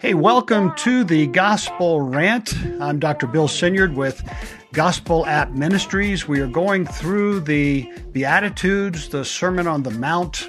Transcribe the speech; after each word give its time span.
Hey, 0.00 0.14
welcome 0.14 0.72
to 0.76 1.02
the 1.02 1.26
Gospel 1.26 2.00
Rant. 2.00 2.54
I'm 2.80 3.00
Dr. 3.00 3.26
Bill 3.26 3.48
Senyard 3.48 3.96
with 3.96 4.22
Gospel 4.72 5.26
App 5.26 5.50
Ministries. 5.50 6.28
We 6.28 6.40
are 6.40 6.46
going 6.46 6.86
through 6.86 7.40
the 7.40 7.90
Beatitudes, 8.12 9.08
the 9.08 9.24
Sermon 9.24 9.66
on 9.66 9.82
the 9.82 9.90
Mount. 9.90 10.48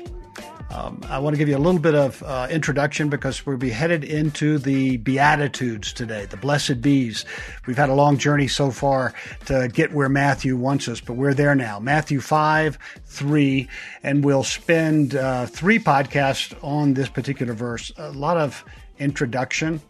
Um, 0.69 1.01
I 1.09 1.17
want 1.17 1.33
to 1.33 1.37
give 1.37 1.49
you 1.49 1.57
a 1.57 1.59
little 1.59 1.79
bit 1.79 1.95
of 1.95 2.21
uh, 2.21 2.47
introduction 2.51 3.09
because 3.09 3.45
we'll 3.45 3.57
be 3.57 3.71
headed 3.71 4.03
into 4.03 4.59
the 4.59 4.97
Beatitudes 4.97 5.93
today, 5.93 6.25
the 6.25 6.37
blessed 6.37 6.81
bees. 6.81 7.25
We've 7.65 7.77
had 7.77 7.89
a 7.89 7.95
long 7.95 8.17
journey 8.17 8.47
so 8.47 8.69
far 8.69 9.13
to 9.45 9.69
get 9.73 9.93
where 9.93 10.09
Matthew 10.09 10.57
wants 10.57 10.87
us, 10.87 11.01
but 11.01 11.13
we're 11.13 11.33
there 11.33 11.55
now. 11.55 11.79
Matthew 11.79 12.19
5, 12.19 12.77
3, 13.05 13.67
and 14.03 14.23
we'll 14.23 14.43
spend 14.43 15.15
uh, 15.15 15.47
three 15.47 15.79
podcasts 15.79 16.55
on 16.63 16.93
this 16.93 17.09
particular 17.09 17.53
verse. 17.53 17.91
A 17.97 18.11
lot 18.11 18.37
of 18.37 18.63
introduction. 18.99 19.81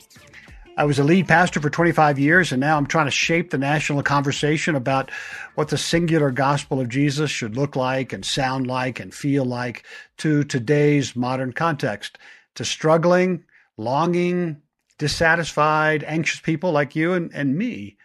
I 0.78 0.86
was 0.86 1.00
a 1.00 1.04
lead 1.04 1.28
pastor 1.28 1.60
for 1.60 1.72
25 1.72 2.20
years, 2.20 2.52
and 2.52 2.60
now 2.60 2.78
I'm 2.78 2.86
trying 2.86 3.08
to 3.08 3.12
shape 3.12 3.50
the 3.50 3.58
national 3.58 4.04
conversation 4.04 4.76
about 4.76 5.10
what 5.56 5.70
the 5.70 5.78
singular 5.78 6.30
gospel 6.30 6.80
of 6.80 6.88
Jesus 6.88 7.32
should 7.32 7.58
look 7.58 7.76
like 7.76 8.14
and 8.14 8.24
sound 8.24 8.68
like 8.68 9.00
and 9.00 9.12
feel 9.12 9.44
like 9.44 9.86
to 10.18 10.44
today's 10.44 11.16
modern 11.16 11.52
context, 11.52 12.20
to 12.56 12.64
struggling, 12.64 13.44
longing, 13.76 14.62
dissatisfied, 15.00 16.04
anxious 16.04 16.42
people 16.42 16.72
like 16.72 16.96
you 16.96 17.14
and, 17.14 17.34
and 17.34 17.58
me. 17.58 17.98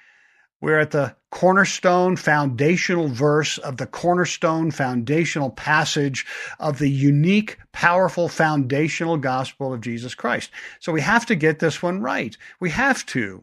We're 0.62 0.78
at 0.78 0.92
the 0.92 1.14
cornerstone 1.32 2.14
foundational 2.14 3.08
verse 3.08 3.56
of 3.58 3.78
the 3.78 3.86
cornerstone 3.86 4.70
foundational 4.70 5.48
passage 5.50 6.26
of 6.60 6.78
the 6.78 6.90
unique, 6.90 7.58
powerful 7.72 8.28
foundational 8.28 9.16
gospel 9.16 9.72
of 9.72 9.80
Jesus 9.80 10.14
Christ. 10.14 10.50
So 10.78 10.92
we 10.92 11.00
have 11.00 11.24
to 11.26 11.34
get 11.34 11.58
this 11.58 11.82
one 11.82 12.02
right. 12.02 12.36
We 12.60 12.68
have 12.70 13.04
to. 13.06 13.42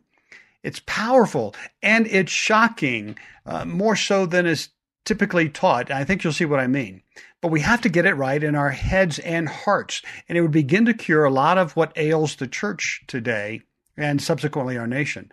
It's 0.61 0.81
powerful 0.85 1.55
and 1.81 2.05
it's 2.05 2.31
shocking, 2.31 3.17
uh, 3.45 3.65
more 3.65 3.95
so 3.95 4.27
than 4.27 4.45
is 4.45 4.69
typically 5.03 5.49
taught. 5.49 5.89
I 5.89 6.03
think 6.03 6.23
you'll 6.23 6.31
see 6.31 6.45
what 6.45 6.59
I 6.59 6.67
mean. 6.67 7.01
But 7.41 7.51
we 7.51 7.61
have 7.61 7.81
to 7.81 7.89
get 7.89 8.05
it 8.05 8.13
right 8.13 8.43
in 8.43 8.53
our 8.53 8.69
heads 8.69 9.17
and 9.17 9.49
hearts. 9.49 10.03
And 10.27 10.37
it 10.37 10.41
would 10.41 10.51
begin 10.51 10.85
to 10.85 10.93
cure 10.93 11.25
a 11.25 11.31
lot 11.31 11.57
of 11.57 11.75
what 11.75 11.93
ails 11.95 12.35
the 12.35 12.47
church 12.47 13.01
today 13.07 13.63
and 13.97 14.21
subsequently 14.21 14.77
our 14.77 14.87
nation. 14.87 15.31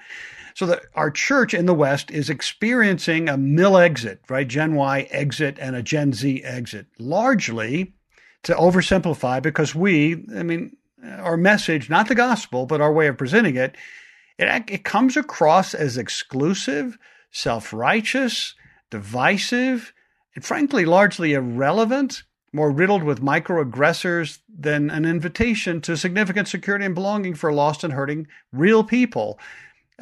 So 0.57 0.65
that 0.65 0.85
our 0.95 1.11
church 1.11 1.53
in 1.53 1.67
the 1.67 1.75
West 1.75 2.11
is 2.11 2.31
experiencing 2.31 3.29
a 3.29 3.37
mill 3.37 3.77
exit, 3.77 4.23
right? 4.31 4.49
Gen 4.49 4.75
Y 4.75 5.07
exit 5.11 5.59
and 5.61 5.77
a 5.77 5.83
Gen 5.83 6.15
Z 6.15 6.43
exit, 6.43 6.87
largely 6.99 7.93
to 8.45 8.55
oversimplify 8.55 9.43
because 9.43 9.75
we, 9.75 10.25
I 10.35 10.43
mean, 10.43 10.75
our 11.19 11.37
message, 11.37 11.91
not 11.91 12.09
the 12.09 12.15
gospel, 12.15 12.65
but 12.65 12.81
our 12.81 12.91
way 12.91 13.07
of 13.07 13.19
presenting 13.19 13.57
it, 13.57 13.77
it, 14.39 14.65
it 14.71 14.83
comes 14.83 15.15
across 15.19 15.75
as 15.75 15.99
exclusive, 15.99 16.97
self 17.31 17.75
righteous, 17.75 18.55
divisive, 18.89 19.93
and 20.35 20.43
frankly, 20.43 20.87
largely 20.87 21.35
irrelevant, 21.35 22.23
more 22.55 22.71
riddled 22.71 23.03
with 23.03 23.21
microaggressors 23.21 24.39
than 24.49 24.89
an 24.89 25.05
invitation 25.05 25.83
to 25.83 25.99
significant 25.99 26.49
security 26.49 26.87
and 26.87 26.95
belonging 26.95 27.35
for 27.35 27.53
lost 27.53 27.85
and 27.85 27.93
hurting 27.93 28.27
real 28.53 28.83
people 28.83 29.39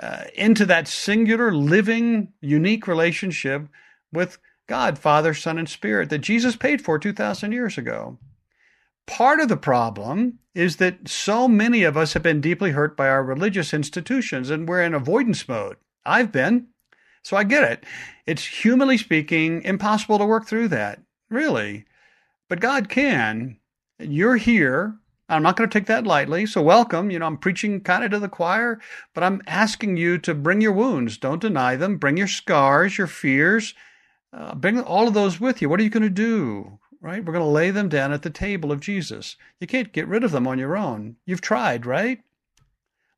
uh, 0.01 0.25
into 0.35 0.67
that 0.67 0.89
singular, 0.89 1.53
living, 1.53 2.33
unique 2.41 2.87
relationship 2.87 3.69
with 4.13 4.39
God, 4.67 4.99
Father, 4.99 5.35
Son, 5.35 5.59
and 5.59 5.69
Spirit 5.69 6.11
that 6.11 6.19
Jesus 6.19 6.57
paid 6.57 6.83
for 6.83 6.99
2,000 6.99 7.53
years 7.53 7.79
ago. 7.79 8.19
Part 9.07 9.41
of 9.41 9.49
the 9.49 9.57
problem 9.57 10.39
is 10.55 10.77
that 10.77 11.09
so 11.09 11.47
many 11.47 11.83
of 11.83 11.97
us 11.97 12.15
have 12.15 12.23
been 12.23 12.41
deeply 12.41 12.71
hurt 12.71 12.97
by 12.97 13.09
our 13.09 13.23
religious 13.23 13.75
institutions 13.75 14.51
and 14.51 14.67
we're 14.67 14.83
in 14.83 14.95
avoidance 14.95 15.47
mode. 15.47 15.77
I've 16.07 16.33
been, 16.33 16.69
so 17.23 17.37
I 17.37 17.45
get 17.45 17.71
it. 17.71 17.85
It's 18.27 18.45
humanly 18.45 18.97
speaking 18.97 19.63
impossible 19.63 20.19
to 20.19 20.27
work 20.27 20.47
through 20.47 20.69
that, 20.69 21.01
really. 21.29 21.85
But 22.49 22.61
God 22.61 22.89
can. 22.89 23.59
You're 23.99 24.37
here 24.37 24.97
I'm 25.29 25.43
not 25.43 25.57
going 25.57 25.69
to 25.69 25.79
take 25.79 25.87
that 25.87 26.07
lightly. 26.07 26.47
So, 26.47 26.61
welcome. 26.61 27.11
You 27.11 27.19
know, 27.19 27.27
I'm 27.27 27.39
preaching 27.39 27.81
kind 27.81 28.05
of 28.05 28.11
to 28.11 28.19
the 28.19 28.29
choir, 28.29 28.79
but 29.15 29.25
I'm 29.25 29.43
asking 29.47 29.97
you 29.97 30.19
to 30.19 30.35
bring 30.35 30.61
your 30.61 30.73
wounds. 30.73 31.17
Don't 31.17 31.41
deny 31.41 31.77
them. 31.77 31.97
Bring 31.97 32.17
your 32.17 32.29
scars, 32.29 32.99
your 32.99 33.07
fears. 33.07 33.75
Uh, 34.33 34.55
bring 34.55 34.81
all 34.81 35.09
of 35.09 35.15
those 35.15 35.41
with 35.41 35.63
you. 35.63 35.69
What 35.69 35.81
are 35.81 35.85
you 35.85 35.91
going 35.91 36.03
to 36.03 36.11
do? 36.11 36.79
Right? 37.01 37.25
We're 37.25 37.33
going 37.33 37.45
to 37.45 37.51
lay 37.51 37.71
them 37.71 37.89
down 37.89 38.13
at 38.13 38.23
the 38.23 38.31
table 38.31 38.73
of 38.73 38.81
Jesus. 38.81 39.37
You 39.61 39.67
can't 39.67 39.93
get 39.93 40.09
rid 40.09 40.25
of 40.25 40.33
them 40.33 40.47
on 40.47 40.59
your 40.59 40.77
own. 40.77 41.17
You've 41.25 41.41
tried, 41.41 41.87
right? 41.87 42.21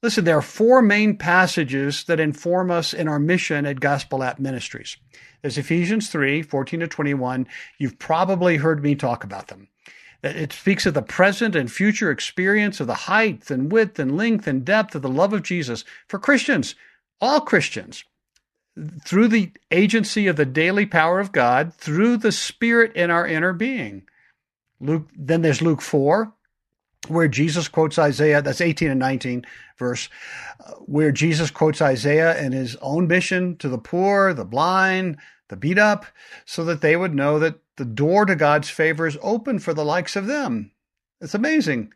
Listen, 0.03 0.25
there 0.25 0.39
are 0.39 0.43
four 0.43 0.83
main 0.83 1.17
passages 1.17 2.05
that 2.05 2.21
inform 2.21 2.71
us 2.71 2.93
in 2.93 3.09
our 3.09 3.19
mission 3.19 3.65
at 3.67 3.81
Gospel 3.81 4.23
App 4.23 4.39
Ministries. 4.39 4.97
There's 5.43 5.59
Ephesians 5.59 6.09
3 6.11 6.43
14 6.43 6.81
to 6.81 6.87
21. 6.87 7.47
You've 7.79 7.99
probably 7.99 8.57
heard 8.59 8.83
me 8.83 8.95
talk 8.95 9.25
about 9.25 9.49
them. 9.49 9.69
It 10.23 10.53
speaks 10.53 10.87
of 10.87 10.95
the 10.95 11.03
present 11.03 11.55
and 11.55 11.71
future 11.71 12.11
experience 12.11 12.81
of 12.81 12.87
the 12.87 12.95
height 12.95 13.51
and 13.51 13.71
width 13.71 13.99
and 13.99 14.17
length 14.17 14.47
and 14.47 14.65
depth 14.65 14.95
of 14.95 15.03
the 15.03 15.09
love 15.09 15.33
of 15.33 15.43
Jesus 15.43 15.85
for 16.09 16.19
Christians, 16.19 16.75
all 17.21 17.41
Christians, 17.41 18.05
through 19.05 19.29
the 19.29 19.53
agency 19.71 20.27
of 20.27 20.37
the 20.37 20.45
daily 20.45 20.87
power 20.87 21.21
of 21.21 21.33
God, 21.33 21.75
through 21.75 22.17
the 22.19 22.33
Spirit 22.33 22.95
in 22.95 23.11
our 23.11 23.27
inner 23.27 23.53
being. 23.53 24.03
Luke, 24.81 25.09
then 25.17 25.43
there's 25.43 25.63
Luke 25.63 25.81
4, 25.81 26.33
where 27.09 27.29
Jesus 27.29 27.69
quotes 27.69 27.99
Isaiah, 27.99 28.43
that's 28.43 28.61
18 28.61 28.91
and 28.91 29.01
19 29.01 29.47
verse, 29.79 30.09
where 30.81 31.13
Jesus 31.13 31.51
quotes 31.51 31.81
Isaiah 31.81 32.37
and 32.37 32.53
his 32.53 32.77
own 32.77 33.07
mission 33.07 33.57
to 33.59 33.69
the 33.69 33.79
poor, 33.79 34.33
the 34.35 34.45
blind, 34.45 35.19
the 35.49 35.57
beat 35.57 35.79
up, 35.79 36.07
so 36.45 36.65
that 36.65 36.81
they 36.81 36.97
would 36.97 37.15
know 37.15 37.39
that 37.39 37.61
the 37.77 37.85
door 37.85 38.25
to 38.27 38.35
God's 38.35 38.71
favor 38.71 39.07
is 39.07 39.19
open 39.23 39.59
for 39.59 39.75
the 39.75 39.85
likes 39.85 40.17
of 40.17 40.27
them. 40.27 40.73
It's 41.21 41.35
amazing. 41.35 41.93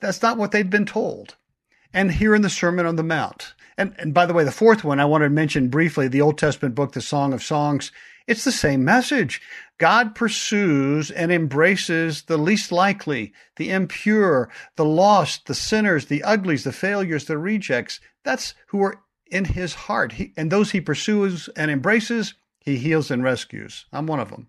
That's 0.00 0.22
not 0.22 0.38
what 0.38 0.52
they'd 0.52 0.70
been 0.70 0.86
told. 0.86 1.36
And 1.92 2.12
here 2.12 2.34
in 2.34 2.42
the 2.42 2.50
Sermon 2.50 2.86
on 2.86 2.96
the 2.96 3.02
Mount. 3.02 3.54
And, 3.76 3.94
and 3.98 4.14
by 4.14 4.26
the 4.26 4.34
way, 4.34 4.44
the 4.44 4.52
fourth 4.52 4.84
one 4.84 5.00
I 5.00 5.04
want 5.06 5.22
to 5.22 5.30
mention 5.30 5.68
briefly 5.68 6.06
the 6.06 6.20
Old 6.20 6.38
Testament 6.38 6.74
book, 6.74 6.92
The 6.92 7.00
Song 7.00 7.32
of 7.32 7.42
Songs. 7.42 7.90
It's 8.26 8.44
the 8.44 8.52
same 8.52 8.84
message. 8.84 9.40
God 9.78 10.14
pursues 10.14 11.10
and 11.10 11.32
embraces 11.32 12.22
the 12.22 12.36
least 12.36 12.70
likely, 12.70 13.32
the 13.56 13.70
impure, 13.70 14.50
the 14.76 14.84
lost, 14.84 15.46
the 15.46 15.54
sinners, 15.54 16.06
the 16.06 16.22
uglies, 16.22 16.64
the 16.64 16.72
failures, 16.72 17.24
the 17.24 17.38
rejects. 17.38 18.00
That's 18.22 18.54
who 18.68 18.82
are 18.82 19.02
in 19.30 19.46
his 19.46 19.74
heart. 19.74 20.12
He, 20.12 20.32
and 20.36 20.50
those 20.50 20.72
he 20.72 20.80
pursues 20.80 21.48
and 21.56 21.70
embraces, 21.70 22.34
he 22.60 22.76
heals 22.76 23.10
and 23.10 23.24
rescues. 23.24 23.86
I'm 23.92 24.06
one 24.06 24.20
of 24.20 24.30
them. 24.30 24.48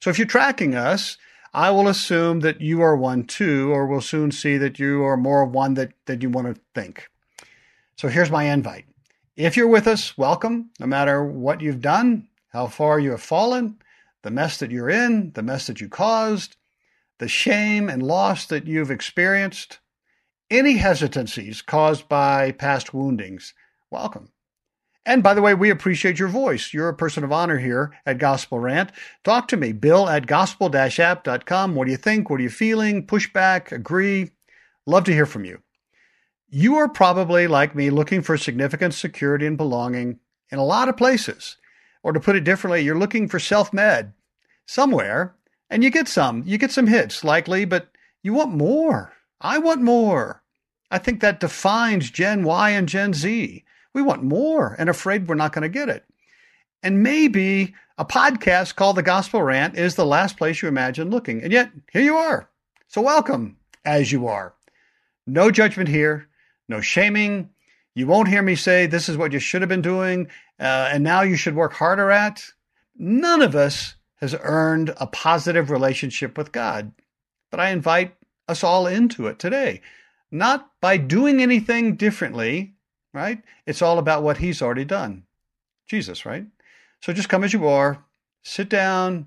So 0.00 0.10
if 0.10 0.18
you're 0.18 0.26
tracking 0.26 0.74
us, 0.74 1.16
I 1.52 1.70
will 1.70 1.88
assume 1.88 2.40
that 2.40 2.60
you 2.60 2.82
are 2.82 2.96
one 2.96 3.24
too, 3.24 3.72
or 3.72 3.86
we'll 3.86 4.00
soon 4.00 4.30
see 4.30 4.56
that 4.58 4.78
you 4.78 5.02
are 5.02 5.16
more 5.16 5.44
one 5.44 5.74
that, 5.74 5.92
that 6.06 6.22
you 6.22 6.30
want 6.30 6.54
to 6.54 6.60
think. 6.74 7.08
So 7.96 8.08
here's 8.08 8.30
my 8.30 8.44
invite. 8.44 8.84
If 9.36 9.56
you're 9.56 9.68
with 9.68 9.86
us, 9.86 10.16
welcome, 10.16 10.70
no 10.78 10.86
matter 10.86 11.24
what 11.24 11.60
you've 11.60 11.80
done, 11.80 12.28
how 12.48 12.66
far 12.66 13.00
you 13.00 13.12
have 13.12 13.22
fallen, 13.22 13.78
the 14.22 14.30
mess 14.30 14.58
that 14.58 14.70
you're 14.70 14.90
in, 14.90 15.32
the 15.32 15.42
mess 15.42 15.66
that 15.66 15.80
you 15.80 15.88
caused, 15.88 16.56
the 17.18 17.28
shame 17.28 17.88
and 17.88 18.02
loss 18.02 18.46
that 18.46 18.66
you've 18.66 18.90
experienced, 18.90 19.78
any 20.50 20.76
hesitancies 20.76 21.62
caused 21.62 22.08
by 22.08 22.52
past 22.52 22.94
woundings, 22.94 23.54
welcome. 23.90 24.30
And 25.08 25.22
by 25.22 25.32
the 25.32 25.40
way, 25.40 25.54
we 25.54 25.70
appreciate 25.70 26.18
your 26.18 26.28
voice. 26.28 26.74
You're 26.74 26.90
a 26.90 26.94
person 26.94 27.24
of 27.24 27.32
honor 27.32 27.56
here 27.56 27.96
at 28.04 28.18
Gospel 28.18 28.58
Rant. 28.58 28.92
Talk 29.24 29.48
to 29.48 29.56
me, 29.56 29.72
bill 29.72 30.06
at 30.06 30.26
gospel-app.com. 30.26 31.74
What 31.74 31.86
do 31.86 31.90
you 31.90 31.96
think? 31.96 32.28
What 32.28 32.40
are 32.40 32.42
you 32.42 32.50
feeling? 32.50 33.06
Pushback? 33.06 33.72
Agree? 33.72 34.32
Love 34.84 35.04
to 35.04 35.14
hear 35.14 35.24
from 35.24 35.46
you. 35.46 35.62
You 36.50 36.76
are 36.76 36.90
probably, 36.90 37.46
like 37.46 37.74
me, 37.74 37.88
looking 37.88 38.20
for 38.20 38.36
significant 38.36 38.92
security 38.92 39.46
and 39.46 39.56
belonging 39.56 40.18
in 40.50 40.58
a 40.58 40.64
lot 40.64 40.90
of 40.90 40.98
places. 40.98 41.56
Or 42.02 42.12
to 42.12 42.20
put 42.20 42.36
it 42.36 42.44
differently, 42.44 42.82
you're 42.82 42.98
looking 42.98 43.28
for 43.28 43.38
self-med 43.38 44.12
somewhere, 44.66 45.34
and 45.70 45.82
you 45.82 45.88
get 45.88 46.08
some. 46.08 46.42
You 46.44 46.58
get 46.58 46.70
some 46.70 46.86
hits, 46.86 47.24
likely, 47.24 47.64
but 47.64 47.88
you 48.22 48.34
want 48.34 48.50
more. 48.50 49.14
I 49.40 49.56
want 49.56 49.80
more. 49.80 50.42
I 50.90 50.98
think 50.98 51.22
that 51.22 51.40
defines 51.40 52.10
Gen 52.10 52.44
Y 52.44 52.70
and 52.70 52.86
Gen 52.86 53.14
Z. 53.14 53.64
We 53.98 54.02
want 54.02 54.22
more 54.22 54.76
and 54.78 54.88
afraid 54.88 55.26
we're 55.26 55.34
not 55.34 55.52
going 55.52 55.62
to 55.62 55.68
get 55.68 55.88
it. 55.88 56.04
And 56.84 57.02
maybe 57.02 57.74
a 57.98 58.04
podcast 58.04 58.76
called 58.76 58.94
The 58.94 59.02
Gospel 59.02 59.42
Rant 59.42 59.76
is 59.76 59.96
the 59.96 60.06
last 60.06 60.36
place 60.36 60.62
you 60.62 60.68
imagine 60.68 61.10
looking. 61.10 61.42
And 61.42 61.52
yet, 61.52 61.72
here 61.92 62.02
you 62.02 62.14
are. 62.14 62.48
So, 62.86 63.00
welcome 63.02 63.56
as 63.84 64.12
you 64.12 64.28
are. 64.28 64.54
No 65.26 65.50
judgment 65.50 65.88
here, 65.88 66.28
no 66.68 66.80
shaming. 66.80 67.50
You 67.96 68.06
won't 68.06 68.28
hear 68.28 68.40
me 68.40 68.54
say 68.54 68.86
this 68.86 69.08
is 69.08 69.16
what 69.16 69.32
you 69.32 69.40
should 69.40 69.62
have 69.62 69.68
been 69.68 69.82
doing 69.82 70.28
uh, 70.60 70.90
and 70.92 71.02
now 71.02 71.22
you 71.22 71.34
should 71.34 71.56
work 71.56 71.72
harder 71.72 72.12
at. 72.12 72.44
None 72.96 73.42
of 73.42 73.56
us 73.56 73.96
has 74.20 74.36
earned 74.40 74.94
a 74.98 75.08
positive 75.08 75.70
relationship 75.72 76.38
with 76.38 76.52
God. 76.52 76.92
But 77.50 77.58
I 77.58 77.70
invite 77.70 78.14
us 78.46 78.62
all 78.62 78.86
into 78.86 79.26
it 79.26 79.40
today. 79.40 79.82
not 80.30 80.70
by 80.80 80.98
doing 80.98 81.42
anything 81.42 81.96
differently, 81.96 82.76
right? 83.12 83.42
It's 83.66 83.82
all 83.82 83.98
about 83.98 84.22
what 84.22 84.38
he's 84.38 84.62
already 84.62 84.84
done. 84.84 85.24
Jesus, 85.88 86.26
right? 86.26 86.46
So 87.02 87.12
just 87.12 87.28
come 87.28 87.44
as 87.44 87.52
you 87.52 87.66
are, 87.66 88.04
sit 88.42 88.68
down, 88.68 89.26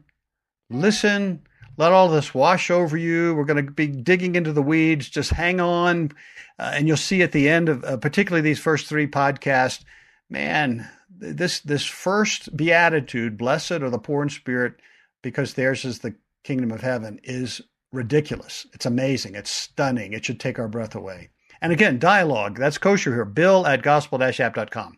listen, 0.69 1.41
let 1.77 1.91
all 1.91 2.09
this 2.09 2.33
wash 2.33 2.69
over 2.69 2.97
you. 2.97 3.33
We're 3.33 3.45
going 3.45 3.65
to 3.65 3.71
be 3.71 3.87
digging 3.87 4.35
into 4.35 4.53
the 4.53 4.61
weeds. 4.61 5.09
Just 5.09 5.31
hang 5.31 5.59
on. 5.59 6.11
Uh, 6.59 6.73
and 6.75 6.87
you'll 6.87 6.97
see 6.97 7.21
at 7.21 7.31
the 7.31 7.49
end 7.49 7.69
of 7.69 7.83
uh, 7.83 7.97
particularly 7.97 8.41
these 8.41 8.59
first 8.59 8.87
three 8.87 9.07
podcasts, 9.07 9.83
man, 10.29 10.87
this 11.09 11.59
this 11.61 11.85
first 11.85 12.55
beatitude, 12.55 13.37
blessed 13.37 13.71
are 13.71 13.89
the 13.89 13.99
poor 13.99 14.23
in 14.23 14.29
spirit, 14.29 14.75
because 15.21 15.53
theirs 15.53 15.85
is 15.85 15.99
the 15.99 16.15
kingdom 16.43 16.71
of 16.71 16.81
heaven, 16.81 17.19
is 17.23 17.61
ridiculous. 17.91 18.65
It's 18.73 18.85
amazing. 18.85 19.35
It's 19.35 19.51
stunning. 19.51 20.13
It 20.13 20.25
should 20.25 20.39
take 20.39 20.59
our 20.59 20.67
breath 20.67 20.95
away. 20.95 21.29
And 21.61 21.71
again, 21.71 21.99
dialogue. 21.99 22.57
That's 22.57 22.77
kosher 22.77 23.13
here. 23.13 23.25
Bill 23.25 23.67
at 23.67 23.83
gospel-app.com. 23.83 24.97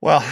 Well, 0.00 0.24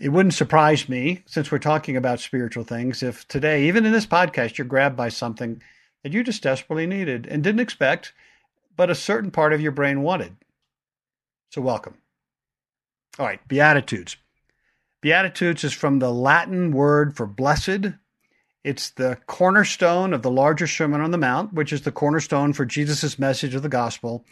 it 0.00 0.08
wouldn't 0.08 0.34
surprise 0.34 0.88
me, 0.88 1.22
since 1.26 1.52
we're 1.52 1.58
talking 1.58 1.96
about 1.96 2.18
spiritual 2.18 2.64
things, 2.64 3.02
if 3.02 3.28
today, 3.28 3.68
even 3.68 3.84
in 3.84 3.92
this 3.92 4.06
podcast, 4.06 4.58
you're 4.58 4.66
grabbed 4.66 4.96
by 4.96 5.10
something 5.10 5.62
that 6.02 6.12
you 6.12 6.24
just 6.24 6.42
desperately 6.42 6.86
needed 6.86 7.26
and 7.26 7.44
didn't 7.44 7.60
expect, 7.60 8.12
but 8.76 8.90
a 8.90 8.94
certain 8.94 9.30
part 9.30 9.52
of 9.52 9.60
your 9.60 9.70
brain 9.70 10.02
wanted. 10.02 10.36
So, 11.50 11.60
welcome. 11.60 11.98
All 13.18 13.26
right, 13.26 13.46
Beatitudes. 13.46 14.16
Beatitudes 15.02 15.62
is 15.62 15.72
from 15.72 15.98
the 15.98 16.12
Latin 16.12 16.72
word 16.72 17.16
for 17.16 17.26
blessed. 17.26 17.92
It's 18.64 18.90
the 18.90 19.18
cornerstone 19.26 20.12
of 20.12 20.22
the 20.22 20.30
larger 20.30 20.66
Sermon 20.66 21.00
on 21.00 21.10
the 21.10 21.18
Mount, 21.18 21.52
which 21.52 21.72
is 21.72 21.82
the 21.82 21.92
cornerstone 21.92 22.52
for 22.52 22.64
Jesus' 22.64 23.18
message 23.18 23.54
of 23.54 23.62
the 23.62 23.68
gospel. 23.68 24.24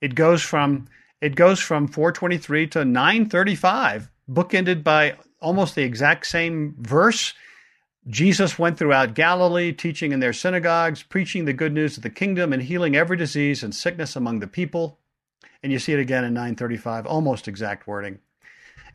It 0.00 0.14
goes 0.14 0.42
from 0.42 0.86
it 1.20 1.34
goes 1.34 1.60
from 1.60 1.86
423 1.86 2.68
to 2.68 2.84
935, 2.84 4.10
bookended 4.30 4.82
by 4.82 5.16
almost 5.40 5.74
the 5.74 5.82
exact 5.82 6.26
same 6.26 6.74
verse. 6.78 7.34
Jesus 8.08 8.58
went 8.58 8.78
throughout 8.78 9.14
Galilee, 9.14 9.72
teaching 9.72 10.12
in 10.12 10.20
their 10.20 10.32
synagogues, 10.32 11.02
preaching 11.02 11.44
the 11.44 11.52
good 11.52 11.74
news 11.74 11.98
of 11.98 12.02
the 12.02 12.10
kingdom, 12.10 12.54
and 12.54 12.62
healing 12.62 12.96
every 12.96 13.18
disease 13.18 13.62
and 13.62 13.74
sickness 13.74 14.16
among 14.16 14.40
the 14.40 14.46
people. 14.46 14.98
And 15.62 15.70
you 15.70 15.78
see 15.78 15.92
it 15.92 16.00
again 16.00 16.24
in 16.24 16.32
935, 16.32 17.04
almost 17.04 17.46
exact 17.46 17.86
wording. 17.86 18.20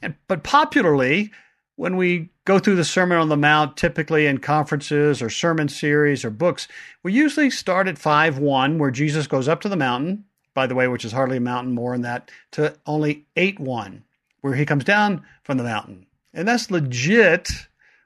And, 0.01 0.15
but 0.27 0.43
popularly, 0.43 1.31
when 1.75 1.97
we 1.97 2.29
go 2.45 2.59
through 2.59 2.75
the 2.75 2.85
Sermon 2.85 3.17
on 3.17 3.29
the 3.29 3.37
Mount, 3.37 3.75
typically 3.75 4.27
in 4.27 4.37
conferences 4.37 5.21
or 5.21 5.29
sermon 5.29 5.67
series 5.67 6.23
or 6.23 6.29
books, 6.29 6.67
we 7.03 7.11
usually 7.11 7.49
start 7.49 7.87
at 7.87 7.97
5 7.97 8.37
1, 8.37 8.77
where 8.79 8.91
Jesus 8.91 9.27
goes 9.27 9.47
up 9.47 9.61
to 9.61 9.69
the 9.69 9.75
mountain, 9.75 10.25
by 10.53 10.67
the 10.67 10.75
way, 10.75 10.87
which 10.87 11.05
is 11.05 11.11
hardly 11.11 11.37
a 11.37 11.41
mountain 11.41 11.73
more 11.73 11.93
than 11.93 12.01
that, 12.01 12.31
to 12.51 12.75
only 12.85 13.25
8 13.35 13.59
1, 13.59 14.03
where 14.41 14.55
he 14.55 14.65
comes 14.65 14.83
down 14.83 15.25
from 15.43 15.57
the 15.57 15.63
mountain. 15.63 16.05
And 16.33 16.47
that's 16.47 16.71
legit, 16.71 17.49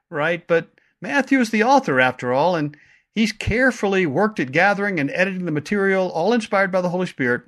right? 0.09 0.45
But 0.47 0.69
Matthew 1.01 1.39
is 1.39 1.51
the 1.51 1.63
author, 1.63 1.99
after 1.99 2.33
all, 2.33 2.55
and 2.55 2.75
he's 3.13 3.31
carefully 3.31 4.05
worked 4.05 4.39
at 4.39 4.51
gathering 4.51 4.99
and 4.99 5.11
editing 5.11 5.45
the 5.45 5.51
material, 5.51 6.09
all 6.09 6.33
inspired 6.33 6.71
by 6.71 6.81
the 6.81 6.89
Holy 6.89 7.07
Spirit. 7.07 7.43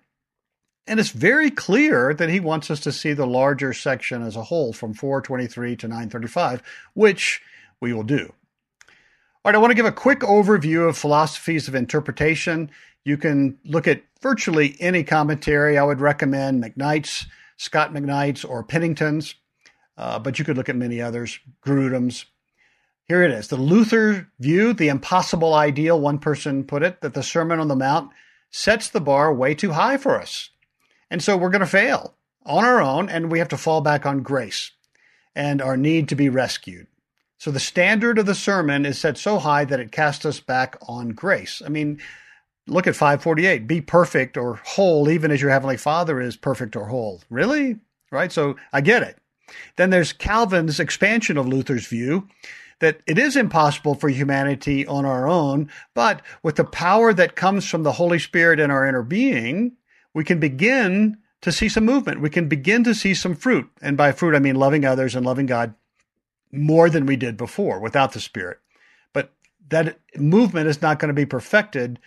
And 0.87 0.99
it's 0.99 1.09
very 1.09 1.51
clear 1.51 2.13
that 2.13 2.29
he 2.29 2.39
wants 2.39 2.71
us 2.71 2.79
to 2.81 2.91
see 2.91 3.13
the 3.13 3.27
larger 3.27 3.71
section 3.73 4.23
as 4.23 4.35
a 4.35 4.43
whole 4.43 4.73
from 4.73 4.93
423 4.93 5.75
to 5.77 5.87
935, 5.87 6.63
which 6.93 7.41
we 7.79 7.93
will 7.93 8.03
do. 8.03 8.33
All 9.43 9.51
right, 9.51 9.55
I 9.55 9.59
want 9.59 9.71
to 9.71 9.75
give 9.75 9.85
a 9.85 9.91
quick 9.91 10.19
overview 10.19 10.87
of 10.87 10.97
philosophies 10.97 11.67
of 11.67 11.75
interpretation. 11.75 12.71
You 13.03 13.17
can 13.17 13.57
look 13.65 13.87
at 13.87 14.03
virtually 14.21 14.75
any 14.79 15.03
commentary. 15.03 15.77
I 15.77 15.83
would 15.83 15.99
recommend 15.99 16.63
McKnight's, 16.63 17.25
Scot 17.57 17.93
McKnight's, 17.93 18.43
or 18.43 18.63
Pennington's, 18.63 19.35
uh, 19.97 20.19
but 20.19 20.37
you 20.37 20.45
could 20.45 20.57
look 20.57 20.69
at 20.69 20.75
many 20.75 21.01
others, 21.01 21.39
Grudem's. 21.65 22.25
Here 23.05 23.23
it 23.23 23.31
is 23.31 23.47
the 23.47 23.57
Luther 23.57 24.29
view, 24.39 24.73
the 24.73 24.89
impossible 24.89 25.53
ideal, 25.53 25.99
one 25.99 26.19
person 26.19 26.63
put 26.63 26.83
it, 26.83 27.01
that 27.01 27.13
the 27.13 27.23
Sermon 27.23 27.59
on 27.59 27.67
the 27.67 27.75
Mount 27.75 28.11
sets 28.51 28.89
the 28.89 29.01
bar 29.01 29.33
way 29.33 29.55
too 29.55 29.71
high 29.71 29.97
for 29.97 30.19
us. 30.19 30.49
And 31.11 31.21
so 31.21 31.37
we're 31.37 31.51
going 31.51 31.59
to 31.59 31.67
fail 31.67 32.15
on 32.43 32.65
our 32.65 32.81
own, 32.81 33.07
and 33.07 33.31
we 33.31 33.37
have 33.37 33.49
to 33.49 33.57
fall 33.57 33.81
back 33.81 34.07
on 34.07 34.23
grace 34.23 34.71
and 35.35 35.61
our 35.61 35.77
need 35.77 36.09
to 36.09 36.15
be 36.15 36.29
rescued. 36.29 36.87
So 37.37 37.51
the 37.51 37.59
standard 37.59 38.17
of 38.17 38.25
the 38.25 38.33
sermon 38.33 38.85
is 38.85 38.97
set 38.97 39.19
so 39.19 39.37
high 39.37 39.65
that 39.65 39.79
it 39.79 39.91
casts 39.91 40.25
us 40.25 40.39
back 40.39 40.77
on 40.87 41.09
grace. 41.09 41.61
I 41.63 41.69
mean, 41.69 42.01
Look 42.67 42.87
at 42.87 42.95
548. 42.95 43.67
Be 43.67 43.81
perfect 43.81 44.37
or 44.37 44.55
whole, 44.63 45.09
even 45.09 45.31
as 45.31 45.41
your 45.41 45.51
heavenly 45.51 45.77
Father 45.77 46.21
is 46.21 46.37
perfect 46.37 46.75
or 46.75 46.85
whole. 46.85 47.21
Really? 47.29 47.79
Right? 48.11 48.31
So 48.31 48.55
I 48.71 48.81
get 48.81 49.03
it. 49.03 49.17
Then 49.75 49.89
there's 49.89 50.13
Calvin's 50.13 50.79
expansion 50.79 51.37
of 51.37 51.47
Luther's 51.47 51.87
view 51.87 52.27
that 52.79 53.01
it 53.05 53.19
is 53.19 53.35
impossible 53.35 53.95
for 53.95 54.09
humanity 54.09 54.87
on 54.87 55.05
our 55.05 55.27
own, 55.27 55.69
but 55.93 56.21
with 56.41 56.55
the 56.55 56.63
power 56.63 57.13
that 57.13 57.35
comes 57.35 57.67
from 57.67 57.83
the 57.83 57.91
Holy 57.91 58.17
Spirit 58.17 58.59
in 58.59 58.71
our 58.71 58.87
inner 58.87 59.03
being, 59.03 59.73
we 60.13 60.23
can 60.23 60.39
begin 60.39 61.17
to 61.41 61.51
see 61.51 61.69
some 61.69 61.85
movement. 61.85 62.21
We 62.21 62.29
can 62.29 62.47
begin 62.47 62.83
to 62.83 62.93
see 62.93 63.13
some 63.13 63.35
fruit. 63.35 63.69
And 63.81 63.97
by 63.97 64.11
fruit, 64.11 64.35
I 64.35 64.39
mean 64.39 64.55
loving 64.55 64.85
others 64.85 65.15
and 65.15 65.25
loving 65.25 65.45
God 65.45 65.73
more 66.51 66.89
than 66.89 67.05
we 67.05 67.15
did 67.15 67.37
before 67.37 67.79
without 67.79 68.13
the 68.13 68.19
Spirit. 68.19 68.59
But 69.13 69.33
that 69.69 69.99
movement 70.15 70.67
is 70.67 70.81
not 70.81 70.99
going 70.99 71.09
to 71.09 71.13
be 71.13 71.25
perfected 71.25 71.99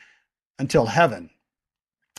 until 0.58 0.86
heaven. 0.86 1.30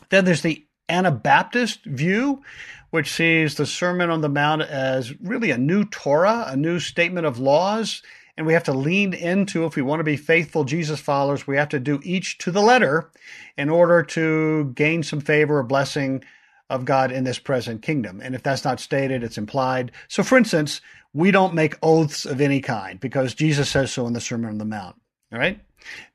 Then 0.09 0.25
there's 0.25 0.41
the 0.41 0.65
Anabaptist 0.89 1.83
view, 1.85 2.43
which 2.91 3.11
sees 3.11 3.55
the 3.55 3.65
Sermon 3.65 4.09
on 4.09 4.21
the 4.21 4.29
Mount 4.29 4.61
as 4.61 5.19
really 5.19 5.51
a 5.51 5.57
new 5.57 5.85
Torah, 5.85 6.45
a 6.47 6.55
new 6.55 6.79
statement 6.79 7.25
of 7.25 7.39
laws. 7.39 8.03
And 8.37 8.45
we 8.45 8.53
have 8.53 8.63
to 8.65 8.73
lean 8.73 9.13
into, 9.13 9.65
if 9.65 9.75
we 9.75 9.81
want 9.81 10.01
to 10.01 10.03
be 10.03 10.17
faithful 10.17 10.65
Jesus 10.65 10.99
followers, 10.99 11.47
we 11.47 11.55
have 11.55 11.69
to 11.69 11.79
do 11.79 12.01
each 12.03 12.37
to 12.39 12.51
the 12.51 12.61
letter 12.61 13.09
in 13.57 13.69
order 13.69 14.03
to 14.03 14.71
gain 14.75 15.03
some 15.03 15.21
favor 15.21 15.59
or 15.59 15.63
blessing 15.63 16.23
of 16.69 16.83
God 16.83 17.11
in 17.11 17.23
this 17.23 17.39
present 17.39 17.81
kingdom. 17.81 18.19
And 18.21 18.35
if 18.35 18.43
that's 18.43 18.65
not 18.65 18.79
stated, 18.79 19.23
it's 19.23 19.37
implied. 19.37 19.91
So, 20.07 20.23
for 20.23 20.37
instance, 20.37 20.81
we 21.13 21.31
don't 21.31 21.53
make 21.53 21.77
oaths 21.81 22.25
of 22.25 22.41
any 22.41 22.59
kind 22.59 22.99
because 22.99 23.33
Jesus 23.33 23.69
says 23.69 23.91
so 23.91 24.05
in 24.07 24.13
the 24.13 24.21
Sermon 24.21 24.49
on 24.49 24.57
the 24.57 24.65
Mount. 24.65 24.95
All 25.31 25.39
right. 25.39 25.59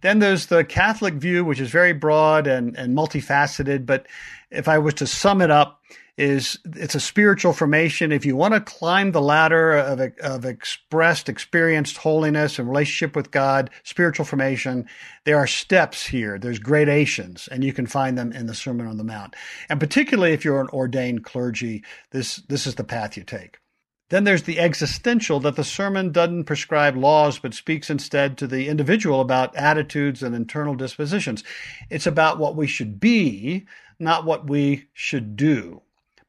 Then 0.02 0.18
there's 0.18 0.46
the 0.46 0.64
Catholic 0.64 1.14
view, 1.14 1.44
which 1.44 1.60
is 1.60 1.70
very 1.70 1.92
broad 1.92 2.46
and, 2.46 2.76
and 2.76 2.96
multifaceted. 2.96 3.86
But 3.86 4.06
if 4.50 4.68
I 4.68 4.78
was 4.78 4.94
to 4.94 5.06
sum 5.06 5.40
it 5.40 5.50
up, 5.50 5.80
is 6.20 6.58
it's 6.76 6.94
a 6.94 7.00
spiritual 7.00 7.54
formation. 7.54 8.12
If 8.12 8.26
you 8.26 8.36
want 8.36 8.52
to 8.52 8.60
climb 8.60 9.12
the 9.12 9.22
ladder 9.22 9.72
of, 9.72 10.00
of 10.22 10.44
expressed, 10.44 11.30
experienced 11.30 11.96
holiness 11.96 12.58
and 12.58 12.68
relationship 12.68 13.16
with 13.16 13.30
God, 13.30 13.70
spiritual 13.84 14.26
formation, 14.26 14.86
there 15.24 15.38
are 15.38 15.46
steps 15.46 16.06
here. 16.06 16.38
There's 16.38 16.58
gradations, 16.58 17.48
and 17.50 17.64
you 17.64 17.72
can 17.72 17.86
find 17.86 18.18
them 18.18 18.32
in 18.32 18.44
the 18.44 18.54
Sermon 18.54 18.86
on 18.86 18.98
the 18.98 19.04
Mount. 19.04 19.34
And 19.70 19.80
particularly 19.80 20.34
if 20.34 20.44
you're 20.44 20.60
an 20.60 20.68
ordained 20.74 21.24
clergy, 21.24 21.82
this 22.10 22.36
this 22.48 22.66
is 22.66 22.74
the 22.74 22.84
path 22.84 23.16
you 23.16 23.24
take. 23.24 23.58
Then 24.10 24.24
there's 24.24 24.42
the 24.42 24.60
existential 24.60 25.40
that 25.40 25.56
the 25.56 25.64
sermon 25.64 26.12
doesn't 26.12 26.44
prescribe 26.44 26.96
laws, 26.96 27.38
but 27.38 27.54
speaks 27.54 27.88
instead 27.88 28.36
to 28.38 28.46
the 28.46 28.68
individual 28.68 29.22
about 29.22 29.56
attitudes 29.56 30.22
and 30.22 30.34
internal 30.34 30.74
dispositions. 30.74 31.44
It's 31.88 32.08
about 32.08 32.38
what 32.38 32.56
we 32.56 32.66
should 32.66 33.00
be, 33.00 33.66
not 33.98 34.26
what 34.26 34.50
we 34.50 34.88
should 34.92 35.36
do. 35.36 35.80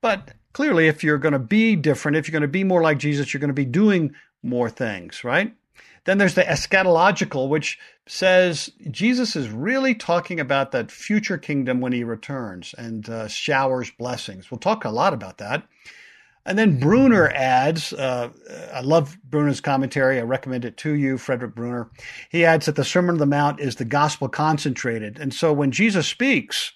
But 0.01 0.33
clearly, 0.53 0.87
if 0.87 1.03
you're 1.03 1.17
going 1.17 1.33
to 1.33 1.39
be 1.39 1.75
different, 1.75 2.17
if 2.17 2.27
you're 2.27 2.33
going 2.33 2.41
to 2.41 2.47
be 2.47 2.63
more 2.63 2.81
like 2.81 2.97
Jesus, 2.97 3.33
you're 3.33 3.39
going 3.39 3.49
to 3.49 3.53
be 3.53 3.65
doing 3.65 4.13
more 4.43 4.69
things, 4.69 5.23
right? 5.23 5.55
Then 6.05 6.17
there's 6.17 6.33
the 6.33 6.43
eschatological, 6.43 7.47
which 7.47 7.77
says 8.07 8.71
Jesus 8.89 9.35
is 9.35 9.49
really 9.49 9.93
talking 9.93 10.39
about 10.39 10.71
that 10.71 10.91
future 10.91 11.37
kingdom 11.37 11.79
when 11.79 11.93
he 11.93 12.03
returns 12.03 12.73
and 12.77 13.07
uh, 13.07 13.27
showers 13.27 13.91
blessings. 13.91 14.49
We'll 14.49 14.57
talk 14.57 14.83
a 14.83 14.89
lot 14.89 15.13
about 15.13 15.37
that. 15.37 15.63
And 16.43 16.57
then 16.57 16.79
Bruner 16.79 17.29
adds, 17.29 17.93
uh, 17.93 18.29
I 18.73 18.81
love 18.81 19.15
Bruner's 19.23 19.61
commentary. 19.61 20.17
I 20.17 20.23
recommend 20.23 20.65
it 20.65 20.75
to 20.77 20.93
you, 20.93 21.19
Frederick 21.19 21.53
Bruner. 21.53 21.91
He 22.29 22.43
adds 22.43 22.65
that 22.65 22.75
the 22.75 22.83
Sermon 22.83 23.11
on 23.11 23.19
the 23.19 23.27
Mount 23.27 23.59
is 23.59 23.75
the 23.75 23.85
gospel 23.85 24.27
concentrated. 24.27 25.19
And 25.19 25.31
so 25.35 25.53
when 25.53 25.69
Jesus 25.69 26.07
speaks 26.07 26.73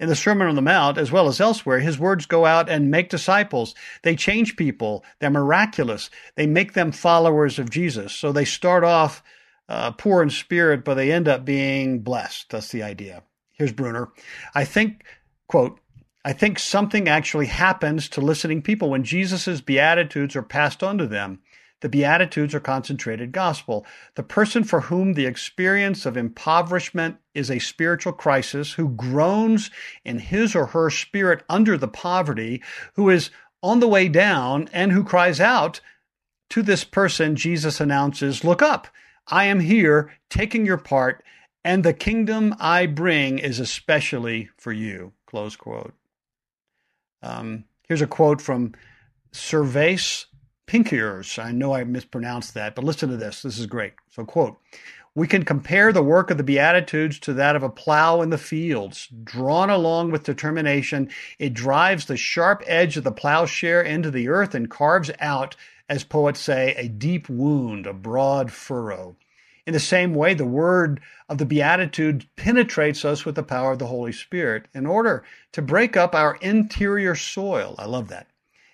in 0.00 0.08
the 0.08 0.16
Sermon 0.16 0.48
on 0.48 0.56
the 0.56 0.62
Mount, 0.62 0.98
as 0.98 1.12
well 1.12 1.28
as 1.28 1.40
elsewhere, 1.40 1.78
his 1.78 1.98
words 1.98 2.26
go 2.26 2.46
out 2.46 2.68
and 2.68 2.90
make 2.90 3.08
disciples. 3.08 3.74
They 4.02 4.16
change 4.16 4.56
people. 4.56 5.04
They're 5.20 5.30
miraculous. 5.30 6.10
They 6.34 6.46
make 6.46 6.72
them 6.72 6.92
followers 6.92 7.58
of 7.58 7.70
Jesus. 7.70 8.12
So 8.12 8.32
they 8.32 8.44
start 8.44 8.84
off 8.84 9.22
uh, 9.68 9.92
poor 9.92 10.22
in 10.22 10.30
spirit, 10.30 10.84
but 10.84 10.94
they 10.94 11.12
end 11.12 11.28
up 11.28 11.44
being 11.44 12.00
blessed. 12.00 12.50
That's 12.50 12.70
the 12.70 12.82
idea. 12.82 13.22
Here's 13.52 13.72
Bruner. 13.72 14.08
I 14.54 14.64
think, 14.64 15.04
quote, 15.46 15.78
I 16.24 16.32
think 16.32 16.58
something 16.58 17.08
actually 17.08 17.46
happens 17.46 18.08
to 18.10 18.20
listening 18.20 18.62
people 18.62 18.90
when 18.90 19.04
Jesus' 19.04 19.60
beatitudes 19.60 20.34
are 20.34 20.42
passed 20.42 20.82
on 20.82 20.98
to 20.98 21.06
them. 21.06 21.40
The 21.84 21.90
Beatitudes 21.90 22.54
are 22.54 22.60
concentrated 22.60 23.30
gospel. 23.30 23.84
The 24.14 24.22
person 24.22 24.64
for 24.64 24.80
whom 24.80 25.12
the 25.12 25.26
experience 25.26 26.06
of 26.06 26.16
impoverishment 26.16 27.18
is 27.34 27.50
a 27.50 27.58
spiritual 27.58 28.14
crisis, 28.14 28.72
who 28.72 28.88
groans 28.88 29.70
in 30.02 30.18
his 30.18 30.56
or 30.56 30.68
her 30.68 30.88
spirit 30.88 31.42
under 31.46 31.76
the 31.76 31.86
poverty, 31.86 32.62
who 32.94 33.10
is 33.10 33.28
on 33.62 33.80
the 33.80 33.86
way 33.86 34.08
down, 34.08 34.70
and 34.72 34.92
who 34.92 35.04
cries 35.04 35.42
out, 35.42 35.82
to 36.48 36.62
this 36.62 36.84
person, 36.84 37.36
Jesus 37.36 37.82
announces, 37.82 38.44
Look 38.44 38.62
up, 38.62 38.88
I 39.28 39.44
am 39.44 39.60
here 39.60 40.10
taking 40.30 40.64
your 40.64 40.78
part, 40.78 41.22
and 41.66 41.84
the 41.84 41.92
kingdom 41.92 42.54
I 42.58 42.86
bring 42.86 43.38
is 43.38 43.60
especially 43.60 44.48
for 44.56 44.72
you. 44.72 45.12
Close 45.26 45.54
quote. 45.54 45.92
Um, 47.20 47.66
here's 47.86 48.00
a 48.00 48.06
quote 48.06 48.40
from 48.40 48.72
Servais 49.34 50.24
Pinckaers. 50.66 51.38
I 51.38 51.52
know 51.52 51.74
I 51.74 51.84
mispronounced 51.84 52.54
that, 52.54 52.74
but 52.74 52.84
listen 52.84 53.10
to 53.10 53.16
this. 53.16 53.42
This 53.42 53.58
is 53.58 53.66
great. 53.66 53.92
So, 54.10 54.24
quote, 54.24 54.58
we 55.14 55.28
can 55.28 55.44
compare 55.44 55.92
the 55.92 56.02
work 56.02 56.30
of 56.30 56.38
the 56.38 56.42
Beatitudes 56.42 57.20
to 57.20 57.34
that 57.34 57.54
of 57.54 57.62
a 57.62 57.68
plow 57.68 58.20
in 58.20 58.30
the 58.30 58.38
fields. 58.38 59.08
Drawn 59.22 59.70
along 59.70 60.10
with 60.10 60.24
determination, 60.24 61.08
it 61.38 61.54
drives 61.54 62.06
the 62.06 62.16
sharp 62.16 62.64
edge 62.66 62.96
of 62.96 63.04
the 63.04 63.12
plowshare 63.12 63.80
into 63.80 64.10
the 64.10 64.28
earth 64.28 64.54
and 64.56 64.68
carves 64.68 65.12
out, 65.20 65.54
as 65.88 66.02
poets 66.02 66.40
say, 66.40 66.74
a 66.76 66.88
deep 66.88 67.28
wound, 67.28 67.86
a 67.86 67.92
broad 67.92 68.50
furrow. 68.50 69.16
In 69.66 69.72
the 69.72 69.80
same 69.80 70.14
way, 70.14 70.34
the 70.34 70.44
word 70.44 71.00
of 71.28 71.38
the 71.38 71.46
Beatitude 71.46 72.26
penetrates 72.36 73.04
us 73.04 73.24
with 73.24 73.36
the 73.36 73.42
power 73.42 73.72
of 73.72 73.78
the 73.78 73.86
Holy 73.86 74.12
Spirit 74.12 74.66
in 74.74 74.84
order 74.84 75.24
to 75.52 75.62
break 75.62 75.96
up 75.96 76.14
our 76.14 76.36
interior 76.36 77.14
soil. 77.14 77.76
I 77.78 77.86
love 77.86 78.08
that. 78.08 78.26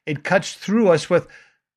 It 0.07 0.25
cuts 0.25 0.55
through 0.55 0.89
us 0.89 1.11
with 1.11 1.29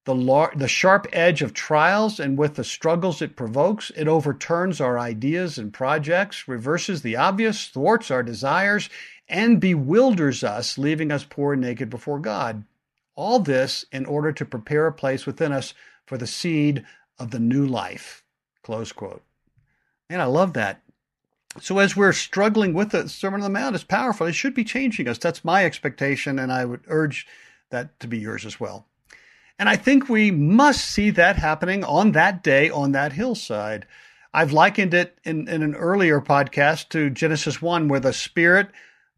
the, 0.05 0.15
lar- 0.15 0.53
the 0.55 0.67
sharp 0.67 1.07
edge 1.13 1.41
of 1.41 1.53
trials 1.53 2.19
and 2.19 2.37
with 2.37 2.55
the 2.55 2.63
struggles 2.63 3.21
it 3.21 3.35
provokes, 3.35 3.91
it 3.95 4.07
overturns 4.07 4.81
our 4.81 4.99
ideas 4.99 5.57
and 5.57 5.73
projects, 5.73 6.47
reverses 6.47 7.01
the 7.01 7.15
obvious, 7.15 7.67
thwarts 7.67 8.11
our 8.11 8.23
desires, 8.23 8.89
and 9.29 9.61
bewilders 9.61 10.43
us, 10.43 10.77
leaving 10.77 11.11
us 11.11 11.23
poor 11.23 11.53
and 11.53 11.61
naked 11.61 11.89
before 11.89 12.19
God. 12.19 12.65
All 13.15 13.39
this 13.39 13.85
in 13.91 14.05
order 14.05 14.31
to 14.33 14.45
prepare 14.45 14.87
a 14.87 14.93
place 14.93 15.25
within 15.25 15.51
us 15.51 15.73
for 16.05 16.17
the 16.17 16.27
seed 16.27 16.83
of 17.17 17.31
the 17.31 17.39
new 17.39 17.65
life. 17.65 18.23
Close 18.63 18.91
quote. 18.91 19.23
And 20.09 20.21
I 20.21 20.25
love 20.25 20.53
that. 20.53 20.81
So 21.61 21.79
as 21.79 21.95
we're 21.95 22.13
struggling 22.13 22.73
with 22.73 22.89
the 22.89 23.07
Sermon 23.07 23.41
on 23.41 23.53
the 23.53 23.59
Mount, 23.59 23.75
it's 23.75 23.83
powerful. 23.83 24.27
It 24.27 24.33
should 24.33 24.55
be 24.55 24.63
changing 24.63 25.07
us. 25.07 25.19
That's 25.19 25.45
my 25.45 25.65
expectation, 25.65 26.39
and 26.39 26.51
I 26.51 26.65
would 26.65 26.81
urge 26.87 27.27
that 27.69 27.99
to 27.99 28.07
be 28.07 28.17
yours 28.17 28.45
as 28.45 28.59
well. 28.59 28.87
And 29.59 29.69
I 29.69 29.75
think 29.75 30.09
we 30.09 30.31
must 30.31 30.85
see 30.85 31.09
that 31.11 31.35
happening 31.35 31.83
on 31.83 32.13
that 32.13 32.43
day 32.43 32.69
on 32.69 32.91
that 32.93 33.13
hillside. 33.13 33.85
I've 34.33 34.51
likened 34.51 34.93
it 34.93 35.17
in, 35.23 35.47
in 35.47 35.61
an 35.61 35.75
earlier 35.75 36.19
podcast 36.19 36.89
to 36.89 37.09
Genesis 37.09 37.61
1, 37.61 37.87
where 37.87 37.99
the 37.99 38.13
Spirit, 38.13 38.69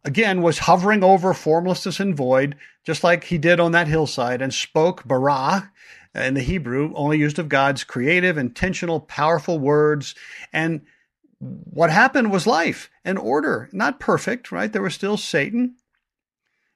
again, 0.04 0.42
was 0.42 0.60
hovering 0.60 1.04
over 1.04 1.34
formlessness 1.34 2.02
and 2.02 2.16
void, 2.16 2.58
just 2.84 3.04
like 3.04 3.24
he 3.24 3.38
did 3.38 3.62
on 3.62 3.72
that 3.72 3.88
hillside, 3.88 4.42
and 4.42 4.54
spoke 4.54 5.06
bara 5.06 5.72
in 6.14 6.34
the 6.34 6.42
Hebrew, 6.42 6.94
only 6.96 7.18
used 7.18 7.40
of 7.40 7.50
God's 7.50 7.84
creative, 7.84 8.38
intentional, 8.38 9.00
powerful 9.00 9.58
words. 9.58 10.16
And 10.52 10.82
what 11.40 11.90
happened 11.90 12.32
was 12.32 12.48
life 12.48 12.90
and 13.04 13.18
order, 13.18 13.70
not 13.72 14.00
perfect, 14.00 14.52
right? 14.52 14.72
There 14.72 14.82
was 14.82 14.96
still 14.96 15.18
Satan, 15.18 15.76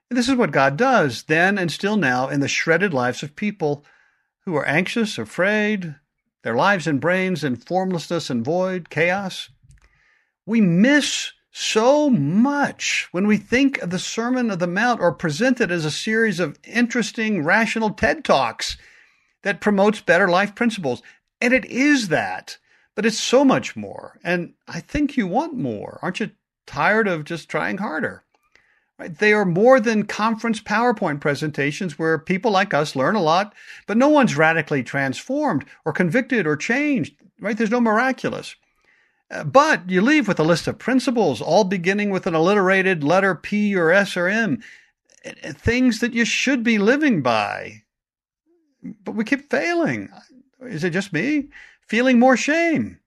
this 0.10 0.30
is 0.30 0.36
what 0.36 0.52
God 0.52 0.78
does 0.78 1.24
then 1.24 1.58
and 1.58 1.72
still 1.72 1.98
now 1.98 2.30
in 2.30 2.40
the 2.40 2.48
shredded 2.48 2.94
lives 2.94 3.24
of 3.24 3.36
people 3.36 3.86
who 4.46 4.56
are 4.56 4.66
anxious, 4.66 5.18
afraid, 5.18 5.96
their 6.44 6.56
lives 6.56 6.88
and 6.88 7.00
brains 7.00 7.44
in 7.44 7.56
formlessness 7.56 8.30
and 8.30 8.44
void, 8.44 8.90
chaos. 8.90 9.50
We 10.46 10.62
miss 10.62 11.34
so 11.52 12.10
much 12.10 13.08
when 13.12 13.28
we 13.28 13.38
think 13.38 13.80
of 13.80 13.90
the 13.90 14.00
Sermon 14.00 14.50
of 14.50 14.60
the 14.60 14.68
Mount 14.68 15.02
or 15.02 15.12
present 15.12 15.62
it 15.62 15.72
as 15.72 15.86
a 15.86 15.92
series 15.92 16.40
of 16.40 16.58
interesting, 16.64 17.44
rational 17.44 17.92
TED 17.92 18.24
Talks 18.24 18.78
that 19.44 19.62
promotes 19.62 20.02
better 20.02 20.28
life 20.28 20.56
principles. 20.56 21.02
And 21.42 21.54
it 21.54 21.66
is 21.66 22.08
that, 22.10 22.58
but 22.96 23.06
it's 23.06 23.20
so 23.20 23.44
much 23.44 23.76
more. 23.76 24.20
And 24.24 24.54
I 24.68 24.80
think 24.80 25.18
you 25.18 25.28
want 25.28 25.54
more. 25.54 26.00
Aren't 26.02 26.20
you 26.20 26.32
tired 26.66 27.08
of 27.08 27.26
just 27.26 27.50
trying 27.50 27.78
harder? 27.78 28.24
Right? 29.00 29.18
They 29.18 29.32
are 29.32 29.46
more 29.46 29.80
than 29.80 30.04
conference 30.04 30.60
PowerPoint 30.60 31.22
presentations 31.22 31.98
where 31.98 32.20
people 32.20 32.52
like 32.52 32.74
us 32.74 32.98
learn 32.98 33.16
a 33.16 33.22
lot, 33.22 33.56
but 33.88 33.96
no 33.96 34.10
one's 34.10 34.36
radically 34.36 34.84
transformed 34.84 35.64
or 35.86 35.94
convicted 35.94 36.46
or 36.46 36.58
changed. 36.58 37.16
Right? 37.40 37.58
There's 37.58 37.72
no 37.72 37.80
miraculous. 37.80 38.58
Uh, 39.32 39.46
but 39.46 39.90
you 39.90 40.02
leave 40.02 40.28
with 40.28 40.40
a 40.40 40.44
list 40.44 40.68
of 40.68 40.80
principles, 40.80 41.42
all 41.42 41.64
beginning 41.64 42.10
with 42.10 42.28
an 42.28 42.36
alliterated 42.36 43.02
letter 43.04 43.36
P 43.36 43.74
or 43.74 43.92
S 43.92 44.18
or 44.18 44.28
M, 44.28 44.62
things 45.24 46.00
that 46.00 46.14
you 46.14 46.26
should 46.26 46.62
be 46.62 46.78
living 46.78 47.22
by. 47.22 47.84
But 48.84 49.16
we 49.16 49.24
keep 49.24 49.50
failing. 49.50 50.10
Is 50.62 50.84
it 50.84 50.90
just 50.90 51.14
me? 51.14 51.50
Feeling 51.88 52.20
more 52.20 52.36
shame. 52.36 53.00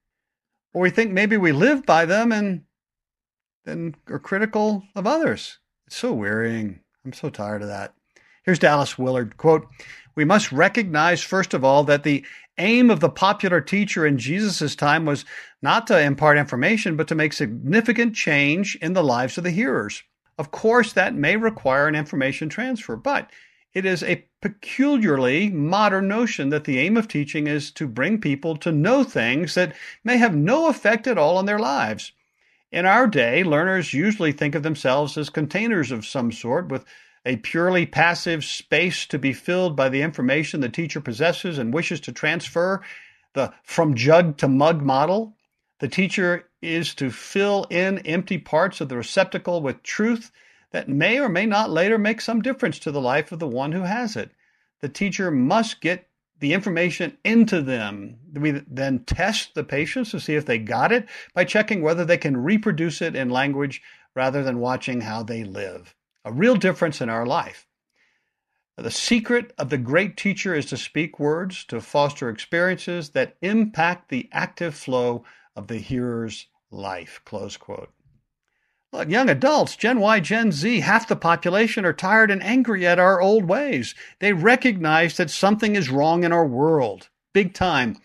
Or 0.73 0.81
we 0.81 0.91
think 0.91 1.13
maybe 1.13 1.37
we 1.37 1.53
live 1.53 1.85
by 1.85 2.07
them 2.07 2.33
and 2.33 2.63
then 3.65 3.95
are 4.09 4.19
critical 4.19 4.85
of 4.95 5.07
others. 5.07 5.59
It's 5.93 5.99
so 5.99 6.15
wearying. 6.15 6.81
I'm 7.05 7.13
so 7.13 7.29
tired 7.29 7.61
of 7.61 7.69
that. 7.69 7.93
Here's 8.45 8.59
Dallas 8.59 8.97
Willard 8.97 9.37
quote, 9.37 9.69
"We 10.15 10.25
must 10.25 10.51
recognize 10.51 11.23
first 11.23 11.53
of 11.53 11.65
all 11.65 11.85
that 11.85 12.03
the 12.03 12.25
aim 12.57 12.89
of 12.89 13.01
the 13.01 13.11
popular 13.11 13.61
teacher 13.61 14.07
in 14.07 14.17
Jesus' 14.17 14.75
time 14.75 15.05
was 15.05 15.27
not 15.61 15.87
to 15.89 16.01
impart 16.01 16.39
information, 16.39 16.97
but 16.97 17.09
to 17.09 17.15
make 17.15 17.35
significant 17.35 18.15
change 18.15 18.75
in 18.81 18.95
the 18.95 19.05
lives 19.05 19.37
of 19.37 19.45
the 19.45 19.51
hearers. 19.51 20.03
Of 20.39 20.51
course, 20.51 20.95
that 20.95 21.15
may 21.15 21.37
require 21.37 21.89
an 21.89 21.95
information 21.95 22.49
transfer, 22.49 22.97
but 22.97 23.31
it 23.75 23.85
is 23.85 24.03
a 24.03 24.25
peculiarly 24.41 25.51
modern 25.51 26.09
notion 26.09 26.49
that 26.49 26.65
the 26.65 26.79
aim 26.79 26.97
of 26.97 27.07
teaching 27.07 27.47
is 27.47 27.71
to 27.73 27.87
bring 27.87 28.19
people 28.19 28.57
to 28.57 28.73
know 28.73 29.05
things 29.05 29.55
that 29.57 29.77
may 30.05 30.17
have 30.17 30.35
no 30.35 30.69
effect 30.69 31.07
at 31.07 31.19
all 31.19 31.37
on 31.37 31.45
their 31.45 31.59
lives. 31.59 32.13
In 32.73 32.87
our 32.87 33.07
day, 33.07 33.45
learners 33.45 33.93
usually 33.93 34.33
think 34.33 34.55
of 34.55 34.63
themselves 34.63 35.19
as 35.19 35.29
containers 35.29 35.91
of 35.91 36.07
some 36.07 36.33
sort 36.33 36.69
with 36.69 36.87
a 37.27 37.37
purely 37.37 37.85
passive 37.85 38.45
space 38.45 39.05
to 39.07 39.19
be 39.19 39.35
filled 39.35 39.77
by 39.77 39.91
the 39.91 40.01
information 40.01 40.61
the 40.61 40.71
teacher 40.71 41.01
possesses 41.01 41.59
and 41.59 41.75
wishes 41.75 42.01
to 42.01 42.13
transfer, 42.13 42.83
the 43.35 43.53
from 43.63 43.95
jug 43.95 44.39
to 44.39 44.49
mug 44.49 44.81
model. 44.81 45.37
The 45.81 45.89
teacher 45.89 46.49
is 46.63 46.95
to 46.95 47.11
fill 47.11 47.67
in 47.69 47.99
empty 48.07 48.39
parts 48.39 48.81
of 48.81 48.89
the 48.89 48.97
receptacle 48.97 49.61
with 49.61 49.83
truth 49.83 50.33
that 50.71 50.89
may 50.89 51.21
or 51.21 51.29
may 51.29 51.45
not 51.45 51.71
later 51.71 51.99
make 51.99 52.23
some 52.23 52.41
difference 52.41 52.79
to 52.81 52.91
the 52.91 53.03
life 53.03 53.33
of 53.33 53.39
the 53.39 53.47
one 53.47 53.73
who 53.73 53.83
has 53.83 54.17
it. 54.17 54.31
The 54.81 54.89
teacher 54.89 55.31
must 55.31 55.83
get 55.83 56.09
the 56.43 56.53
information 56.53 57.17
into 57.25 57.63
them. 57.63 58.19
We 58.35 58.51
then 58.67 59.05
test 59.05 59.55
the 59.55 59.63
patients 59.63 60.11
to 60.11 60.19
see 60.19 60.35
if 60.35 60.45
they 60.45 60.59
got 60.59 60.91
it 60.91 61.09
by 61.35 61.45
checking 61.45 61.83
whether 61.83 62.05
they 62.05 62.19
can 62.19 62.37
reproduce 62.37 63.01
it 63.01 63.15
in 63.15 63.31
language 63.31 63.81
rather 64.17 64.43
than 64.43 64.59
watching 64.59 65.03
how 65.03 65.23
they 65.23 65.45
live. 65.45 65.95
A 66.25 66.33
real 66.33 66.57
difference 66.57 67.01
in 67.01 67.09
our 67.09 67.25
life. 67.25 67.69
The 68.77 68.91
secret 68.91 69.53
of 69.57 69.71
the 69.71 69.79
great 69.79 70.17
teacher 70.17 70.53
is 70.53 70.67
to 70.67 70.77
speak 70.77 71.21
words, 71.21 71.63
to 71.67 71.81
foster 71.81 72.29
experiences 72.29 73.11
that 73.11 73.37
impact 73.41 74.09
the 74.09 74.29
active 74.33 74.75
flow 74.75 75.25
of 75.55 75.69
the 75.69 75.79
hearer's 75.79 76.49
life. 76.73 77.21
Close 77.25 77.57
quote. 77.57 77.93
Look, 78.93 79.09
young 79.09 79.31
adults, 79.31 79.75
Gen 79.75 80.01
Y, 80.01 80.21
Gen 80.21 80.53
Z, 80.53 80.81
half 80.81 81.09
the 81.09 81.17
population 81.17 81.87
are 81.87 81.95
tired 81.95 82.31
and 82.31 82.43
angry 82.43 82.87
at 82.87 82.99
our 82.99 83.23
old 83.23 83.47
ways. 83.47 83.95
They 84.19 84.35
recognize 84.35 85.17
that 85.17 85.31
something 85.31 85.77
is 85.77 85.89
wrong 85.89 86.25
in 86.25 86.33
our 86.33 86.47
world, 86.47 87.09
big 87.33 87.55
time. 87.55 87.97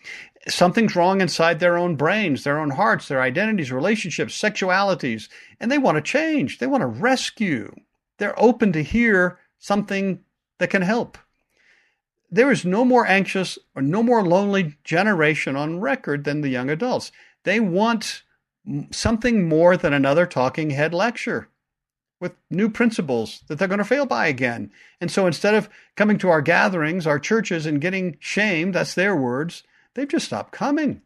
Something's 0.48 0.96
wrong 0.96 1.20
inside 1.20 1.60
their 1.60 1.76
own 1.76 1.96
brains, 1.96 2.42
their 2.42 2.58
own 2.58 2.70
hearts, 2.70 3.06
their 3.06 3.20
identities, 3.20 3.70
relationships, 3.70 4.40
sexualities, 4.40 5.28
and 5.60 5.70
they 5.70 5.76
want 5.76 5.96
to 5.96 6.02
change. 6.02 6.56
They 6.56 6.66
want 6.66 6.80
to 6.80 6.86
rescue. 6.86 7.74
They're 8.16 8.40
open 8.40 8.72
to 8.72 8.82
hear 8.82 9.38
something 9.58 10.20
that 10.56 10.70
can 10.70 10.82
help. 10.82 11.18
There 12.30 12.50
is 12.50 12.64
no 12.64 12.86
more 12.86 13.06
anxious 13.06 13.58
or 13.76 13.82
no 13.82 14.02
more 14.02 14.24
lonely 14.24 14.78
generation 14.84 15.54
on 15.54 15.80
record 15.80 16.24
than 16.24 16.40
the 16.40 16.48
young 16.48 16.70
adults. 16.70 17.12
They 17.44 17.60
want 17.60 18.22
something 18.90 19.48
more 19.48 19.76
than 19.76 19.92
another 19.92 20.26
talking 20.26 20.70
head 20.70 20.92
lecture 20.92 21.48
with 22.20 22.34
new 22.50 22.68
principles 22.68 23.42
that 23.46 23.58
they're 23.58 23.68
going 23.68 23.78
to 23.78 23.84
fail 23.84 24.06
by 24.06 24.26
again. 24.26 24.70
And 25.00 25.10
so 25.10 25.26
instead 25.26 25.54
of 25.54 25.68
coming 25.96 26.18
to 26.18 26.28
our 26.28 26.42
gatherings, 26.42 27.06
our 27.06 27.18
churches, 27.18 27.64
and 27.64 27.80
getting 27.80 28.16
shamed, 28.18 28.74
that's 28.74 28.94
their 28.94 29.14
words, 29.14 29.62
they've 29.94 30.08
just 30.08 30.26
stopped 30.26 30.52
coming. 30.52 31.02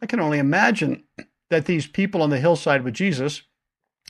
I 0.00 0.06
can 0.06 0.20
only 0.20 0.38
imagine 0.38 1.04
that 1.50 1.66
these 1.66 1.86
people 1.86 2.22
on 2.22 2.30
the 2.30 2.40
hillside 2.40 2.84
with 2.84 2.94
Jesus, 2.94 3.42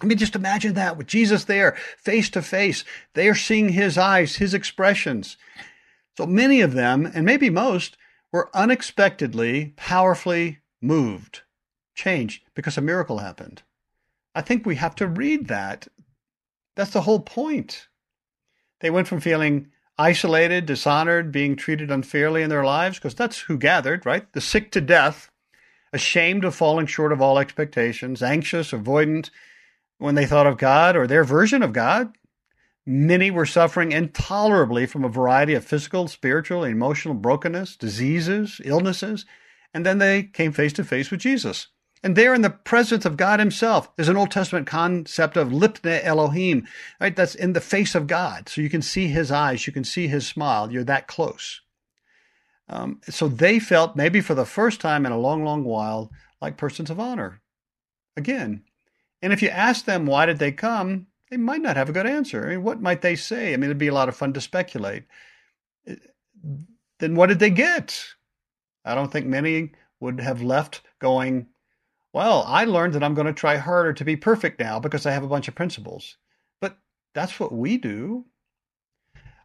I 0.03 0.07
mean, 0.07 0.19
just 0.19 0.37
imagine 0.37 0.75
that 0.75 0.97
with 0.97 1.07
Jesus 1.07 1.45
there, 1.45 1.77
face 1.99 2.29
to 2.31 2.43
face. 2.43 2.85
They 3.15 3.29
are 3.29 3.35
seeing 3.35 3.71
his 3.71 3.97
eyes, 3.97 4.37
his 4.37 4.53
expressions. 4.55 5.37
So 6.17 6.27
many 6.27 6.61
of 6.61 6.75
them, 6.75 7.07
and 7.07 7.25
maybe 7.25 7.49
most, 7.49 7.97
were 8.33 8.51
unexpectedly, 8.55 9.73
powerfully 9.77 10.59
moved, 10.83 11.43
changed 11.95 12.45
because 12.55 12.77
a 12.77 12.83
miracle 12.83 13.19
happened. 13.19 13.63
I 14.35 14.43
think 14.43 14.67
we 14.67 14.77
have 14.77 14.95
to 14.97 15.07
read 15.07 15.49
that. 15.49 15.89
That's 16.77 16.93
the 16.93 17.03
whole 17.03 17.21
point. 17.21 17.89
They 18.81 18.91
went 18.91 19.09
from 19.09 19.21
feeling 19.21 19.69
isolated, 19.97 20.67
dishonored, 20.67 21.31
being 21.31 21.57
treated 21.57 21.91
unfairly 21.91 22.43
in 22.43 22.51
their 22.51 22.65
lives, 22.65 22.99
because 22.99 23.15
that's 23.15 23.41
who 23.41 23.57
gathered, 23.57 24.05
right? 24.05 24.31
The 24.33 24.41
sick 24.41 24.73
to 24.73 24.81
death, 24.81 25.31
ashamed 25.93 26.45
of 26.45 26.55
falling 26.55 26.87
short 26.87 27.13
of 27.13 27.23
all 27.23 27.39
expectations, 27.39 28.23
anxious, 28.23 28.73
avoidant 28.73 29.31
when 29.99 30.17
they 30.17 30.27
thought 30.27 30.49
of 30.49 30.59
God 30.59 30.97
or 30.97 31.07
their 31.07 31.23
version 31.23 31.63
of 31.63 31.73
God. 31.73 32.17
Many 32.85 33.31
were 33.31 33.47
suffering 33.47 33.93
intolerably 33.93 34.85
from 34.85 35.05
a 35.05 35.09
variety 35.09 35.55
of 35.55 35.65
physical, 35.65 36.09
spiritual, 36.09 36.65
emotional 36.65 37.15
brokenness, 37.15 37.77
diseases, 37.77 38.61
illnesses, 38.65 39.25
and 39.73 39.87
then 39.87 39.99
they 39.99 40.25
came 40.25 40.53
face 40.53 40.73
to 40.75 40.85
face 40.85 41.11
with 41.11 41.21
Jesus. 41.21 41.69
And 42.05 42.17
there 42.17 42.35
in 42.35 42.43
the 42.43 42.51
presence 42.51 43.07
of 43.07 43.17
God 43.17 43.41
himself, 43.41 43.89
there's 43.97 44.11
an 44.11 44.19
Old 44.19 44.31
Testament 44.31 44.67
concept 44.67 45.39
of 45.39 45.49
lipne 45.49 46.05
Elohim, 46.05 46.69
right? 47.01 47.17
That's 47.17 47.35
in 47.35 47.55
the 47.55 47.63
face 47.63 47.95
of 47.95 48.07
God. 48.07 48.51
So 48.51 48.61
you 48.61 48.69
can 48.69 48.83
see 48.83 49.09
his 49.09 49.33
eyes, 49.33 49.67
you 49.67 49.73
can 49.73 49.85
see 49.85 50.07
his 50.07 50.27
smile. 50.27 50.71
You're 50.71 50.85
that 50.85 51.09
close. 51.09 51.63
Um, 52.69 53.01
so 53.09 53.27
they 53.27 53.59
felt, 53.59 53.97
maybe 53.97 54.21
for 54.21 54.35
the 54.35 54.45
first 54.45 54.83
time 54.83 55.07
in 55.07 55.13
a 55.13 55.19
long, 55.19 55.45
long 55.45 55.65
while, 55.65 56.11
like 56.43 56.59
persons 56.59 56.91
of 56.91 57.01
honor. 57.01 57.41
Again. 58.19 58.65
And 59.23 59.33
if 59.33 59.41
you 59.41 59.49
ask 59.49 59.87
them 59.87 60.05
why 60.05 60.27
did 60.27 60.39
they 60.39 60.53
come, 60.53 61.07
they 61.31 61.39
might 61.39 61.63
not 61.63 61.79
have 61.79 61.89
a 61.89 61.93
good 61.93 62.07
answer. 62.07 62.45
I 62.45 62.51
mean, 62.51 62.63
what 62.63 62.83
might 62.83 63.01
they 63.01 63.17
say? 63.17 63.55
I 63.55 63.57
mean, 63.57 63.65
it'd 63.65 63.79
be 63.79 63.89
a 63.89 63.95
lot 63.95 64.11
of 64.11 64.17
fun 64.17 64.35
to 64.35 64.43
speculate. 64.43 65.05
Then 65.87 67.15
what 67.15 67.29
did 67.29 67.39
they 67.39 67.49
get? 67.49 68.05
I 68.85 68.95
don't 68.95 69.11
think 69.11 69.27
many 69.27 69.73
would 70.01 70.21
have 70.21 70.43
left 70.43 70.83
going, 70.99 71.47
well, 72.15 72.45
I 72.47 72.65
learned 72.65 72.95
that 72.95 73.03
I'm 73.03 73.15
going 73.15 73.27
to 73.27 73.33
try 73.33 73.57
harder 73.57 73.93
to 73.93 74.05
be 74.05 74.15
perfect 74.15 74.61
now 74.61 74.79
because 74.79 75.05
I 75.05 75.11
have 75.11 75.25
a 75.25 75.29
bunch 75.29 75.49
of 75.49 75.57
principles. 75.57 76.17
But 76.61 76.79
that's 77.13 77.41
what 77.41 77.53
we 77.53 77.77
do. 77.77 78.27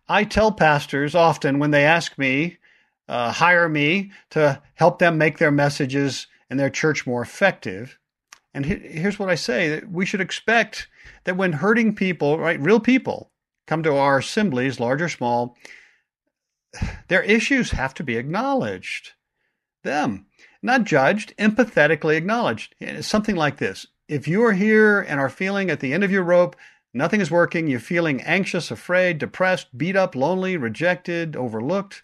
I 0.08 0.24
tell 0.24 0.52
pastors 0.52 1.16
often 1.16 1.58
when 1.58 1.72
they 1.72 1.84
ask 1.84 2.16
me, 2.20 2.58
uh, 3.08 3.32
hire 3.32 3.68
me 3.68 4.12
to 4.30 4.62
help 4.76 5.00
them 5.00 5.18
make 5.18 5.40
their 5.40 5.52
messages 5.52 6.28
and 6.48 6.60
their 6.60 6.70
church 6.70 7.08
more 7.08 7.24
effective. 7.24 7.98
And 8.54 8.64
here's 8.64 9.18
what 9.18 9.30
I 9.30 9.36
say 9.36 9.70
that 9.70 9.90
we 9.92 10.06
should 10.06 10.22
expect 10.22 10.90
that 11.24 11.38
when 11.38 11.54
hurting 11.54 11.96
people, 11.96 12.38
right, 12.38 12.60
real 12.60 12.80
people, 12.80 13.32
come 13.66 13.82
to 13.82 13.96
our 13.96 14.20
assemblies, 14.20 14.80
large 14.80 15.02
or 15.02 15.10
small, 15.10 15.58
their 17.08 17.24
issues 17.24 17.72
have 17.72 17.96
to 17.96 18.04
be 18.04 18.16
acknowledged. 18.16 19.14
Them 19.84 20.28
not 20.62 20.84
judged, 20.84 21.36
empathetically 21.38 22.16
acknowledged. 22.16 22.76
It's 22.80 23.08
something 23.08 23.36
like 23.36 23.58
this. 23.58 23.88
If 24.08 24.28
you 24.28 24.44
are 24.44 24.54
here 24.54 25.02
and 25.02 25.20
are 25.20 25.30
feeling 25.30 25.70
at 25.70 25.80
the 25.80 25.94
end 25.94 26.04
of 26.04 26.12
your 26.12 26.24
rope, 26.24 26.56
nothing 26.94 27.22
is 27.22 27.32
working, 27.32 27.68
you're 27.68 27.80
feeling 27.80 28.22
anxious, 28.22 28.72
afraid, 28.72 29.20
depressed, 29.20 29.78
beat 29.78 29.96
up, 29.96 30.16
lonely, 30.16 30.58
rejected, 30.58 31.36
overlooked, 31.36 32.04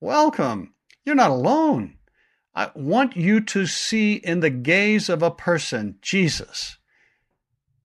welcome. 0.00 0.74
You're 1.04 1.14
not 1.14 1.30
alone. 1.30 1.96
I 2.54 2.70
want 2.74 3.16
you 3.16 3.40
to 3.40 3.66
see 3.66 4.14
in 4.14 4.40
the 4.40 4.50
gaze 4.50 5.08
of 5.08 5.22
a 5.22 5.30
person, 5.30 5.96
Jesus, 6.00 6.78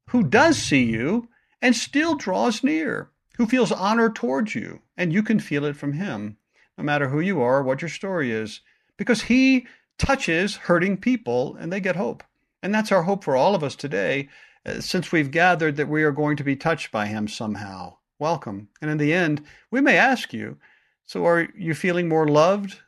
who 0.09 0.23
does 0.23 0.57
see 0.57 0.83
you 0.83 1.29
and 1.61 1.75
still 1.75 2.15
draws 2.15 2.63
near, 2.63 3.09
who 3.37 3.45
feels 3.45 3.71
honor 3.71 4.09
towards 4.09 4.53
you, 4.55 4.81
and 4.97 5.13
you 5.13 5.23
can 5.23 5.39
feel 5.39 5.65
it 5.65 5.75
from 5.75 5.93
him, 5.93 6.37
no 6.77 6.83
matter 6.83 7.09
who 7.09 7.19
you 7.19 7.41
are, 7.41 7.63
what 7.63 7.81
your 7.81 7.89
story 7.89 8.31
is, 8.31 8.61
because 8.97 9.23
he 9.23 9.65
touches 9.99 10.55
hurting 10.55 10.97
people 10.97 11.55
and 11.57 11.71
they 11.71 11.79
get 11.79 11.95
hope. 11.95 12.23
And 12.63 12.73
that's 12.73 12.91
our 12.91 13.03
hope 13.03 13.23
for 13.23 13.35
all 13.35 13.53
of 13.53 13.63
us 13.63 13.75
today, 13.75 14.29
uh, 14.65 14.81
since 14.81 15.11
we've 15.11 15.31
gathered 15.31 15.75
that 15.75 15.87
we 15.87 16.03
are 16.03 16.11
going 16.11 16.35
to 16.37 16.43
be 16.43 16.55
touched 16.55 16.91
by 16.91 17.05
him 17.05 17.27
somehow. 17.27 17.97
Welcome. 18.17 18.69
And 18.81 18.89
in 18.89 18.97
the 18.97 19.13
end, 19.13 19.43
we 19.71 19.79
may 19.79 19.97
ask 19.97 20.33
you, 20.33 20.57
so 21.05 21.25
are 21.25 21.47
you 21.55 21.73
feeling 21.73 22.09
more 22.09 22.27
loved 22.27 22.79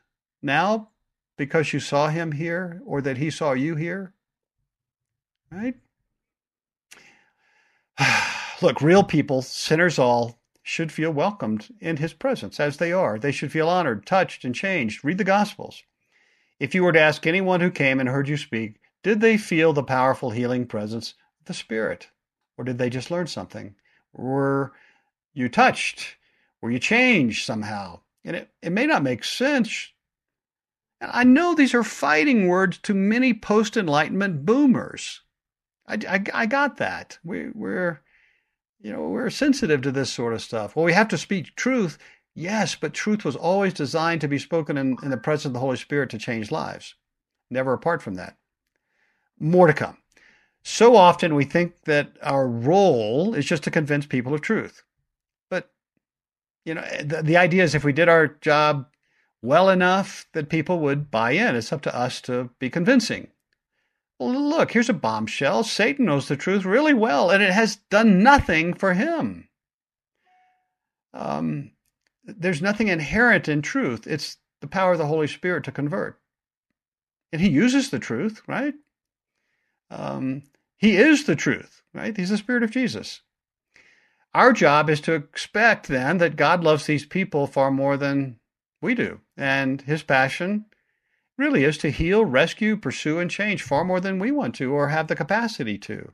now 0.42 0.90
because 1.36 1.72
you 1.72 1.80
saw 1.80 2.08
him 2.08 2.32
here 2.32 2.82
or 2.84 3.00
that 3.00 3.18
he 3.18 3.30
saw 3.30 3.52
you 3.52 3.76
here? 3.76 4.14
Right? 5.50 5.76
Look, 8.62 8.80
real 8.80 9.04
people, 9.04 9.42
sinners 9.42 9.98
all, 9.98 10.38
should 10.62 10.92
feel 10.92 11.10
welcomed 11.10 11.74
in 11.80 11.96
his 11.96 12.12
presence 12.12 12.60
as 12.60 12.76
they 12.76 12.92
are. 12.92 13.18
They 13.18 13.32
should 13.32 13.50
feel 13.50 13.68
honored, 13.68 14.06
touched, 14.06 14.44
and 14.44 14.54
changed. 14.54 15.04
Read 15.04 15.18
the 15.18 15.24
Gospels. 15.24 15.82
If 16.60 16.74
you 16.74 16.84
were 16.84 16.92
to 16.92 17.00
ask 17.00 17.26
anyone 17.26 17.60
who 17.60 17.70
came 17.70 18.00
and 18.00 18.08
heard 18.08 18.28
you 18.28 18.36
speak, 18.36 18.80
did 19.02 19.20
they 19.20 19.36
feel 19.36 19.72
the 19.72 19.82
powerful 19.82 20.30
healing 20.30 20.66
presence 20.66 21.14
of 21.40 21.46
the 21.46 21.54
Spirit? 21.54 22.08
Or 22.56 22.64
did 22.64 22.78
they 22.78 22.90
just 22.90 23.10
learn 23.10 23.26
something? 23.26 23.74
Were 24.12 24.72
you 25.34 25.48
touched? 25.48 26.16
Were 26.60 26.70
you 26.70 26.78
changed 26.78 27.44
somehow? 27.44 28.00
And 28.24 28.36
it, 28.36 28.50
it 28.62 28.70
may 28.70 28.86
not 28.86 29.02
make 29.02 29.24
sense. 29.24 29.90
And 31.00 31.10
I 31.12 31.24
know 31.24 31.54
these 31.54 31.74
are 31.74 31.82
fighting 31.82 32.46
words 32.46 32.78
to 32.78 32.94
many 32.94 33.34
post 33.34 33.76
Enlightenment 33.76 34.46
boomers. 34.46 35.22
I, 35.86 35.98
I, 36.08 36.24
I, 36.32 36.46
got 36.46 36.76
that. 36.76 37.18
We, 37.24 37.48
we're, 37.52 38.00
you 38.80 38.92
know, 38.92 39.08
we're 39.08 39.30
sensitive 39.30 39.82
to 39.82 39.90
this 39.90 40.12
sort 40.12 40.34
of 40.34 40.42
stuff. 40.42 40.76
Well, 40.76 40.84
we 40.84 40.92
have 40.92 41.08
to 41.08 41.18
speak 41.18 41.56
truth. 41.56 41.98
Yes, 42.34 42.74
but 42.74 42.94
truth 42.94 43.24
was 43.24 43.36
always 43.36 43.74
designed 43.74 44.22
to 44.22 44.28
be 44.28 44.38
spoken 44.38 44.78
in, 44.78 44.96
in 45.02 45.10
the 45.10 45.16
presence 45.16 45.46
of 45.46 45.52
the 45.52 45.58
Holy 45.58 45.76
Spirit 45.76 46.10
to 46.10 46.18
change 46.18 46.50
lives, 46.50 46.94
never 47.50 47.72
apart 47.72 48.02
from 48.02 48.14
that. 48.14 48.36
More 49.38 49.66
to 49.66 49.74
come. 49.74 49.98
So 50.62 50.96
often 50.96 51.34
we 51.34 51.44
think 51.44 51.74
that 51.84 52.16
our 52.22 52.48
role 52.48 53.34
is 53.34 53.44
just 53.44 53.64
to 53.64 53.70
convince 53.70 54.06
people 54.06 54.32
of 54.32 54.40
truth. 54.40 54.82
But, 55.50 55.70
you 56.64 56.74
know, 56.74 56.84
the, 57.02 57.22
the 57.22 57.36
idea 57.36 57.64
is 57.64 57.74
if 57.74 57.84
we 57.84 57.92
did 57.92 58.08
our 58.08 58.28
job 58.28 58.86
well 59.42 59.68
enough 59.68 60.26
that 60.32 60.48
people 60.48 60.78
would 60.78 61.10
buy 61.10 61.32
in, 61.32 61.56
it's 61.56 61.72
up 61.72 61.82
to 61.82 61.94
us 61.94 62.20
to 62.22 62.48
be 62.60 62.70
convincing. 62.70 63.28
Well, 64.18 64.32
look, 64.32 64.70
here's 64.70 64.88
a 64.88 64.94
bombshell. 64.94 65.64
Satan 65.64 66.06
knows 66.06 66.28
the 66.28 66.36
truth 66.36 66.64
really 66.64 66.94
well, 66.94 67.28
and 67.28 67.42
it 67.42 67.52
has 67.52 67.76
done 67.90 68.22
nothing 68.22 68.72
for 68.72 68.94
him. 68.94 69.48
Um, 71.12 71.71
there's 72.24 72.62
nothing 72.62 72.88
inherent 72.88 73.48
in 73.48 73.62
truth. 73.62 74.06
It's 74.06 74.36
the 74.60 74.66
power 74.66 74.92
of 74.92 74.98
the 74.98 75.06
Holy 75.06 75.26
Spirit 75.26 75.64
to 75.64 75.72
convert. 75.72 76.20
And 77.32 77.40
he 77.40 77.48
uses 77.48 77.90
the 77.90 77.98
truth, 77.98 78.42
right? 78.46 78.74
Um, 79.90 80.42
he 80.76 80.96
is 80.96 81.24
the 81.24 81.36
truth, 81.36 81.82
right? 81.94 82.16
He's 82.16 82.30
the 82.30 82.36
Spirit 82.36 82.62
of 82.62 82.70
Jesus. 82.70 83.22
Our 84.34 84.52
job 84.52 84.88
is 84.88 85.00
to 85.02 85.12
expect 85.12 85.88
then 85.88 86.18
that 86.18 86.36
God 86.36 86.64
loves 86.64 86.86
these 86.86 87.04
people 87.04 87.46
far 87.46 87.70
more 87.70 87.96
than 87.96 88.38
we 88.80 88.94
do. 88.94 89.20
And 89.36 89.82
his 89.82 90.02
passion 90.02 90.66
really 91.36 91.64
is 91.64 91.76
to 91.78 91.90
heal, 91.90 92.24
rescue, 92.24 92.76
pursue, 92.76 93.18
and 93.18 93.30
change 93.30 93.62
far 93.62 93.84
more 93.84 94.00
than 94.00 94.18
we 94.18 94.30
want 94.30 94.54
to 94.56 94.72
or 94.72 94.88
have 94.88 95.08
the 95.08 95.16
capacity 95.16 95.76
to. 95.78 96.12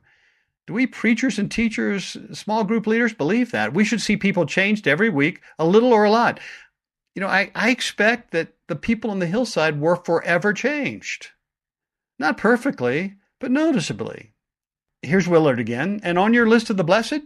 Do 0.69 0.75
we 0.75 0.85
preachers 0.85 1.39
and 1.39 1.49
teachers, 1.49 2.15
small 2.31 2.63
group 2.63 2.85
leaders, 2.85 3.11
believe 3.11 3.49
that? 3.49 3.73
We 3.73 3.83
should 3.83 4.03
see 4.03 4.15
people 4.15 4.45
changed 4.45 4.87
every 4.87 5.09
week, 5.09 5.41
a 5.57 5.65
little 5.65 5.91
or 5.91 6.03
a 6.03 6.11
lot. 6.11 6.39
You 7.15 7.21
know, 7.21 7.27
I, 7.27 7.49
I 7.55 7.71
expect 7.71 8.29
that 8.33 8.53
the 8.67 8.75
people 8.75 9.09
on 9.09 9.17
the 9.17 9.25
hillside 9.25 9.81
were 9.81 9.95
forever 9.95 10.53
changed. 10.53 11.29
Not 12.19 12.37
perfectly, 12.37 13.15
but 13.39 13.49
noticeably. 13.49 14.35
Here's 15.01 15.27
Willard 15.27 15.59
again. 15.59 16.01
And 16.03 16.19
on 16.19 16.35
your 16.35 16.47
list 16.47 16.69
of 16.69 16.77
the 16.77 16.83
blessed, 16.83 17.21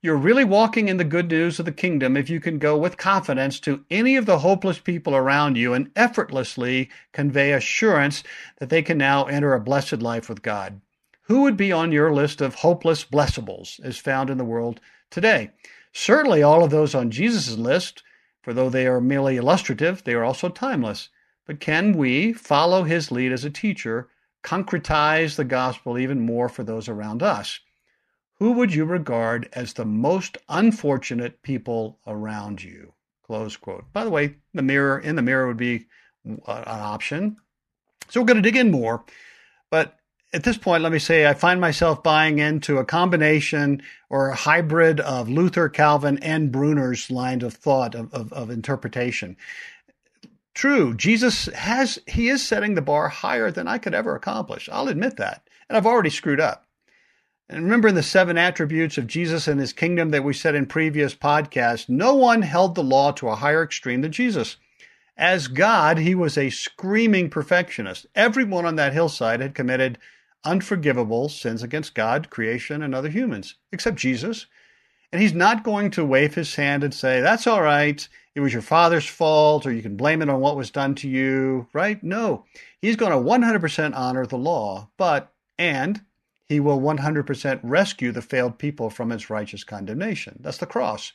you're 0.00 0.16
really 0.16 0.44
walking 0.44 0.88
in 0.88 0.96
the 0.96 1.04
good 1.04 1.28
news 1.30 1.58
of 1.58 1.66
the 1.66 1.72
kingdom 1.72 2.16
if 2.16 2.30
you 2.30 2.40
can 2.40 2.58
go 2.58 2.74
with 2.78 2.96
confidence 2.96 3.60
to 3.60 3.84
any 3.90 4.16
of 4.16 4.24
the 4.24 4.38
hopeless 4.38 4.78
people 4.78 5.14
around 5.14 5.58
you 5.58 5.74
and 5.74 5.90
effortlessly 5.94 6.88
convey 7.12 7.52
assurance 7.52 8.24
that 8.60 8.70
they 8.70 8.80
can 8.80 8.96
now 8.96 9.26
enter 9.26 9.52
a 9.52 9.60
blessed 9.60 10.00
life 10.00 10.30
with 10.30 10.40
God. 10.40 10.80
Who 11.28 11.42
would 11.42 11.58
be 11.58 11.72
on 11.72 11.92
your 11.92 12.10
list 12.10 12.40
of 12.40 12.54
hopeless 12.54 13.04
blessables 13.04 13.78
as 13.84 13.98
found 13.98 14.30
in 14.30 14.38
the 14.38 14.44
world 14.44 14.80
today? 15.10 15.50
Certainly 15.92 16.42
all 16.42 16.64
of 16.64 16.70
those 16.70 16.94
on 16.94 17.10
Jesus' 17.10 17.58
list, 17.58 18.02
for 18.40 18.54
though 18.54 18.70
they 18.70 18.86
are 18.86 18.98
merely 18.98 19.36
illustrative, 19.36 20.02
they 20.04 20.14
are 20.14 20.24
also 20.24 20.48
timeless. 20.48 21.10
But 21.46 21.60
can 21.60 21.92
we 21.92 22.32
follow 22.32 22.84
his 22.84 23.12
lead 23.12 23.30
as 23.30 23.44
a 23.44 23.50
teacher, 23.50 24.08
concretize 24.42 25.36
the 25.36 25.44
gospel 25.44 25.98
even 25.98 26.20
more 26.24 26.48
for 26.48 26.64
those 26.64 26.88
around 26.88 27.22
us? 27.22 27.60
Who 28.36 28.52
would 28.52 28.72
you 28.72 28.86
regard 28.86 29.50
as 29.52 29.74
the 29.74 29.84
most 29.84 30.38
unfortunate 30.48 31.42
people 31.42 31.98
around 32.06 32.62
you? 32.62 32.94
Close 33.22 33.54
quote. 33.54 33.92
By 33.92 34.04
the 34.04 34.10
way, 34.10 34.36
the 34.54 34.62
mirror 34.62 34.98
in 34.98 35.16
the 35.16 35.22
mirror 35.22 35.46
would 35.46 35.58
be 35.58 35.88
uh, 36.26 36.64
an 36.66 36.80
option. 36.80 37.36
So 38.08 38.20
we're 38.20 38.26
going 38.26 38.42
to 38.42 38.50
dig 38.50 38.56
in 38.56 38.70
more. 38.70 39.04
But 39.70 39.98
at 40.32 40.44
this 40.44 40.58
point, 40.58 40.82
let 40.82 40.92
me 40.92 40.98
say 40.98 41.26
I 41.26 41.32
find 41.34 41.60
myself 41.60 42.02
buying 42.02 42.38
into 42.38 42.76
a 42.78 42.84
combination 42.84 43.82
or 44.10 44.28
a 44.28 44.36
hybrid 44.36 45.00
of 45.00 45.28
Luther, 45.28 45.68
Calvin, 45.70 46.18
and 46.18 46.52
Bruner's 46.52 47.10
line 47.10 47.42
of 47.42 47.54
thought 47.54 47.94
of, 47.94 48.12
of, 48.12 48.32
of 48.32 48.50
interpretation. 48.50 49.36
true. 50.54 50.92
Jesus 50.94 51.46
has, 51.54 52.00
he 52.06 52.28
is 52.28 52.46
setting 52.46 52.74
the 52.74 52.82
bar 52.82 53.08
higher 53.08 53.50
than 53.50 53.68
I 53.68 53.78
could 53.78 53.94
ever 53.94 54.16
accomplish. 54.16 54.68
I'll 54.70 54.88
admit 54.88 55.16
that. 55.16 55.48
And 55.68 55.76
I've 55.76 55.86
already 55.86 56.10
screwed 56.10 56.40
up. 56.40 56.66
And 57.48 57.62
remember 57.62 57.88
in 57.88 57.94
the 57.94 58.02
seven 58.02 58.36
attributes 58.36 58.98
of 58.98 59.06
Jesus 59.06 59.48
and 59.48 59.60
his 59.60 59.72
kingdom 59.72 60.10
that 60.10 60.24
we 60.24 60.34
said 60.34 60.54
in 60.54 60.66
previous 60.66 61.14
podcasts, 61.14 61.88
no 61.88 62.14
one 62.14 62.42
held 62.42 62.74
the 62.74 62.82
law 62.82 63.12
to 63.12 63.28
a 63.28 63.36
higher 63.36 63.62
extreme 63.62 64.02
than 64.02 64.12
Jesus. 64.12 64.56
As 65.16 65.48
God, 65.48 65.98
he 65.98 66.14
was 66.14 66.36
a 66.36 66.50
screaming 66.50 67.30
perfectionist. 67.30 68.06
Everyone 68.14 68.66
on 68.66 68.76
that 68.76 68.92
hillside 68.92 69.40
had 69.40 69.54
committed 69.54 69.98
unforgivable 70.44 71.28
sins 71.28 71.62
against 71.62 71.94
God, 71.94 72.30
creation, 72.30 72.82
and 72.82 72.94
other 72.94 73.08
humans, 73.08 73.56
except 73.72 73.96
Jesus. 73.96 74.46
And 75.12 75.22
he's 75.22 75.34
not 75.34 75.64
going 75.64 75.90
to 75.92 76.04
wave 76.04 76.34
his 76.34 76.54
hand 76.54 76.84
and 76.84 76.92
say, 76.92 77.20
That's 77.20 77.46
all 77.46 77.62
right. 77.62 78.06
It 78.34 78.40
was 78.40 78.52
your 78.52 78.62
father's 78.62 79.06
fault, 79.06 79.66
or 79.66 79.72
you 79.72 79.82
can 79.82 79.96
blame 79.96 80.22
it 80.22 80.28
on 80.28 80.40
what 80.40 80.56
was 80.56 80.70
done 80.70 80.94
to 80.96 81.08
you, 81.08 81.66
right? 81.72 82.02
No. 82.02 82.44
He's 82.80 82.96
going 82.96 83.10
to 83.10 83.18
100% 83.18 83.96
honor 83.96 84.26
the 84.26 84.36
law, 84.36 84.90
but, 84.96 85.32
and 85.58 86.02
he 86.46 86.60
will 86.60 86.80
100% 86.80 87.60
rescue 87.62 88.12
the 88.12 88.22
failed 88.22 88.58
people 88.58 88.90
from 88.90 89.10
its 89.10 89.28
righteous 89.28 89.64
condemnation. 89.64 90.38
That's 90.40 90.58
the 90.58 90.66
cross. 90.66 91.14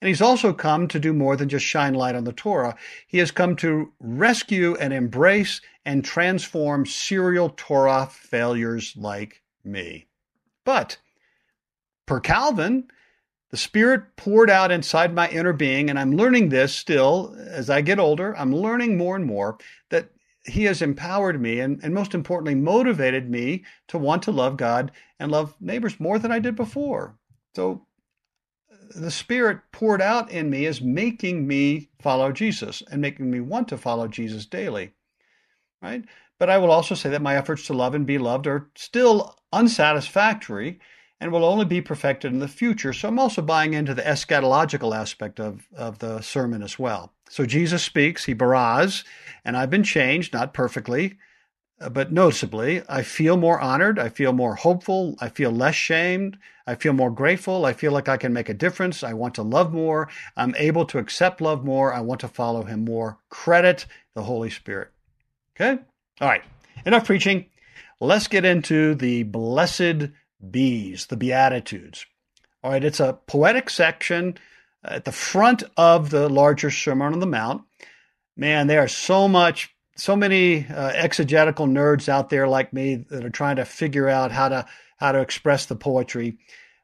And 0.00 0.08
he's 0.08 0.20
also 0.20 0.52
come 0.52 0.88
to 0.88 1.00
do 1.00 1.12
more 1.12 1.36
than 1.36 1.48
just 1.48 1.64
shine 1.64 1.94
light 1.94 2.14
on 2.14 2.24
the 2.24 2.32
Torah. 2.32 2.76
He 3.06 3.18
has 3.18 3.30
come 3.30 3.56
to 3.56 3.92
rescue 3.98 4.76
and 4.76 4.92
embrace 4.92 5.60
and 5.84 6.04
transform 6.04 6.84
serial 6.84 7.54
Torah 7.56 8.08
failures 8.10 8.94
like 8.96 9.42
me. 9.64 10.06
But, 10.64 10.98
per 12.04 12.20
Calvin, 12.20 12.88
the 13.50 13.56
Spirit 13.56 14.16
poured 14.16 14.50
out 14.50 14.70
inside 14.70 15.14
my 15.14 15.28
inner 15.28 15.52
being, 15.52 15.88
and 15.88 15.98
I'm 15.98 16.16
learning 16.16 16.48
this 16.48 16.74
still 16.74 17.34
as 17.48 17.70
I 17.70 17.80
get 17.80 17.98
older. 17.98 18.36
I'm 18.36 18.54
learning 18.54 18.98
more 18.98 19.16
and 19.16 19.24
more 19.24 19.56
that 19.90 20.10
He 20.44 20.64
has 20.64 20.82
empowered 20.82 21.40
me 21.40 21.60
and, 21.60 21.80
and 21.82 21.94
most 21.94 22.12
importantly, 22.12 22.54
motivated 22.54 23.30
me 23.30 23.64
to 23.88 23.98
want 23.98 24.24
to 24.24 24.32
love 24.32 24.56
God 24.56 24.92
and 25.18 25.30
love 25.30 25.54
neighbors 25.60 25.98
more 25.98 26.18
than 26.18 26.32
I 26.32 26.38
did 26.38 26.56
before. 26.56 27.16
So 27.54 27.86
the 28.94 29.10
Spirit 29.10 29.60
poured 29.72 30.02
out 30.02 30.30
in 30.30 30.50
me 30.50 30.66
is 30.66 30.80
making 30.80 31.46
me 31.46 31.90
follow 32.00 32.32
Jesus 32.32 32.82
and 32.90 33.00
making 33.00 33.30
me 33.30 33.40
want 33.40 33.68
to 33.68 33.78
follow 33.78 34.08
Jesus 34.08 34.46
daily. 34.46 34.92
Right? 35.82 36.04
But 36.38 36.50
I 36.50 36.58
will 36.58 36.70
also 36.70 36.94
say 36.94 37.10
that 37.10 37.22
my 37.22 37.36
efforts 37.36 37.66
to 37.66 37.74
love 37.74 37.94
and 37.94 38.06
be 38.06 38.18
loved 38.18 38.46
are 38.46 38.68
still 38.74 39.36
unsatisfactory 39.52 40.80
and 41.20 41.32
will 41.32 41.44
only 41.44 41.64
be 41.64 41.80
perfected 41.80 42.32
in 42.32 42.40
the 42.40 42.48
future. 42.48 42.92
So 42.92 43.08
I'm 43.08 43.18
also 43.18 43.40
buying 43.40 43.72
into 43.72 43.94
the 43.94 44.02
eschatological 44.02 44.94
aspect 44.94 45.40
of, 45.40 45.66
of 45.74 45.98
the 45.98 46.20
sermon 46.20 46.62
as 46.62 46.78
well. 46.78 47.12
So 47.28 47.46
Jesus 47.46 47.82
speaks, 47.82 48.24
he 48.24 48.34
baraz, 48.34 49.04
and 49.44 49.56
I've 49.56 49.70
been 49.70 49.82
changed, 49.82 50.32
not 50.32 50.52
perfectly, 50.52 51.16
Uh, 51.80 51.90
but 51.90 52.12
noticeably. 52.12 52.82
I 52.88 53.02
feel 53.02 53.36
more 53.36 53.60
honored. 53.60 53.98
I 53.98 54.08
feel 54.08 54.32
more 54.32 54.54
hopeful. 54.54 55.16
I 55.20 55.28
feel 55.28 55.50
less 55.50 55.74
shamed. 55.74 56.38
I 56.66 56.74
feel 56.74 56.92
more 56.92 57.10
grateful. 57.10 57.64
I 57.64 57.74
feel 57.74 57.92
like 57.92 58.08
I 58.08 58.16
can 58.16 58.32
make 58.32 58.48
a 58.48 58.54
difference. 58.54 59.04
I 59.04 59.12
want 59.12 59.34
to 59.34 59.42
love 59.42 59.72
more. 59.72 60.08
I'm 60.36 60.54
able 60.56 60.84
to 60.86 60.98
accept 60.98 61.40
love 61.40 61.64
more. 61.64 61.92
I 61.92 62.00
want 62.00 62.20
to 62.22 62.28
follow 62.28 62.64
him 62.64 62.84
more. 62.84 63.18
Credit 63.28 63.86
the 64.14 64.22
Holy 64.22 64.50
Spirit. 64.50 64.90
Okay? 65.54 65.80
All 66.20 66.28
right. 66.28 66.42
Enough 66.84 67.06
preaching. 67.06 67.46
Let's 68.00 68.28
get 68.28 68.44
into 68.44 68.94
the 68.94 69.22
blessed 69.22 70.10
bees, 70.50 71.06
the 71.06 71.16
Beatitudes. 71.16 72.06
All 72.62 72.72
right, 72.72 72.84
it's 72.84 73.00
a 73.00 73.18
poetic 73.26 73.70
section 73.70 74.36
at 74.82 75.04
the 75.04 75.12
front 75.12 75.62
of 75.76 76.10
the 76.10 76.28
larger 76.28 76.70
Sermon 76.70 77.12
on 77.12 77.20
the 77.20 77.26
Mount. 77.26 77.62
Man, 78.36 78.66
there 78.66 78.82
are 78.82 78.88
so 78.88 79.28
much, 79.28 79.74
so 79.96 80.14
many 80.14 80.66
uh, 80.68 80.88
exegetical 80.88 81.66
nerds 81.66 82.08
out 82.08 82.30
there 82.30 82.46
like 82.46 82.72
me 82.72 82.96
that 83.08 83.24
are 83.24 83.30
trying 83.30 83.56
to 83.56 83.64
figure 83.64 84.08
out 84.08 84.30
how 84.32 84.48
to 84.48 84.66
how 84.98 85.12
to 85.12 85.20
express 85.20 85.66
the 85.66 85.76
poetry. 85.76 86.38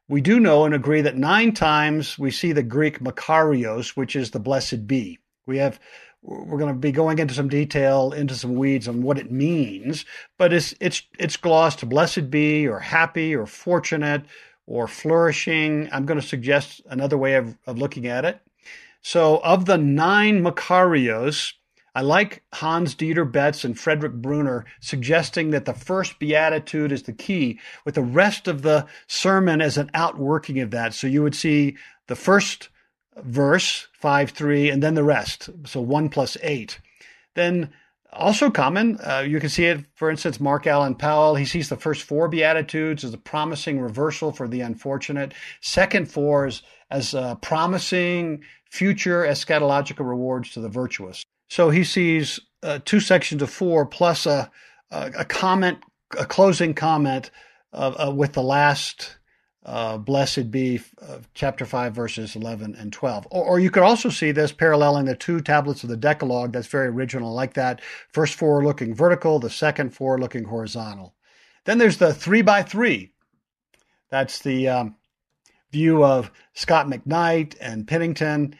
We 0.07 0.21
do 0.21 0.39
know 0.39 0.65
and 0.65 0.75
agree 0.75 1.01
that 1.01 1.17
nine 1.17 1.53
times 1.53 2.19
we 2.19 2.29
see 2.29 2.51
the 2.51 2.61
Greek 2.63 2.99
Makarios, 2.99 3.89
which 3.89 4.15
is 4.15 4.31
the 4.31 4.39
blessed 4.39 4.85
bee. 4.85 5.19
We 5.45 5.57
have 5.57 5.79
we're 6.21 6.57
going 6.57 6.73
to 6.73 6.79
be 6.79 6.91
going 6.91 7.19
into 7.19 7.33
some 7.33 7.49
detail, 7.49 8.13
into 8.13 8.35
some 8.35 8.55
weeds 8.55 8.87
on 8.87 9.01
what 9.01 9.17
it 9.17 9.31
means, 9.31 10.05
but 10.37 10.53
it's 10.53 10.73
it's 10.79 11.03
it's 11.19 11.37
glossed 11.37 11.87
blessed 11.87 12.29
be 12.29 12.67
or 12.67 12.79
happy 12.79 13.35
or 13.35 13.45
fortunate 13.45 14.23
or 14.65 14.87
flourishing. 14.87 15.89
I'm 15.91 16.05
going 16.05 16.19
to 16.19 16.25
suggest 16.25 16.81
another 16.89 17.17
way 17.17 17.35
of, 17.35 17.57
of 17.67 17.77
looking 17.77 18.07
at 18.07 18.25
it. 18.25 18.39
So 19.01 19.39
of 19.39 19.65
the 19.65 19.77
nine 19.77 20.41
Makarios, 20.41 21.53
I 21.95 22.01
like 22.01 22.43
Hans 22.53 22.95
Dieter 22.95 23.31
Betz 23.31 23.63
and 23.63 23.79
Frederick 23.79 24.13
Bruner 24.13 24.65
suggesting 24.79 25.51
that 25.51 25.65
the 25.65 25.75
first 25.75 26.17
beatitude 26.17 26.91
is 26.91 27.03
the 27.03 27.13
key, 27.13 27.59
with 27.85 27.95
the 27.95 28.01
rest 28.01 28.47
of 28.47 28.63
the 28.63 28.87
sermon 29.07 29.61
as 29.61 29.77
an 29.77 29.91
outworking 29.93 30.59
of 30.59 30.71
that. 30.71 30.95
So 30.95 31.05
you 31.05 31.21
would 31.21 31.35
see 31.35 31.77
the 32.07 32.15
first 32.15 32.69
verse, 33.17 33.87
5 33.93 34.31
3, 34.31 34.69
and 34.71 34.81
then 34.81 34.95
the 34.95 35.03
rest. 35.03 35.49
So 35.65 35.81
1 35.81 36.09
plus 36.09 36.35
8. 36.41 36.79
Then 37.35 37.69
also 38.11 38.49
common, 38.49 38.99
uh, 38.99 39.23
you 39.27 39.39
can 39.39 39.49
see 39.49 39.65
it, 39.65 39.85
for 39.95 40.09
instance, 40.09 40.39
Mark 40.39 40.65
Allan 40.65 40.95
Powell, 40.95 41.35
he 41.35 41.45
sees 41.45 41.69
the 41.69 41.77
first 41.77 42.03
four 42.03 42.27
Beatitudes 42.27 43.03
as 43.03 43.13
a 43.13 43.17
promising 43.17 43.79
reversal 43.79 44.31
for 44.31 44.47
the 44.47 44.61
unfortunate. 44.61 45.33
Second 45.61 46.11
four 46.11 46.49
as 46.89 47.13
a 47.13 47.37
promising 47.41 48.43
future 48.69 49.23
eschatological 49.23 50.07
rewards 50.07 50.51
to 50.51 50.59
the 50.59 50.69
virtuous. 50.69 51.23
So 51.53 51.69
he 51.69 51.83
sees 51.83 52.39
uh, 52.63 52.79
two 52.83 52.99
sections 52.99 53.43
of 53.43 53.49
four 53.51 53.85
plus 53.85 54.25
a, 54.25 54.49
a, 54.89 55.11
a 55.19 55.23
comment, 55.23 55.77
a 56.17 56.25
closing 56.25 56.73
comment 56.73 57.29
uh, 57.71 58.11
with 58.15 58.33
the 58.33 58.41
last 58.41 59.17
uh, 59.63 59.99
blessed 59.99 60.49
be 60.49 60.81
uh, 60.99 61.19
chapter 61.35 61.63
5 61.63 61.93
verses 61.93 62.35
11 62.35 62.73
and 62.73 62.91
12 62.91 63.27
or, 63.29 63.45
or, 63.45 63.59
you 63.59 63.69
could 63.69 63.83
also 63.83 64.09
see 64.09 64.31
this 64.31 64.51
paralleling 64.51 65.05
the 65.05 65.15
two 65.15 65.41
tablets 65.41 65.83
of 65.83 65.89
the 65.89 65.95
decalogue 65.95 66.53
that's 66.53 66.65
very 66.65 66.87
original 66.87 67.31
like 67.35 67.53
that. 67.53 67.81
First 68.11 68.33
four 68.33 68.63
looking 68.63 68.95
vertical 68.95 69.37
the 69.37 69.51
second 69.51 69.91
four 69.91 70.17
looking 70.17 70.45
horizontal. 70.45 71.13
Then 71.65 71.77
there's 71.77 71.97
the 71.97 72.15
three 72.15 72.41
by 72.41 72.63
three. 72.63 73.11
That's 74.09 74.39
the 74.39 74.69
um, 74.69 74.95
view 75.71 76.03
of 76.03 76.31
Scot 76.55 76.87
McKnight 76.87 77.55
and 77.61 77.87
Pennington 77.87 78.55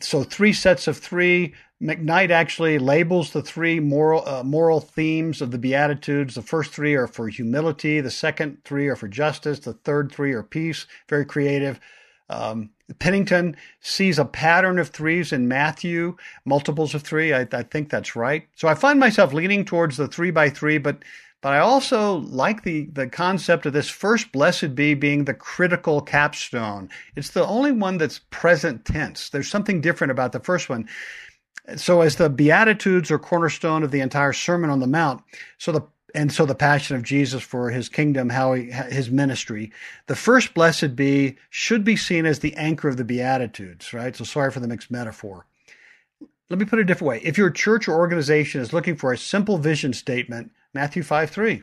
so 0.00 0.22
three 0.22 0.52
sets 0.52 0.86
of 0.86 0.98
three 0.98 1.54
McKnight 1.80 2.30
actually 2.30 2.78
labels 2.78 3.32
the 3.32 3.42
three 3.42 3.78
moral 3.78 4.26
uh, 4.26 4.42
moral 4.42 4.80
themes 4.80 5.40
of 5.40 5.52
the 5.52 5.58
Beatitudes. 5.58 6.34
The 6.34 6.42
first 6.42 6.72
three 6.72 6.94
are 6.94 7.06
for 7.06 7.28
humility. 7.28 8.00
The 8.00 8.10
second 8.10 8.64
three 8.64 8.88
are 8.88 8.96
for 8.96 9.06
justice. 9.06 9.60
The 9.60 9.74
third 9.74 10.10
three 10.10 10.32
are 10.32 10.42
peace. 10.42 10.86
Very 11.08 11.24
creative. 11.24 11.78
Um, 12.28 12.70
Pennington 12.98 13.56
sees 13.80 14.18
a 14.18 14.24
pattern 14.24 14.78
of 14.78 14.88
threes 14.88 15.32
in 15.32 15.48
Matthew, 15.48 16.16
multiples 16.44 16.94
of 16.94 17.02
three. 17.02 17.32
I, 17.32 17.46
I, 17.52 17.62
think 17.62 17.88
that's 17.88 18.16
right. 18.16 18.46
So 18.54 18.68
I 18.68 18.74
find 18.74 19.00
myself 19.00 19.32
leaning 19.32 19.64
towards 19.64 19.96
the 19.96 20.08
three 20.08 20.30
by 20.30 20.50
three, 20.50 20.78
but 20.78 20.98
but 21.40 21.52
I 21.52 21.58
also 21.58 22.16
like 22.16 22.64
the 22.64 22.86
the 22.92 23.08
concept 23.08 23.66
of 23.66 23.72
this 23.72 23.88
first 23.88 24.32
blessed 24.32 24.74
be 24.74 24.94
being 24.94 25.24
the 25.24 25.34
critical 25.34 26.00
capstone. 26.00 26.88
It's 27.16 27.30
the 27.30 27.46
only 27.46 27.72
one 27.72 27.98
that's 27.98 28.20
present 28.30 28.84
tense. 28.84 29.30
There's 29.30 29.48
something 29.48 29.80
different 29.80 30.10
about 30.10 30.32
the 30.32 30.40
first 30.40 30.68
one. 30.68 30.88
So 31.76 32.00
as 32.00 32.16
the 32.16 32.30
Beatitudes 32.30 33.10
are 33.10 33.18
cornerstone 33.18 33.82
of 33.82 33.90
the 33.90 34.00
entire 34.00 34.32
Sermon 34.32 34.70
on 34.70 34.80
the 34.80 34.86
Mount, 34.86 35.22
so 35.58 35.72
the 35.72 35.82
and 36.14 36.32
so 36.32 36.46
the 36.46 36.54
passion 36.54 36.96
of 36.96 37.02
Jesus 37.02 37.42
for 37.42 37.70
his 37.70 37.88
kingdom, 37.88 38.30
how 38.30 38.54
he, 38.54 38.70
his 38.70 39.10
ministry, 39.10 39.72
the 40.06 40.16
first 40.16 40.54
blessed 40.54 40.96
be 40.96 41.36
should 41.50 41.84
be 41.84 41.96
seen 41.96 42.24
as 42.24 42.38
the 42.38 42.54
anchor 42.54 42.88
of 42.88 42.96
the 42.96 43.04
Beatitudes, 43.04 43.92
right? 43.92 44.16
So 44.16 44.24
sorry 44.24 44.50
for 44.50 44.60
the 44.60 44.68
mixed 44.68 44.90
metaphor. 44.90 45.46
Let 46.50 46.58
me 46.58 46.64
put 46.64 46.78
it 46.78 46.82
a 46.82 46.84
different 46.86 47.08
way. 47.08 47.20
If 47.22 47.36
your 47.36 47.50
church 47.50 47.88
or 47.88 47.96
organization 47.96 48.60
is 48.60 48.72
looking 48.72 48.96
for 48.96 49.12
a 49.12 49.18
simple 49.18 49.58
vision 49.58 49.92
statement, 49.92 50.50
Matthew 50.72 51.02
5 51.02 51.30
3 51.30 51.62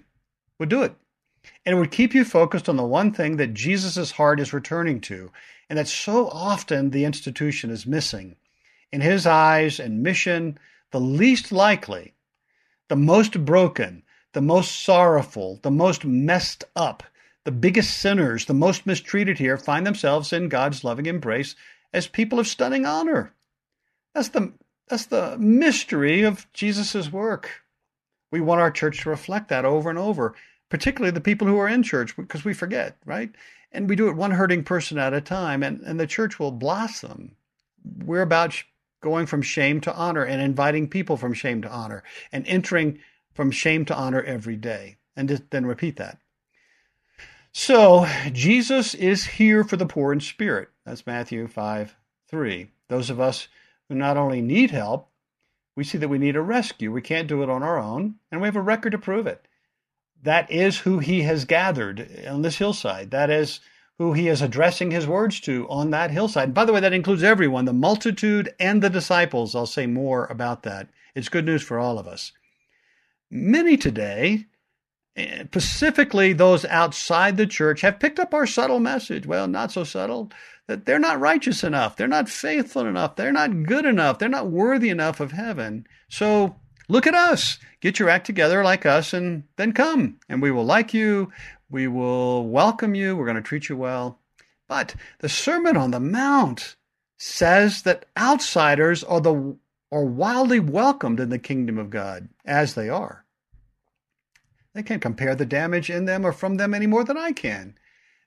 would 0.60 0.70
do 0.70 0.84
it. 0.84 0.96
And 1.66 1.76
it 1.76 1.80
would 1.80 1.92
keep 1.92 2.14
you 2.14 2.24
focused 2.24 2.70
on 2.70 2.76
the 2.76 2.84
one 2.84 3.12
thing 3.12 3.38
that 3.38 3.54
Jesus' 3.54 4.12
heart 4.12 4.40
is 4.40 4.54
returning 4.54 5.02
to, 5.02 5.32
and 5.70 5.78
that 5.78 5.88
so 5.88 6.28
often 6.28 6.90
the 6.90 7.06
institution 7.06 7.70
is 7.70 7.86
missing 7.86 8.36
in 8.92 9.02
his 9.02 9.26
eyes 9.26 9.80
and 9.80 10.04
mission, 10.04 10.58
the 10.92 11.00
least 11.00 11.52
likely, 11.52 12.14
the 12.88 12.96
most 12.96 13.44
broken, 13.44 14.04
the 14.34 14.42
most 14.42 14.84
sorrowful, 14.84 15.60
the 15.64 15.72
most 15.72 16.06
messed 16.06 16.64
up, 16.76 17.04
the 17.44 17.52
biggest 17.52 17.98
sinners, 17.98 18.46
the 18.46 18.54
most 18.54 18.86
mistreated 18.86 19.38
here 19.38 19.58
find 19.58 19.86
themselves 19.86 20.32
in 20.32 20.50
God's 20.50 20.84
loving 20.84 21.08
embrace 21.08 21.56
as 21.94 22.08
people 22.08 22.40
of 22.40 22.48
stunning 22.48 22.86
honor. 22.86 23.34
That's 24.14 24.30
the 24.30 24.54
that's 24.88 25.06
the 25.08 25.38
mystery 25.38 26.24
of 26.24 26.52
Jesus' 26.54 27.12
work. 27.12 27.64
We 28.32 28.42
want 28.42 28.62
our 28.62 28.72
church 28.72 29.02
to 29.02 29.10
reflect 29.10 29.50
that 29.50 29.66
over 29.66 29.90
and 29.90 30.00
over, 30.00 30.36
particularly 30.70 31.12
the 31.12 31.22
people 31.22 31.48
who 31.48 31.58
are 31.58 31.68
in 31.68 31.84
church, 31.84 32.16
because 32.16 32.46
we 32.46 32.54
forget, 32.54 32.98
right? 33.06 33.32
And 33.72 33.90
we 33.90 33.96
do 33.96 34.08
it 34.08 34.16
one 34.16 34.32
hurting 34.32 34.64
person 34.64 34.98
at 34.98 35.14
a 35.14 35.22
time, 35.22 35.64
and, 35.64 35.82
and 35.82 36.00
the 36.00 36.08
church 36.08 36.40
will 36.40 36.52
blossom. 36.52 37.36
We're 38.04 38.22
about 38.22 38.64
going 39.02 39.26
from 39.26 39.42
shame 39.42 39.82
to 39.82 39.96
honor 39.96 40.24
and 40.24 40.42
inviting 40.42 40.90
people 40.90 41.18
from 41.18 41.34
shame 41.34 41.62
to 41.62 41.70
honor 41.70 42.04
and 42.32 42.46
entering 42.48 43.00
from 43.34 43.52
shame 43.52 43.86
to 43.86 43.96
honor 43.96 44.22
every 44.22 44.56
day. 44.56 44.98
And 45.16 45.30
then 45.50 45.66
repeat 45.66 45.96
that. 45.98 46.18
So, 47.54 48.06
Jesus 48.34 48.94
is 48.94 49.24
here 49.24 49.64
for 49.64 49.78
the 49.78 49.86
poor 49.86 50.12
in 50.12 50.20
spirit. 50.20 50.70
That's 50.86 51.08
Matthew 51.08 51.48
5 51.48 51.96
3. 52.28 52.68
Those 52.90 53.10
of 53.10 53.22
us 53.22 53.48
who 53.90 53.96
not 53.96 54.18
only 54.18 54.42
need 54.42 54.72
help, 54.72 55.10
we 55.76 55.84
see 55.84 55.98
that 55.98 56.10
we 56.10 56.18
need 56.18 56.36
a 56.36 56.42
rescue. 56.42 56.92
We 56.92 57.02
can't 57.02 57.28
do 57.28 57.44
it 57.44 57.50
on 57.50 57.64
our 57.64 57.78
own, 57.78 58.16
and 58.32 58.42
we 58.42 58.48
have 58.48 58.56
a 58.56 58.62
record 58.62 58.92
to 58.92 58.98
prove 58.98 59.28
it. 59.28 59.48
That 60.24 60.50
is 60.50 60.80
who 60.80 61.00
he 61.00 61.22
has 61.24 61.46
gathered 61.46 62.26
on 62.28 62.42
this 62.42 62.58
hillside. 62.58 63.12
That 63.12 63.30
is 63.30 63.60
who 63.98 64.14
he 64.14 64.28
is 64.28 64.42
addressing 64.42 64.92
his 64.92 65.08
words 65.08 65.40
to 65.42 65.68
on 65.70 65.92
that 65.92 66.12
hillside. 66.12 66.54
by 66.54 66.66
the 66.66 66.74
way, 66.74 66.80
that 66.80 66.94
includes 66.94 67.24
everyone, 67.24 67.66
the 67.66 67.74
multitude 67.74 68.54
and 68.60 68.82
the 68.82 68.90
disciples. 68.90 69.56
I'll 69.56 69.66
say 69.66 69.86
more 69.86 70.26
about 70.26 70.64
that. 70.64 70.90
It's 71.14 71.30
good 71.30 71.46
news 71.46 71.62
for 71.62 71.80
all 71.80 71.98
of 71.98 72.08
us. 72.08 72.32
Many 73.30 73.78
today, 73.78 74.46
specifically 75.18 76.34
those 76.34 76.66
outside 76.66 77.38
the 77.38 77.48
church, 77.48 77.82
have 77.82 78.00
picked 78.00 78.20
up 78.20 78.34
our 78.34 78.46
subtle 78.46 78.80
message. 78.80 79.26
Well, 79.26 79.48
not 79.48 79.72
so 79.72 79.84
subtle 79.84 80.32
that 80.68 80.86
they're 80.86 81.00
not 81.00 81.20
righteous 81.20 81.64
enough, 81.64 81.96
they're 81.96 82.08
not 82.08 82.28
faithful 82.28 82.86
enough, 82.86 83.16
they're 83.16 83.32
not 83.32 83.64
good 83.64 83.86
enough, 83.86 84.20
they're 84.20 84.28
not 84.28 84.50
worthy 84.50 84.90
enough 84.90 85.20
of 85.20 85.32
heaven. 85.32 85.86
So 86.10 86.56
look 86.90 87.08
at 87.08 87.14
us, 87.14 87.60
get 87.82 88.00
your 88.00 88.10
act 88.10 88.26
together 88.26 88.64
like 88.64 88.86
us, 88.86 89.14
and 89.14 89.44
then 89.58 89.74
come, 89.74 90.20
and 90.28 90.42
we 90.42 90.52
will 90.52 90.66
like 90.66 90.94
you, 90.94 91.32
we 91.70 91.88
will 91.88 92.48
welcome 92.48 92.96
you, 92.96 93.16
we're 93.16 93.26
going 93.26 93.36
to 93.36 93.42
treat 93.42 93.70
you 93.70 93.78
well. 93.78 94.20
But 94.68 94.96
the 95.20 95.30
Sermon 95.30 95.78
on 95.78 95.92
the 95.92 96.00
Mount 96.00 96.76
says 97.18 97.84
that 97.84 98.06
outsiders 98.18 99.04
are 99.04 99.22
the 99.22 99.58
are 99.92 100.04
wildly 100.04 100.60
welcomed 100.60 101.20
in 101.20 101.30
the 101.30 101.40
kingdom 101.40 101.78
of 101.78 101.90
God 101.90 102.28
as 102.44 102.74
they 102.74 102.90
are. 102.90 103.25
They 104.76 104.84
can't 104.84 105.02
compare 105.02 105.36
the 105.36 105.46
damage 105.46 105.90
in 105.90 106.04
them 106.04 106.26
or 106.26 106.34
from 106.34 106.56
them 106.56 106.74
any 106.74 106.86
more 106.86 107.06
than 107.06 107.18
I 107.18 107.32
can. 107.32 107.76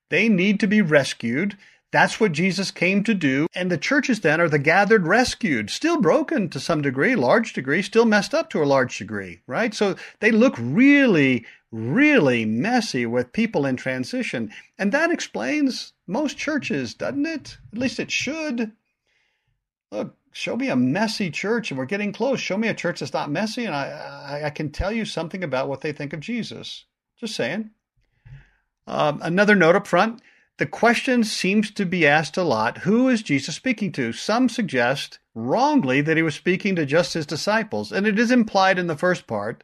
They 0.08 0.30
need 0.30 0.58
to 0.60 0.66
be 0.66 0.80
rescued. 0.80 1.58
That's 1.90 2.18
what 2.18 2.32
Jesus 2.32 2.70
came 2.70 3.04
to 3.04 3.12
do. 3.12 3.48
And 3.54 3.70
the 3.70 3.76
churches 3.76 4.20
then 4.20 4.40
are 4.40 4.48
the 4.48 4.58
gathered 4.58 5.06
rescued, 5.06 5.68
still 5.68 6.00
broken 6.00 6.48
to 6.48 6.58
some 6.58 6.80
degree, 6.80 7.14
large 7.14 7.52
degree, 7.52 7.82
still 7.82 8.06
messed 8.06 8.34
up 8.34 8.48
to 8.50 8.62
a 8.62 8.64
large 8.64 8.96
degree, 8.96 9.40
right? 9.46 9.74
So 9.74 9.96
they 10.20 10.30
look 10.30 10.54
really, 10.58 11.44
really 11.70 12.46
messy 12.46 13.04
with 13.04 13.34
people 13.34 13.66
in 13.66 13.76
transition. 13.76 14.50
And 14.78 14.90
that 14.92 15.10
explains 15.10 15.92
most 16.06 16.38
churches, 16.38 16.94
doesn't 16.94 17.26
it? 17.26 17.58
At 17.72 17.78
least 17.78 18.00
it 18.00 18.10
should. 18.10 18.72
Look, 19.90 20.16
show 20.32 20.56
me 20.56 20.68
a 20.68 20.76
messy 20.76 21.30
church 21.30 21.70
and 21.70 21.78
we're 21.78 21.86
getting 21.86 22.12
close. 22.12 22.40
Show 22.40 22.56
me 22.56 22.68
a 22.68 22.74
church 22.74 23.00
that's 23.00 23.12
not 23.12 23.30
messy 23.30 23.64
and 23.64 23.74
I, 23.74 24.40
I, 24.42 24.46
I 24.46 24.50
can 24.50 24.70
tell 24.70 24.92
you 24.92 25.04
something 25.04 25.42
about 25.42 25.68
what 25.68 25.80
they 25.80 25.92
think 25.92 26.12
of 26.12 26.20
Jesus. 26.20 26.84
Just 27.18 27.34
saying. 27.34 27.70
Um, 28.86 29.20
another 29.22 29.54
note 29.54 29.76
up 29.76 29.86
front 29.86 30.22
the 30.58 30.66
question 30.66 31.22
seems 31.22 31.70
to 31.70 31.86
be 31.86 32.04
asked 32.04 32.36
a 32.36 32.42
lot 32.42 32.78
who 32.78 33.08
is 33.08 33.22
Jesus 33.22 33.54
speaking 33.54 33.92
to? 33.92 34.12
Some 34.12 34.48
suggest 34.48 35.20
wrongly 35.32 36.00
that 36.00 36.16
he 36.16 36.22
was 36.22 36.34
speaking 36.34 36.74
to 36.74 36.84
just 36.84 37.14
his 37.14 37.26
disciples, 37.26 37.92
and 37.92 38.08
it 38.08 38.18
is 38.18 38.32
implied 38.32 38.76
in 38.76 38.88
the 38.88 38.96
first 38.96 39.28
part, 39.28 39.62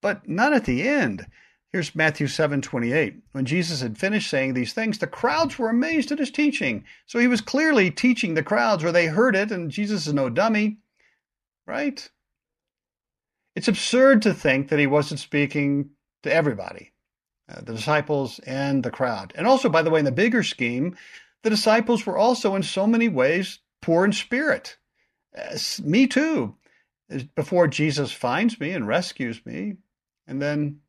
but 0.00 0.28
not 0.28 0.52
at 0.52 0.64
the 0.64 0.86
end. 0.86 1.26
Here's 1.72 1.94
Matthew 1.94 2.26
7:28. 2.26 3.22
When 3.32 3.46
Jesus 3.46 3.80
had 3.80 3.96
finished 3.96 4.28
saying 4.28 4.52
these 4.52 4.74
things, 4.74 4.98
the 4.98 5.06
crowds 5.06 5.58
were 5.58 5.70
amazed 5.70 6.12
at 6.12 6.18
his 6.18 6.30
teaching. 6.30 6.84
So 7.06 7.18
he 7.18 7.26
was 7.26 7.40
clearly 7.40 7.90
teaching 7.90 8.34
the 8.34 8.42
crowds 8.42 8.82
where 8.82 8.92
they 8.92 9.06
heard 9.06 9.34
it 9.34 9.50
and 9.50 9.70
Jesus 9.70 10.06
is 10.06 10.12
no 10.12 10.28
dummy, 10.28 10.80
right? 11.66 12.10
It's 13.56 13.68
absurd 13.68 14.20
to 14.22 14.34
think 14.34 14.68
that 14.68 14.78
he 14.78 14.86
wasn't 14.86 15.20
speaking 15.20 15.90
to 16.24 16.32
everybody. 16.32 16.92
Uh, 17.48 17.62
the 17.62 17.74
disciples 17.74 18.38
and 18.40 18.82
the 18.82 18.90
crowd. 18.90 19.32
And 19.34 19.46
also, 19.46 19.70
by 19.70 19.80
the 19.80 19.90
way, 19.90 20.00
in 20.00 20.04
the 20.04 20.12
bigger 20.12 20.42
scheme, 20.42 20.96
the 21.42 21.50
disciples 21.50 22.04
were 22.04 22.18
also 22.18 22.54
in 22.54 22.62
so 22.62 22.86
many 22.86 23.08
ways 23.08 23.60
poor 23.80 24.04
in 24.04 24.12
spirit. 24.12 24.76
Uh, 25.36 25.56
me 25.82 26.06
too. 26.06 26.54
Before 27.34 27.66
Jesus 27.66 28.12
finds 28.12 28.60
me 28.60 28.72
and 28.72 28.86
rescues 28.86 29.44
me, 29.44 29.76
and 30.26 30.40
then 30.40 30.81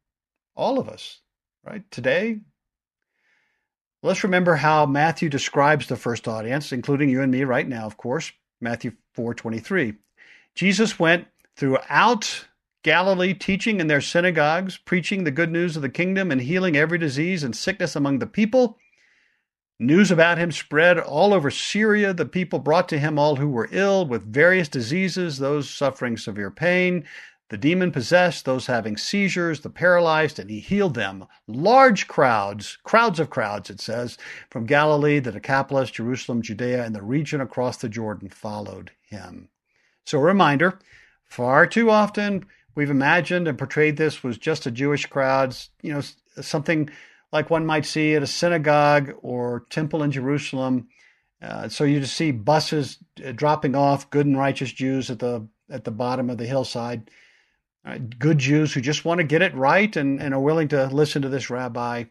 all 0.55 0.79
of 0.79 0.89
us, 0.89 1.21
right? 1.65 1.83
Today, 1.91 2.39
let's 4.01 4.23
remember 4.23 4.55
how 4.55 4.85
Matthew 4.85 5.29
describes 5.29 5.87
the 5.87 5.95
first 5.95 6.27
audience, 6.27 6.71
including 6.71 7.09
you 7.09 7.21
and 7.21 7.31
me 7.31 7.43
right 7.43 7.67
now, 7.67 7.85
of 7.85 7.97
course. 7.97 8.31
Matthew 8.61 8.93
4:23. 9.15 9.95
Jesus 10.55 10.99
went 10.99 11.27
throughout 11.55 12.45
Galilee, 12.83 13.33
teaching 13.33 13.79
in 13.79 13.87
their 13.87 14.01
synagogues, 14.01 14.77
preaching 14.77 15.23
the 15.23 15.31
good 15.31 15.51
news 15.51 15.75
of 15.75 15.81
the 15.81 15.89
kingdom, 15.89 16.31
and 16.31 16.41
healing 16.41 16.75
every 16.75 16.97
disease 16.97 17.43
and 17.43 17.55
sickness 17.55 17.95
among 17.95 18.19
the 18.19 18.27
people. 18.27 18.77
News 19.79 20.11
about 20.11 20.37
him 20.37 20.51
spread 20.51 20.99
all 20.99 21.33
over 21.33 21.49
Syria. 21.49 22.13
The 22.13 22.25
people 22.25 22.59
brought 22.59 22.87
to 22.89 22.99
him 22.99 23.17
all 23.17 23.37
who 23.37 23.49
were 23.49 23.69
ill 23.71 24.05
with 24.05 24.31
various 24.31 24.67
diseases, 24.67 25.39
those 25.39 25.69
suffering 25.69 26.15
severe 26.17 26.51
pain, 26.51 27.05
the 27.53 27.57
demon 27.57 27.91
possessed, 27.91 28.45
those 28.45 28.65
having 28.65 28.97
seizures, 28.97 29.59
the 29.59 29.69
paralyzed, 29.69 30.39
and 30.39 30.49
he 30.49 30.59
healed 30.59 30.95
them. 30.95 31.27
Large 31.45 32.07
crowds, 32.07 32.79
crowds 32.81 33.19
of 33.19 33.29
crowds, 33.29 33.69
it 33.69 33.79
says, 33.79 34.17
from 34.49 34.65
Galilee, 34.65 35.19
the 35.19 35.31
Decapolis, 35.31 35.91
Jerusalem, 35.91 36.41
Judea, 36.41 36.83
and 36.83 36.95
the 36.95 37.03
region 37.03 37.41
across 37.41 37.77
the 37.77 37.89
Jordan 37.89 38.29
followed 38.29 38.89
him. 39.03 39.49
So, 40.03 40.17
a 40.17 40.23
reminder 40.23 40.79
far 41.25 41.67
too 41.67 41.91
often 41.91 42.47
we've 42.73 42.89
imagined 42.89 43.47
and 43.47 43.55
portrayed 43.55 43.97
this 43.97 44.23
was 44.23 44.39
just 44.39 44.65
a 44.65 44.71
Jewish 44.71 45.05
crowd, 45.05 45.55
you 45.83 45.93
know, 45.93 46.01
something 46.41 46.89
like 47.31 47.51
one 47.51 47.67
might 47.67 47.85
see 47.85 48.15
at 48.15 48.23
a 48.23 48.27
synagogue 48.27 49.13
or 49.21 49.67
temple 49.69 50.01
in 50.01 50.09
Jerusalem. 50.09 50.87
Uh, 51.39 51.69
so 51.69 51.83
you 51.83 51.99
just 51.99 52.17
see 52.17 52.31
buses 52.31 52.97
uh, 53.23 53.31
dropping 53.31 53.75
off 53.75 54.09
good 54.09 54.25
and 54.25 54.39
righteous 54.39 54.71
Jews 54.71 55.11
at 55.11 55.19
the 55.19 55.47
at 55.69 55.83
the 55.83 55.91
bottom 55.91 56.31
of 56.31 56.39
the 56.39 56.47
hillside, 56.47 57.11
uh, 57.85 57.97
good 58.19 58.37
Jews 58.37 58.73
who 58.73 58.81
just 58.81 59.05
want 59.05 59.19
to 59.19 59.23
get 59.23 59.41
it 59.41 59.53
right 59.55 59.95
and, 59.95 60.21
and 60.21 60.33
are 60.33 60.39
willing 60.39 60.69
to 60.69 60.87
listen 60.87 61.21
to 61.21 61.29
this 61.29 61.49
rabbi. 61.49 62.05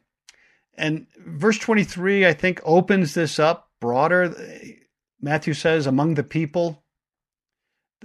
And 0.74 1.06
verse 1.18 1.58
23, 1.58 2.26
I 2.26 2.32
think, 2.32 2.60
opens 2.64 3.14
this 3.14 3.38
up 3.38 3.70
broader. 3.80 4.34
Matthew 5.20 5.54
says, 5.54 5.86
among 5.86 6.14
the 6.14 6.22
people, 6.22 6.82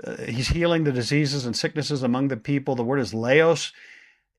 uh, 0.03 0.17
he's 0.23 0.49
healing 0.49 0.83
the 0.83 0.91
diseases 0.91 1.45
and 1.45 1.55
sicknesses 1.55 2.03
among 2.03 2.27
the 2.27 2.37
people. 2.37 2.75
The 2.75 2.83
word 2.83 2.99
is 2.99 3.13
laos. 3.13 3.73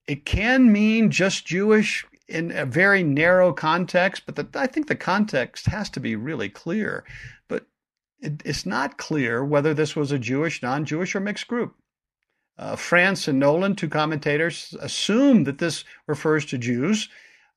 It 0.07 0.25
can 0.25 0.73
mean 0.73 1.11
just 1.11 1.47
Jewish 1.47 2.07
in 2.29 2.51
a 2.51 2.67
very 2.67 3.03
narrow 3.03 3.53
context, 3.53 4.25
but 4.27 4.37
the, 4.37 4.47
I 4.59 4.67
think 4.67 4.87
the 4.87 4.97
context 4.97 5.67
has 5.67 5.89
to 5.91 6.01
be 6.01 6.15
really 6.15 6.49
clear. 6.49 7.05
But 7.49 7.67
it, 8.21 8.43
it's 8.45 8.67
not 8.67 8.99
clear 8.99 9.45
whether 9.45 9.75
this 9.75 9.97
was 9.97 10.13
a 10.13 10.19
Jewish, 10.19 10.63
non 10.63 10.85
Jewish, 10.85 11.15
or 11.15 11.21
mixed 11.21 11.49
group. 11.49 11.75
Uh, 12.59 12.75
France 12.75 13.29
and 13.29 13.41
Nolland, 13.41 13.77
two 13.77 13.89
commentators, 13.89 14.75
assume 14.81 15.45
that 15.45 15.59
this 15.59 15.85
refers 16.07 16.45
to 16.47 16.59
Jews. 16.59 17.09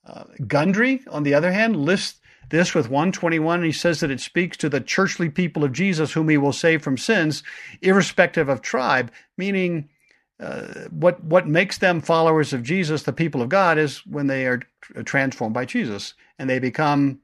Uh, 0.06 0.26
Gundry, 0.48 1.02
on 1.10 1.24
the 1.24 1.34
other 1.34 1.52
hand, 1.52 1.76
lists 1.76 2.20
this 2.50 2.76
with 2.76 2.90
121. 2.90 3.64
He 3.64 3.72
says 3.72 4.00
that 4.02 4.12
it 4.12 4.20
speaks 4.20 4.58
to 4.58 4.70
the 4.70 4.82
churchly 4.82 5.30
people 5.30 5.64
of 5.64 5.72
Jesus, 5.72 6.12
whom 6.12 6.30
he 6.30 6.38
will 6.38 6.54
save 6.54 6.84
from 6.84 6.98
sins, 6.98 7.44
irrespective 7.82 8.50
of 8.50 8.62
tribe, 8.62 9.12
meaning 9.38 9.90
uh, 10.40 10.88
what 10.90 11.24
what 11.24 11.48
makes 11.48 11.78
them 11.78 12.02
followers 12.02 12.52
of 12.52 12.64
Jesus, 12.64 13.04
the 13.04 13.14
people 13.14 13.42
of 13.42 13.50
God, 13.50 13.78
is 13.78 14.06
when 14.06 14.28
they 14.28 14.46
are 14.46 14.62
transformed 15.06 15.54
by 15.54 15.66
Jesus 15.66 16.14
and 16.38 16.50
they 16.50 16.60
become 16.60 17.20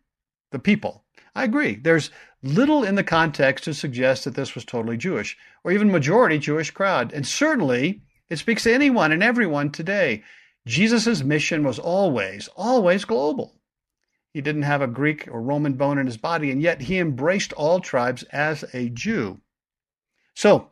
the 0.52 0.60
people. 0.60 1.04
I 1.36 1.44
agree. 1.44 1.76
There's 1.76 2.10
little 2.44 2.84
in 2.84 2.96
the 2.96 3.04
context 3.04 3.64
to 3.66 3.74
suggest 3.74 4.26
that 4.26 4.36
this 4.36 4.56
was 4.56 4.66
totally 4.66 4.98
Jewish 4.98 5.38
or 5.64 5.72
even 5.72 5.92
majority 5.92 6.38
Jewish 6.38 6.72
crowd, 6.72 7.12
and 7.14 7.26
certainly 7.26 8.02
it 8.30 8.38
speaks 8.38 8.64
to 8.64 8.74
anyone 8.74 9.12
and 9.12 9.24
everyone 9.24 9.72
today. 9.72 10.24
Jesus' 10.66 11.24
mission 11.24 11.64
was 11.64 11.80
always, 11.80 12.50
always 12.56 13.06
global. 13.06 13.56
He 14.34 14.42
didn't 14.42 14.64
have 14.64 14.82
a 14.82 14.88
Greek 14.88 15.28
or 15.30 15.42
Roman 15.42 15.74
bone 15.74 15.98
in 15.98 16.06
his 16.06 16.18
body, 16.18 16.52
and 16.52 16.62
yet 16.62 16.82
he 16.82 17.00
embraced 17.00 17.54
all 17.54 17.80
tribes 17.80 18.24
as 18.24 18.64
a 18.74 18.90
Jew. 18.90 19.40
So, 20.36 20.72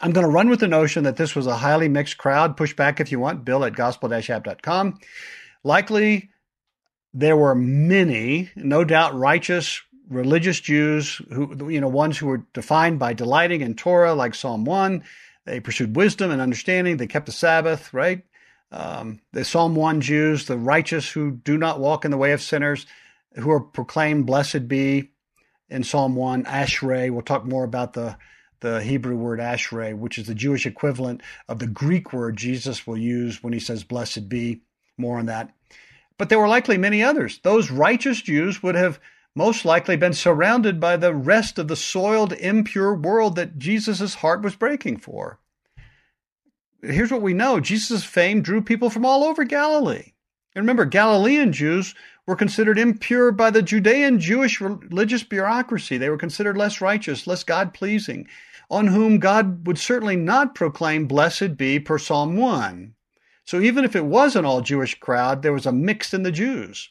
I'm 0.00 0.12
going 0.12 0.26
to 0.26 0.32
run 0.32 0.48
with 0.48 0.60
the 0.60 0.68
notion 0.68 1.04
that 1.04 1.16
this 1.16 1.34
was 1.34 1.46
a 1.46 1.56
highly 1.56 1.88
mixed 1.88 2.16
crowd. 2.16 2.56
Push 2.56 2.74
back 2.74 3.00
if 3.00 3.12
you 3.12 3.20
want, 3.20 3.44
bill 3.44 3.64
at 3.64 3.76
gospel-app.com. 3.76 4.98
Likely, 5.62 6.30
there 7.12 7.36
were 7.36 7.54
many, 7.54 8.50
no 8.56 8.84
doubt, 8.84 9.14
righteous 9.14 9.82
religious 10.10 10.60
Jews 10.60 11.22
who, 11.32 11.70
you 11.70 11.80
know, 11.80 11.88
ones 11.88 12.18
who 12.18 12.26
were 12.26 12.44
defined 12.52 12.98
by 12.98 13.14
delighting 13.14 13.62
in 13.62 13.74
Torah, 13.74 14.12
like 14.12 14.34
Psalm 14.34 14.64
1. 14.64 15.02
They 15.46 15.60
pursued 15.60 15.96
wisdom 15.96 16.30
and 16.30 16.42
understanding. 16.42 16.96
They 16.96 17.06
kept 17.06 17.26
the 17.26 17.32
Sabbath, 17.32 17.94
right? 17.94 18.24
Um, 18.72 19.20
the 19.32 19.44
Psalm 19.44 19.74
1 19.74 20.00
Jews, 20.00 20.46
the 20.46 20.58
righteous 20.58 21.10
who 21.10 21.30
do 21.30 21.56
not 21.56 21.80
walk 21.80 22.04
in 22.04 22.10
the 22.10 22.18
way 22.18 22.32
of 22.32 22.42
sinners, 22.42 22.86
who 23.34 23.50
are 23.50 23.60
proclaimed 23.60 24.26
blessed 24.26 24.68
be 24.68 25.10
in 25.68 25.84
Psalm 25.84 26.16
1, 26.16 26.44
Ashrei. 26.44 27.10
We'll 27.10 27.22
talk 27.22 27.44
more 27.44 27.64
about 27.64 27.92
the, 27.94 28.16
the 28.60 28.82
Hebrew 28.82 29.16
word 29.16 29.38
ashrei, 29.38 29.96
which 29.96 30.18
is 30.18 30.26
the 30.26 30.34
Jewish 30.34 30.66
equivalent 30.66 31.22
of 31.48 31.60
the 31.60 31.66
Greek 31.66 32.12
word 32.12 32.36
Jesus 32.36 32.86
will 32.86 32.98
use 32.98 33.42
when 33.42 33.52
he 33.52 33.60
says, 33.60 33.84
Blessed 33.84 34.28
be. 34.28 34.62
More 34.96 35.18
on 35.18 35.26
that. 35.26 35.54
But 36.18 36.28
there 36.28 36.38
were 36.38 36.48
likely 36.48 36.76
many 36.76 37.02
others. 37.02 37.40
Those 37.42 37.70
righteous 37.70 38.20
Jews 38.20 38.62
would 38.62 38.74
have 38.74 39.00
most 39.40 39.64
likely 39.64 39.96
been 39.96 40.12
surrounded 40.12 40.78
by 40.78 40.98
the 40.98 41.14
rest 41.14 41.58
of 41.58 41.66
the 41.66 41.74
soiled, 41.74 42.34
impure 42.34 42.94
world 42.94 43.36
that 43.36 43.58
Jesus' 43.58 44.16
heart 44.16 44.42
was 44.42 44.54
breaking 44.54 44.98
for. 44.98 45.40
Here's 46.82 47.10
what 47.10 47.22
we 47.22 47.32
know 47.32 47.58
Jesus' 47.58 48.04
fame 48.04 48.42
drew 48.42 48.60
people 48.60 48.90
from 48.90 49.06
all 49.06 49.24
over 49.24 49.44
Galilee. 49.44 50.12
And 50.54 50.62
remember, 50.62 50.84
Galilean 50.84 51.54
Jews 51.54 51.94
were 52.26 52.36
considered 52.36 52.78
impure 52.78 53.32
by 53.32 53.50
the 53.50 53.62
Judean 53.62 54.20
Jewish 54.20 54.60
religious 54.60 55.22
bureaucracy. 55.22 55.96
They 55.96 56.10
were 56.10 56.18
considered 56.18 56.58
less 56.58 56.82
righteous, 56.82 57.26
less 57.26 57.42
God 57.42 57.72
pleasing, 57.72 58.28
on 58.68 58.88
whom 58.88 59.20
God 59.20 59.66
would 59.66 59.78
certainly 59.78 60.16
not 60.16 60.54
proclaim, 60.54 61.06
Blessed 61.06 61.56
be, 61.56 61.80
per 61.80 61.96
Psalm 61.96 62.36
1. 62.36 62.92
So 63.46 63.58
even 63.58 63.86
if 63.86 63.96
it 63.96 64.04
was 64.04 64.36
an 64.36 64.44
all 64.44 64.60
Jewish 64.60 65.00
crowd, 65.00 65.40
there 65.40 65.54
was 65.54 65.64
a 65.64 65.72
mix 65.72 66.12
in 66.12 66.24
the 66.24 66.30
Jews. 66.30 66.90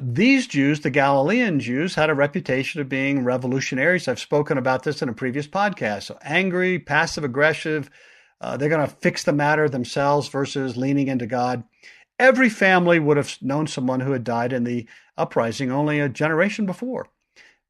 These 0.00 0.46
Jews, 0.48 0.80
the 0.80 0.90
Galilean 0.90 1.60
Jews, 1.60 1.94
had 1.94 2.10
a 2.10 2.14
reputation 2.14 2.80
of 2.80 2.88
being 2.88 3.24
revolutionaries. 3.24 4.08
I've 4.08 4.18
spoken 4.18 4.58
about 4.58 4.82
this 4.82 5.02
in 5.02 5.08
a 5.08 5.14
previous 5.14 5.46
podcast. 5.46 6.04
So 6.04 6.18
angry, 6.22 6.78
passive 6.78 7.24
aggressive, 7.24 7.88
uh, 8.40 8.56
they're 8.56 8.68
going 8.68 8.86
to 8.86 8.94
fix 8.96 9.24
the 9.24 9.32
matter 9.32 9.68
themselves 9.68 10.28
versus 10.28 10.76
leaning 10.76 11.08
into 11.08 11.26
God. 11.26 11.64
Every 12.18 12.48
family 12.48 12.98
would 12.98 13.16
have 13.16 13.36
known 13.40 13.66
someone 13.66 14.00
who 14.00 14.12
had 14.12 14.24
died 14.24 14.52
in 14.52 14.64
the 14.64 14.86
uprising 15.16 15.70
only 15.70 16.00
a 16.00 16.08
generation 16.08 16.66
before. 16.66 17.08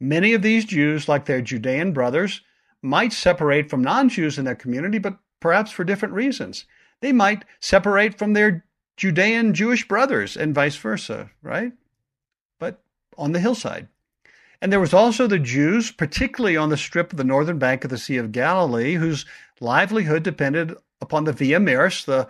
Many 0.00 0.32
of 0.32 0.42
these 0.42 0.64
Jews, 0.64 1.08
like 1.08 1.26
their 1.26 1.42
Judean 1.42 1.92
brothers, 1.92 2.42
might 2.82 3.12
separate 3.12 3.68
from 3.68 3.82
non 3.82 4.08
Jews 4.08 4.38
in 4.38 4.44
their 4.44 4.54
community, 4.54 4.98
but 4.98 5.18
perhaps 5.40 5.70
for 5.70 5.84
different 5.84 6.14
reasons. 6.14 6.64
They 7.00 7.12
might 7.12 7.44
separate 7.60 8.18
from 8.18 8.32
their 8.32 8.64
Judean 8.96 9.54
Jewish 9.54 9.86
brothers 9.86 10.36
and 10.36 10.54
vice 10.54 10.76
versa, 10.76 11.30
right? 11.42 11.72
On 13.18 13.32
the 13.32 13.40
hillside. 13.40 13.88
And 14.62 14.72
there 14.72 14.80
was 14.80 14.94
also 14.94 15.26
the 15.26 15.38
Jews, 15.38 15.92
particularly 15.92 16.56
on 16.56 16.70
the 16.70 16.76
strip 16.76 17.12
of 17.12 17.18
the 17.18 17.24
northern 17.24 17.58
bank 17.58 17.84
of 17.84 17.90
the 17.90 17.98
Sea 17.98 18.16
of 18.16 18.32
Galilee, 18.32 18.94
whose 18.94 19.26
livelihood 19.60 20.22
depended 20.22 20.74
upon 21.00 21.24
the 21.24 21.32
Via 21.32 21.60
Maris, 21.60 22.04
the 22.04 22.28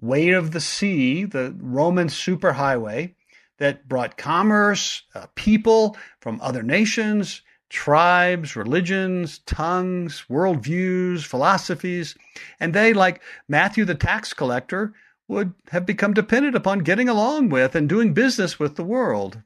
way 0.00 0.30
of 0.30 0.50
the 0.50 0.60
sea, 0.60 1.24
the 1.24 1.54
Roman 1.58 2.08
superhighway 2.08 3.14
that 3.58 3.88
brought 3.88 4.18
commerce, 4.18 5.02
uh, 5.14 5.26
people 5.34 5.96
from 6.20 6.40
other 6.40 6.62
nations, 6.62 7.42
tribes, 7.70 8.56
religions, 8.56 9.38
tongues, 9.40 10.24
worldviews, 10.28 11.24
philosophies, 11.24 12.16
and 12.60 12.74
they, 12.74 12.92
like 12.92 13.22
Matthew 13.48 13.84
the 13.84 13.94
tax 13.94 14.32
collector, 14.32 14.92
would 15.28 15.54
have 15.70 15.86
become 15.86 16.12
dependent 16.12 16.54
upon 16.54 16.80
getting 16.80 17.08
along 17.08 17.48
with 17.48 17.74
and 17.74 17.88
doing 17.88 18.12
business 18.12 18.58
with 18.58 18.76
the 18.76 18.84
world, 18.84 19.40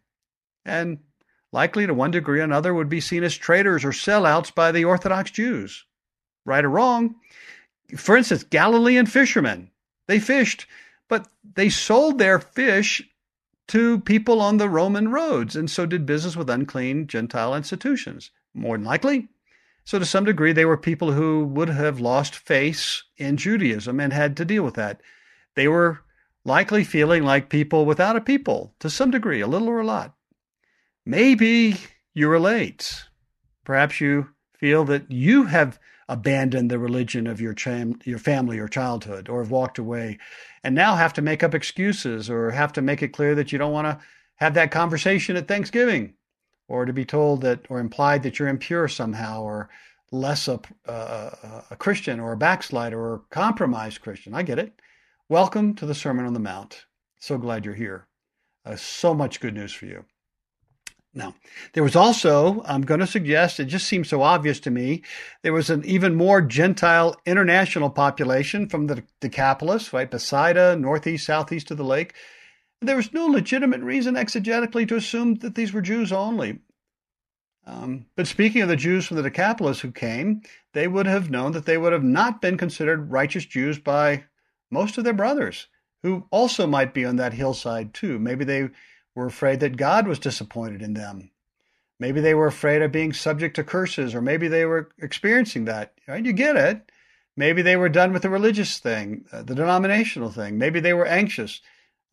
and 0.68 0.98
likely 1.52 1.87
to 1.87 1.94
one 1.94 2.11
degree 2.11 2.40
or 2.40 2.44
another 2.44 2.74
would 2.74 2.88
be 2.88 3.00
seen 3.00 3.24
as 3.24 3.37
traitors 3.37 3.85
or 3.85 3.90
sellouts 3.90 4.54
by 4.54 4.70
the 4.70 4.85
Orthodox 4.85 5.31
Jews. 5.31 5.85
Right 6.44 6.64
or 6.64 6.70
wrong, 6.70 7.16
for 7.96 8.16
instance, 8.16 8.44
Galilean 8.44 9.07
fishermen 9.07 9.70
they 10.07 10.18
fished, 10.18 10.66
but 11.09 11.28
they 11.54 11.68
sold 11.68 12.18
their 12.18 12.38
fish 12.38 13.02
to 13.68 14.00
people 14.00 14.40
on 14.40 14.57
the 14.57 14.68
Roman 14.68 15.11
roads 15.11 15.54
and 15.54 15.70
so 15.70 15.87
did 15.87 16.07
business 16.07 16.35
with 16.35 16.50
unclean 16.50 17.07
Gentile 17.07 17.54
institutions, 17.54 18.31
more 18.54 18.76
than 18.76 18.87
likely. 18.87 19.28
So, 19.85 19.98
to 19.98 20.04
some 20.04 20.24
degree, 20.24 20.52
they 20.52 20.66
were 20.66 20.76
people 20.76 21.12
who 21.12 21.44
would 21.44 21.68
have 21.68 22.00
lost 22.00 22.35
face 22.35 23.04
in 23.16 23.38
Judaism 23.38 24.00
and 24.00 24.12
had 24.12 24.37
to 24.37 24.44
deal 24.44 24.62
with 24.62 24.74
that. 24.74 25.00
They 25.54 25.68
were 25.68 26.00
likely 26.44 26.85
feeling 26.85 27.22
like 27.22 27.48
people 27.48 27.87
without 27.87 28.16
a 28.16 28.20
people, 28.20 28.74
to 28.81 28.90
some 28.90 29.11
degree, 29.11 29.40
a 29.40 29.46
little 29.46 29.68
or 29.68 29.81
a 29.81 29.87
lot. 29.87 30.14
Maybe 31.09 31.75
you 32.12 32.29
relate. 32.29 33.05
Perhaps 33.64 33.99
you 33.99 34.29
feel 34.59 34.85
that 34.85 35.11
you 35.11 35.44
have 35.44 35.79
abandoned 36.07 36.71
the 36.71 36.79
religion 36.79 37.27
of 37.27 37.40
your 37.40 37.55
your 38.05 38.18
family 38.18 38.59
or 38.59 38.68
childhood 38.68 39.31
or 39.31 39.42
have 39.42 39.51
walked 39.51 39.79
away 39.79 40.18
and 40.62 40.75
now 40.75 40.97
have 40.97 41.14
to 41.14 41.23
make 41.23 41.42
up 41.42 41.55
excuses 41.55 42.29
or 42.29 42.51
have 42.51 42.75
to 42.75 42.83
make 42.83 43.03
it 43.03 43.14
clear 43.14 43.35
that 43.35 43.53
you 43.53 43.59
don't 43.59 43.73
want 43.73 43.87
to 43.87 43.99
have 44.35 44.53
that 44.53 44.71
conversation 44.71 45.35
at 45.35 45.49
Thanksgiving 45.49 46.12
or 46.68 46.85
to 46.85 46.92
be 46.92 47.07
told 47.07 47.40
that 47.40 47.64
or 47.71 47.81
implied 47.81 48.23
that 48.23 48.38
you're 48.38 48.47
impure 48.47 48.87
somehow 48.87 49.40
or 49.40 49.71
less 50.12 50.47
a, 50.47 50.61
uh, 50.87 51.62
a 51.71 51.77
Christian 51.77 52.21
or 52.21 52.33
a 52.33 52.37
backslider 52.37 53.01
or 53.01 53.14
a 53.14 53.35
compromised 53.35 54.03
Christian. 54.03 54.35
I 54.35 54.42
get 54.42 54.59
it. 54.59 54.79
Welcome 55.27 55.75
to 55.77 55.87
the 55.87 55.94
Sermon 55.94 56.27
on 56.27 56.35
the 56.35 56.38
Mount. 56.38 56.85
So 57.18 57.38
glad 57.38 57.64
you're 57.64 57.73
here. 57.73 58.09
Uh, 58.62 58.77
so 58.77 59.14
much 59.14 59.40
good 59.40 59.55
news 59.55 59.73
for 59.73 59.87
you. 59.87 60.05
Now, 61.14 61.35
there 61.73 61.83
was 61.83 61.97
also, 61.97 62.62
I'm 62.64 62.83
going 62.83 63.01
to 63.01 63.07
suggest, 63.07 63.59
it 63.59 63.64
just 63.64 63.88
seems 63.88 64.09
so 64.09 64.23
obvious 64.23 64.61
to 64.61 64.71
me, 64.71 65.03
there 65.42 65.55
was 65.55 65.71
an 65.71 65.85
even 65.85 66.14
more 66.14 66.40
Gentile 66.40 67.16
international 67.25 67.90
population 67.90 68.68
from 68.68 68.87
the 68.87 69.03
Decapolis, 69.21 69.92
right, 69.92 70.11
Bethsaida, 70.11 70.77
northeast, 70.77 71.27
southeast 71.27 71.71
of 71.71 71.79
the 71.79 71.85
lake. 71.85 72.14
There 72.81 72.97
was 72.97 73.12
no 73.12 73.27
legitimate 73.27 73.81
reason 73.81 74.14
exegetically 74.14 74.87
to 74.88 74.97
assume 74.97 75.37
that 75.37 75.55
these 75.55 75.73
were 75.73 75.81
Jews 75.81 76.12
only. 76.12 76.61
Um, 77.66 78.07
but 78.14 78.27
speaking 78.27 78.62
of 78.62 78.68
the 78.68 78.77
Jews 78.77 79.07
from 79.07 79.16
the 79.16 79.23
Decapolis 79.23 79.81
who 79.81 79.90
came, 79.90 80.42
they 80.73 80.88
would 80.88 81.07
have 81.07 81.31
known 81.31 81.53
that 81.53 81.66
they 81.66 81.77
would 81.77 81.92
have 81.92 82.05
not 82.05 82.40
been 82.40 82.57
considered 82.57 83.11
righteous 83.11 83.44
Jews 83.44 83.79
by 83.79 84.25
most 84.71 84.97
of 84.97 85.05
their 85.05 85.12
brothers, 85.12 85.68
who 86.03 86.27
also 86.31 86.66
might 86.66 86.94
be 86.94 87.05
on 87.05 87.16
that 87.16 87.35
hillside 87.35 87.92
too. 87.92 88.18
Maybe 88.18 88.44
they 88.44 88.68
were 89.18 89.26
afraid 89.26 89.59
that 89.59 89.76
God 89.76 90.07
was 90.07 90.20
disappointed 90.20 90.81
in 90.81 90.94
them. 90.94 91.33
Maybe 91.98 92.20
they 92.20 92.35
were 92.35 92.46
afraid 92.46 92.83
of 92.83 92.92
being 92.92 93.12
subject 93.12 93.57
to 93.57 93.64
curses, 93.64 94.14
or 94.14 94.22
maybe 94.22 94.46
they 94.46 94.64
were 94.64 94.90
experiencing 94.98 95.64
that. 95.64 95.92
Right? 96.07 96.24
You 96.24 96.33
get 96.33 96.54
it. 96.54 96.92
Maybe 97.37 97.61
they 97.61 97.76
were 97.76 97.88
done 97.88 98.12
with 98.12 98.22
the 98.22 98.31
religious 98.31 98.78
thing, 98.78 99.24
uh, 99.33 99.42
the 99.42 99.57
denominational 99.57 100.31
thing. 100.31 100.57
Maybe 100.57 100.78
they 100.78 100.94
were 100.94 101.04
anxious, 101.04 101.61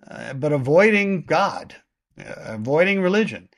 uh, 0.08 0.34
but 0.34 0.52
avoiding 0.52 1.26
God, 1.26 1.76
uh, 2.20 2.34
avoiding 2.38 3.02
religion. 3.02 3.50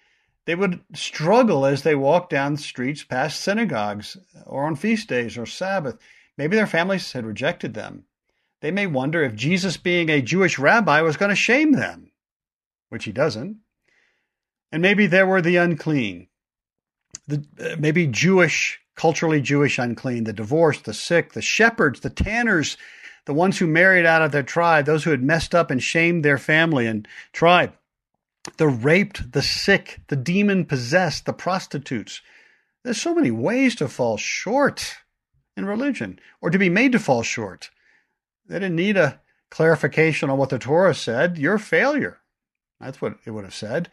They 0.43 0.55
would 0.55 0.81
struggle 0.93 1.65
as 1.65 1.83
they 1.83 1.95
walked 1.95 2.29
down 2.29 2.55
the 2.55 2.61
streets 2.61 3.05
past 3.05 3.39
synagogues 3.39 4.17
or 4.45 4.65
on 4.65 4.75
feast 4.75 5.07
days 5.07 5.37
or 5.37 5.45
Sabbath. 5.45 5.97
Maybe 6.37 6.57
their 6.57 6.67
families 6.67 7.13
had 7.13 7.25
rejected 7.25 7.73
them. 7.73 8.03
They 8.59 8.71
may 8.71 8.87
wonder 8.87 9.23
if 9.23 9.35
Jesus, 9.35 9.77
being 9.77 10.09
a 10.09 10.21
Jewish 10.21 10.59
rabbi, 10.59 11.01
was 11.01 11.15
going 11.15 11.29
to 11.29 11.35
shame 11.35 11.71
them 11.71 12.11
which 12.89 13.05
he 13.05 13.11
doesn't. 13.11 13.57
And 14.71 14.81
maybe 14.81 15.07
there 15.07 15.25
were 15.25 15.41
the 15.41 15.55
unclean, 15.57 16.27
the 17.27 17.45
uh, 17.59 17.75
maybe 17.79 18.07
Jewish, 18.07 18.79
culturally 18.95 19.41
Jewish 19.41 19.79
unclean, 19.79 20.25
the 20.25 20.33
divorced, 20.33 20.85
the 20.85 20.93
sick, 20.93 21.33
the 21.33 21.41
shepherds, 21.41 22.01
the 22.01 22.09
tanners, 22.09 22.77
the 23.25 23.33
ones 23.33 23.57
who 23.57 23.67
married 23.67 24.05
out 24.05 24.21
of 24.21 24.31
their 24.31 24.43
tribe, 24.43 24.85
those 24.85 25.03
who 25.03 25.11
had 25.11 25.23
messed 25.23 25.53
up 25.53 25.71
and 25.71 25.81
shamed 25.81 26.23
their 26.23 26.37
family 26.37 26.87
and 26.87 27.07
tribe, 27.33 27.73
the 28.57 28.67
raped, 28.67 29.31
the 29.31 29.41
sick, 29.41 30.01
the 30.07 30.15
demon 30.15 30.65
possessed, 30.65 31.25
the 31.25 31.33
prostitutes. 31.33 32.21
There's 32.83 33.01
so 33.01 33.13
many 33.13 33.31
ways 33.31 33.75
to 33.75 33.87
fall 33.87 34.17
short 34.17 34.95
in 35.57 35.65
religion 35.65 36.19
or 36.41 36.49
to 36.49 36.57
be 36.57 36.69
made 36.69 36.93
to 36.93 36.99
fall 36.99 37.23
short. 37.23 37.69
They 38.47 38.55
didn't 38.59 38.75
need 38.75 38.95
a 38.95 39.19
clarification 39.49 40.29
on 40.29 40.37
what 40.37 40.49
the 40.49 40.59
Torah 40.59 40.93
said. 40.93 41.37
You're 41.37 41.55
a 41.55 41.59
failure. 41.59 42.19
That's 42.79 43.01
what 43.01 43.17
it 43.25 43.31
would 43.31 43.43
have 43.43 43.55
said. 43.55 43.89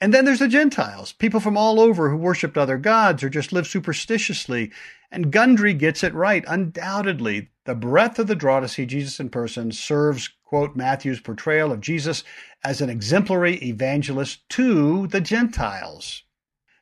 And 0.00 0.14
then 0.14 0.24
there's 0.24 0.38
the 0.38 0.48
Gentiles, 0.48 1.12
people 1.12 1.40
from 1.40 1.58
all 1.58 1.78
over 1.78 2.08
who 2.08 2.16
worshiped 2.16 2.56
other 2.56 2.78
gods 2.78 3.22
or 3.22 3.28
just 3.28 3.52
lived 3.52 3.66
superstitiously. 3.68 4.70
And 5.10 5.30
Gundry 5.30 5.74
gets 5.74 6.02
it 6.02 6.14
right, 6.14 6.44
undoubtedly. 6.48 7.50
The 7.66 7.74
breadth 7.74 8.18
of 8.18 8.26
the 8.26 8.34
draw 8.34 8.60
to 8.60 8.68
see 8.68 8.86
Jesus 8.86 9.20
in 9.20 9.28
person 9.28 9.72
serves, 9.72 10.30
quote, 10.44 10.74
Matthew's 10.74 11.20
portrayal 11.20 11.70
of 11.70 11.80
Jesus 11.80 12.24
as 12.64 12.80
an 12.80 12.88
exemplary 12.88 13.56
evangelist 13.56 14.48
to 14.50 15.06
the 15.08 15.20
Gentiles. 15.20 16.22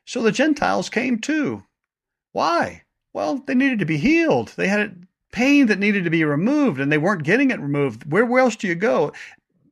So 0.05 0.21
the 0.21 0.31
Gentiles 0.31 0.89
came 0.89 1.19
too. 1.19 1.63
Why? 2.31 2.83
Well, 3.11 3.43
they 3.45 3.55
needed 3.55 3.79
to 3.79 3.85
be 3.85 3.97
healed. 3.97 4.53
They 4.55 4.67
had 4.67 5.07
pain 5.31 5.67
that 5.67 5.79
needed 5.79 6.03
to 6.05 6.09
be 6.09 6.23
removed 6.23 6.79
and 6.79 6.91
they 6.91 6.97
weren't 6.97 7.23
getting 7.23 7.51
it 7.51 7.59
removed. 7.59 8.09
Where, 8.09 8.25
where 8.25 8.41
else 8.41 8.55
do 8.55 8.67
you 8.67 8.75
go? 8.75 9.11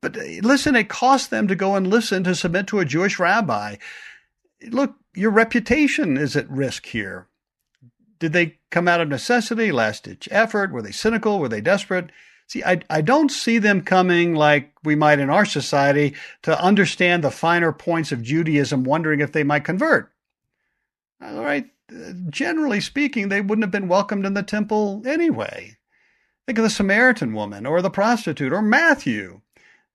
But 0.08 0.18
uh, 0.18 0.24
listen, 0.42 0.78
it 0.78 0.88
cost 0.88 1.30
them 1.32 1.50
to 1.50 1.56
go 1.56 1.76
and 1.76 1.86
listen 1.86 2.24
to 2.24 2.34
submit 2.34 2.68
to 2.68 2.80
a 2.80 2.86
Jewish 2.86 3.20
rabbi. 3.20 3.76
Look, 4.70 4.96
your 5.14 5.32
reputation 5.32 6.16
is 6.16 6.38
at 6.38 6.50
risk 6.50 6.86
here. 6.86 7.28
Did 8.18 8.32
they 8.32 8.60
come 8.72 8.88
out 8.88 9.02
of 9.02 9.10
necessity, 9.10 9.70
last 9.72 10.06
ditch 10.06 10.30
effort? 10.32 10.72
Were 10.72 10.82
they 10.82 10.92
cynical? 10.92 11.40
Were 11.40 11.50
they 11.50 11.60
desperate? 11.60 12.10
See, 12.48 12.64
I, 12.64 12.80
I 12.90 13.02
don't 13.02 13.30
see 13.30 13.58
them 13.58 13.82
coming 13.82 14.34
like 14.34 14.72
we 14.82 14.96
might 14.96 15.20
in 15.20 15.30
our 15.30 15.44
society 15.44 16.16
to 16.44 16.64
understand 16.64 17.22
the 17.22 17.30
finer 17.30 17.74
points 17.74 18.14
of 18.14 18.24
Judaism, 18.24 18.86
wondering 18.86 19.20
if 19.20 19.34
they 19.34 19.44
might 19.44 19.66
convert. 19.66 20.14
All 21.22 21.44
right, 21.44 21.66
generally 22.30 22.80
speaking, 22.80 23.28
they 23.28 23.42
wouldn't 23.42 23.66
have 23.66 23.72
been 23.72 23.90
welcomed 23.90 24.26
in 24.26 24.36
the 24.36 24.44
temple 24.44 25.04
anyway. 25.06 25.76
Think 26.46 26.60
of 26.60 26.64
the 26.64 26.70
Samaritan 26.70 27.34
woman 27.34 27.66
or 27.66 27.82
the 27.82 27.90
prostitute 27.90 28.54
or 28.54 28.62
Matthew. 28.62 29.42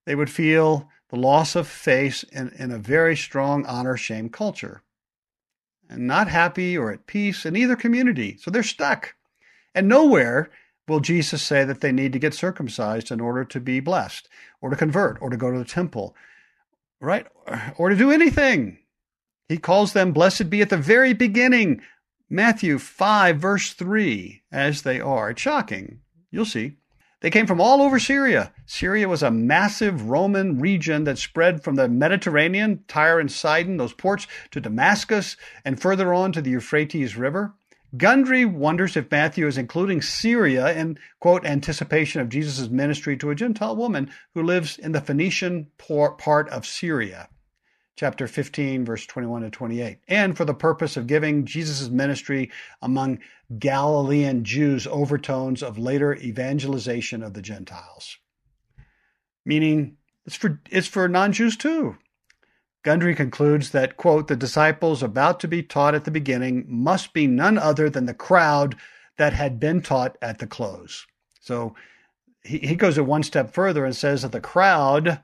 They 0.05 0.15
would 0.15 0.29
feel 0.29 0.89
the 1.09 1.17
loss 1.17 1.55
of 1.55 1.67
face 1.67 2.23
in, 2.23 2.49
in 2.57 2.71
a 2.71 2.77
very 2.77 3.15
strong 3.15 3.65
honor 3.65 3.97
shame 3.97 4.29
culture 4.29 4.81
and 5.89 6.07
not 6.07 6.27
happy 6.27 6.77
or 6.77 6.91
at 6.91 7.07
peace 7.07 7.45
in 7.45 7.55
either 7.55 7.75
community. 7.75 8.37
So 8.41 8.51
they're 8.51 8.63
stuck. 8.63 9.15
And 9.75 9.87
nowhere 9.87 10.49
will 10.87 10.99
Jesus 10.99 11.41
say 11.41 11.63
that 11.63 11.81
they 11.81 11.91
need 11.91 12.13
to 12.13 12.19
get 12.19 12.33
circumcised 12.33 13.11
in 13.11 13.21
order 13.21 13.45
to 13.45 13.59
be 13.59 13.79
blessed 13.79 14.27
or 14.61 14.69
to 14.69 14.75
convert 14.75 15.21
or 15.21 15.29
to 15.29 15.37
go 15.37 15.51
to 15.51 15.57
the 15.57 15.65
temple, 15.65 16.15
right? 16.99 17.27
Or 17.77 17.89
to 17.89 17.95
do 17.95 18.11
anything. 18.11 18.79
He 19.47 19.57
calls 19.57 19.93
them 19.93 20.13
blessed 20.13 20.49
be 20.49 20.61
at 20.61 20.69
the 20.69 20.77
very 20.77 21.13
beginning. 21.13 21.81
Matthew 22.29 22.79
5, 22.79 23.37
verse 23.37 23.73
3, 23.73 24.41
as 24.51 24.81
they 24.81 24.99
are. 24.99 25.29
It's 25.29 25.41
shocking. 25.41 25.99
You'll 26.31 26.45
see. 26.45 26.77
They 27.23 27.29
came 27.29 27.47
from 27.47 27.61
all 27.61 27.81
over 27.81 27.99
Syria. 27.99 28.51
Syria 28.65 29.07
was 29.07 29.23
a 29.23 29.31
massive 29.31 30.09
Roman 30.09 30.59
region 30.59 31.05
that 31.05 31.17
spread 31.17 31.63
from 31.63 31.75
the 31.75 31.87
Mediterranean, 31.87 32.83
Tyre 32.89 33.17
and 33.17 33.31
Sidon, 33.31 33.77
those 33.77 33.93
ports, 33.93 34.27
to 34.51 34.59
Damascus, 34.59 35.37
and 35.63 35.81
further 35.81 36.13
on 36.13 36.33
to 36.33 36.41
the 36.41 36.49
Euphrates 36.49 37.15
River. 37.15 37.53
Gundry 37.95 38.43
wonders 38.43 38.97
if 38.97 39.09
Matthew 39.09 39.47
is 39.47 39.57
including 39.57 40.01
Syria 40.01 40.73
in, 40.73 40.99
quote, 41.21 41.45
anticipation 41.45 42.19
of 42.19 42.27
Jesus' 42.27 42.67
ministry 42.67 43.15
to 43.15 43.29
a 43.29 43.35
Gentile 43.35 43.77
woman 43.77 44.11
who 44.33 44.43
lives 44.43 44.77
in 44.77 44.91
the 44.91 44.99
Phoenician 44.99 45.67
part 45.77 46.49
of 46.49 46.65
Syria. 46.65 47.29
Chapter 47.95 48.27
15, 48.27 48.85
verse 48.85 49.05
21 49.05 49.43
to 49.43 49.49
28. 49.51 49.99
And 50.07 50.35
for 50.35 50.45
the 50.45 50.53
purpose 50.53 50.97
of 50.97 51.05
giving 51.05 51.45
Jesus' 51.45 51.89
ministry 51.89 52.51
among 52.81 53.19
Galilean 53.59 54.43
Jews 54.43 54.87
overtones 54.87 55.61
of 55.61 55.77
later 55.77 56.15
evangelization 56.15 57.21
of 57.21 57.33
the 57.33 57.41
Gentiles. 57.41 58.17
Meaning, 59.45 59.97
it's 60.25 60.35
for, 60.35 60.59
it's 60.71 60.87
for 60.87 61.07
non 61.07 61.33
Jews 61.33 61.55
too. 61.55 61.97
Gundry 62.83 63.15
concludes 63.15 63.69
that, 63.71 63.95
quote, 63.95 64.27
the 64.27 64.35
disciples 64.35 65.01
about 65.01 65.39
to 65.39 65.47
be 65.47 65.63
taught 65.63 65.95
at 65.95 66.03
the 66.03 66.11
beginning 66.11 66.65
must 66.67 67.13
be 67.13 67.27
none 67.27 67.57
other 67.57 67.89
than 67.89 68.07
the 68.07 68.13
crowd 68.13 68.75
that 69.17 69.33
had 69.33 69.59
been 69.59 69.81
taught 69.81 70.17
at 70.21 70.39
the 70.39 70.47
close. 70.47 71.05
So 71.39 71.75
he, 72.43 72.57
he 72.59 72.75
goes 72.75 72.97
a 72.97 73.03
one 73.03 73.23
step 73.23 73.53
further 73.53 73.85
and 73.85 73.95
says 73.95 74.23
that 74.23 74.31
the 74.31 74.41
crowd 74.41 75.21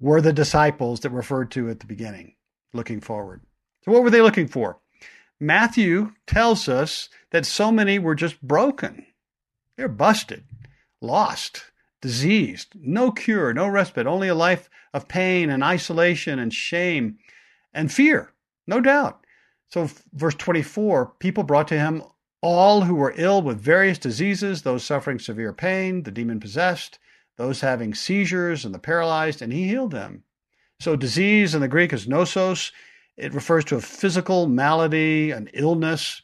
were 0.00 0.20
the 0.20 0.32
disciples 0.32 1.00
that 1.00 1.10
referred 1.10 1.50
to 1.52 1.68
at 1.68 1.80
the 1.80 1.86
beginning, 1.86 2.34
looking 2.72 3.00
forward. 3.00 3.42
So 3.84 3.92
what 3.92 4.02
were 4.02 4.10
they 4.10 4.22
looking 4.22 4.48
for? 4.48 4.78
Matthew 5.38 6.12
tells 6.26 6.68
us 6.68 7.08
that 7.30 7.46
so 7.46 7.70
many 7.70 7.98
were 7.98 8.14
just 8.14 8.40
broken. 8.40 9.06
They're 9.76 9.88
busted, 9.88 10.44
lost, 11.00 11.64
diseased, 12.00 12.72
no 12.74 13.10
cure, 13.10 13.52
no 13.52 13.68
respite, 13.68 14.06
only 14.06 14.28
a 14.28 14.34
life 14.34 14.70
of 14.94 15.08
pain 15.08 15.50
and 15.50 15.62
isolation 15.62 16.38
and 16.38 16.52
shame 16.52 17.18
and 17.74 17.92
fear, 17.92 18.32
no 18.66 18.80
doubt. 18.80 19.24
So, 19.68 19.90
verse 20.12 20.34
24 20.34 21.14
people 21.18 21.42
brought 21.42 21.68
to 21.68 21.78
him 21.78 22.02
all 22.40 22.82
who 22.82 22.94
were 22.94 23.14
ill 23.16 23.42
with 23.42 23.60
various 23.60 23.98
diseases, 23.98 24.62
those 24.62 24.84
suffering 24.84 25.18
severe 25.18 25.52
pain, 25.52 26.04
the 26.04 26.10
demon 26.10 26.40
possessed, 26.40 26.98
those 27.36 27.60
having 27.60 27.94
seizures, 27.94 28.64
and 28.64 28.74
the 28.74 28.78
paralyzed, 28.78 29.42
and 29.42 29.52
he 29.52 29.68
healed 29.68 29.92
them. 29.92 30.24
So, 30.80 30.96
disease 30.96 31.54
in 31.54 31.60
the 31.60 31.68
Greek 31.68 31.92
is 31.92 32.06
nosos. 32.06 32.72
It 33.16 33.32
refers 33.32 33.64
to 33.66 33.76
a 33.76 33.80
physical 33.80 34.46
malady, 34.46 35.30
an 35.30 35.48
illness. 35.54 36.22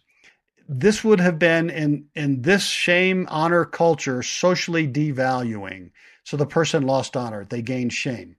This 0.68 1.02
would 1.02 1.20
have 1.20 1.38
been 1.38 1.70
in 1.70 2.06
in 2.14 2.42
this 2.42 2.66
shame 2.66 3.26
honor 3.30 3.64
culture 3.64 4.22
socially 4.22 4.86
devaluing. 4.86 5.90
So 6.24 6.36
the 6.36 6.46
person 6.46 6.82
lost 6.86 7.16
honor. 7.16 7.44
They 7.44 7.62
gained 7.62 7.92
shame. 7.92 8.36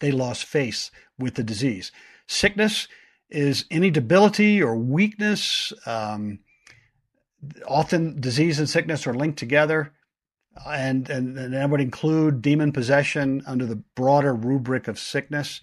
They 0.00 0.10
lost 0.10 0.44
face 0.44 0.90
with 1.18 1.34
the 1.34 1.42
disease. 1.42 1.90
Sickness 2.26 2.86
is 3.30 3.64
any 3.70 3.90
debility 3.90 4.62
or 4.62 4.76
weakness. 4.76 5.72
Um, 5.86 6.40
often 7.66 8.20
disease 8.20 8.58
and 8.58 8.68
sickness 8.68 9.06
are 9.06 9.14
linked 9.14 9.38
together 9.38 9.92
and, 10.66 11.08
and, 11.10 11.36
and 11.38 11.54
that 11.54 11.70
would 11.70 11.80
include 11.80 12.42
demon 12.42 12.72
possession 12.72 13.42
under 13.46 13.66
the 13.66 13.76
broader 13.94 14.34
rubric 14.34 14.88
of 14.88 14.98
sickness 14.98 15.60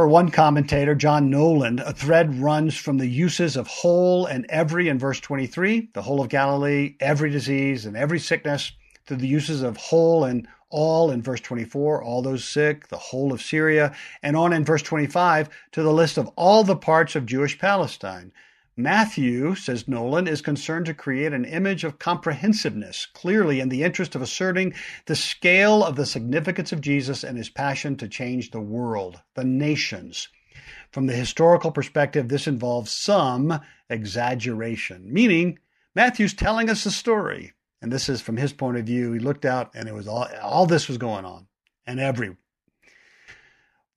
for 0.00 0.08
one 0.08 0.30
commentator, 0.30 0.94
John 0.94 1.30
Nolland, 1.30 1.86
a 1.86 1.92
thread 1.92 2.36
runs 2.36 2.74
from 2.74 2.96
the 2.96 3.06
uses 3.06 3.54
of 3.54 3.66
whole 3.66 4.24
and 4.24 4.46
every 4.48 4.88
in 4.88 4.98
verse 4.98 5.20
23, 5.20 5.90
the 5.92 6.00
whole 6.00 6.22
of 6.22 6.30
Galilee, 6.30 6.96
every 7.00 7.28
disease 7.28 7.84
and 7.84 7.94
every 7.94 8.18
sickness, 8.18 8.72
to 9.08 9.14
the 9.14 9.26
uses 9.26 9.60
of 9.60 9.76
whole 9.76 10.24
and 10.24 10.48
all 10.70 11.10
in 11.10 11.20
verse 11.20 11.42
24, 11.42 12.02
all 12.02 12.22
those 12.22 12.46
sick, 12.46 12.88
the 12.88 12.96
whole 12.96 13.30
of 13.30 13.42
Syria, 13.42 13.94
and 14.22 14.38
on 14.38 14.54
in 14.54 14.64
verse 14.64 14.80
25 14.80 15.50
to 15.72 15.82
the 15.82 15.92
list 15.92 16.16
of 16.16 16.28
all 16.34 16.64
the 16.64 16.76
parts 16.76 17.14
of 17.14 17.26
Jewish 17.26 17.58
Palestine. 17.58 18.32
Matthew, 18.82 19.54
says 19.54 19.84
Nolland, 19.84 20.28
is 20.28 20.40
concerned 20.40 20.86
to 20.86 20.94
create 20.94 21.32
an 21.32 21.44
image 21.44 21.84
of 21.84 21.98
comprehensiveness, 21.98 23.06
clearly 23.06 23.60
in 23.60 23.68
the 23.68 23.82
interest 23.82 24.14
of 24.14 24.22
asserting 24.22 24.74
the 25.06 25.16
scale 25.16 25.84
of 25.84 25.96
the 25.96 26.06
significance 26.06 26.72
of 26.72 26.80
Jesus 26.80 27.22
and 27.22 27.36
his 27.36 27.50
passion 27.50 27.96
to 27.96 28.08
change 28.08 28.50
the 28.50 28.60
world, 28.60 29.20
the 29.34 29.44
nations. 29.44 30.28
From 30.90 31.06
the 31.06 31.14
historical 31.14 31.70
perspective, 31.70 32.28
this 32.28 32.46
involves 32.46 32.90
some 32.90 33.60
exaggeration, 33.88 35.12
meaning 35.12 35.58
Matthew's 35.94 36.34
telling 36.34 36.70
us 36.70 36.86
a 36.86 36.90
story. 36.90 37.52
And 37.82 37.90
this 37.90 38.08
is 38.08 38.20
from 38.20 38.36
his 38.36 38.52
point 38.52 38.76
of 38.76 38.86
view. 38.86 39.12
He 39.12 39.18
looked 39.18 39.44
out 39.44 39.70
and 39.74 39.88
it 39.88 39.94
was 39.94 40.06
all, 40.06 40.28
all 40.42 40.66
this 40.66 40.88
was 40.88 40.98
going 40.98 41.24
on 41.24 41.46
and 41.86 41.98
every. 41.98 42.36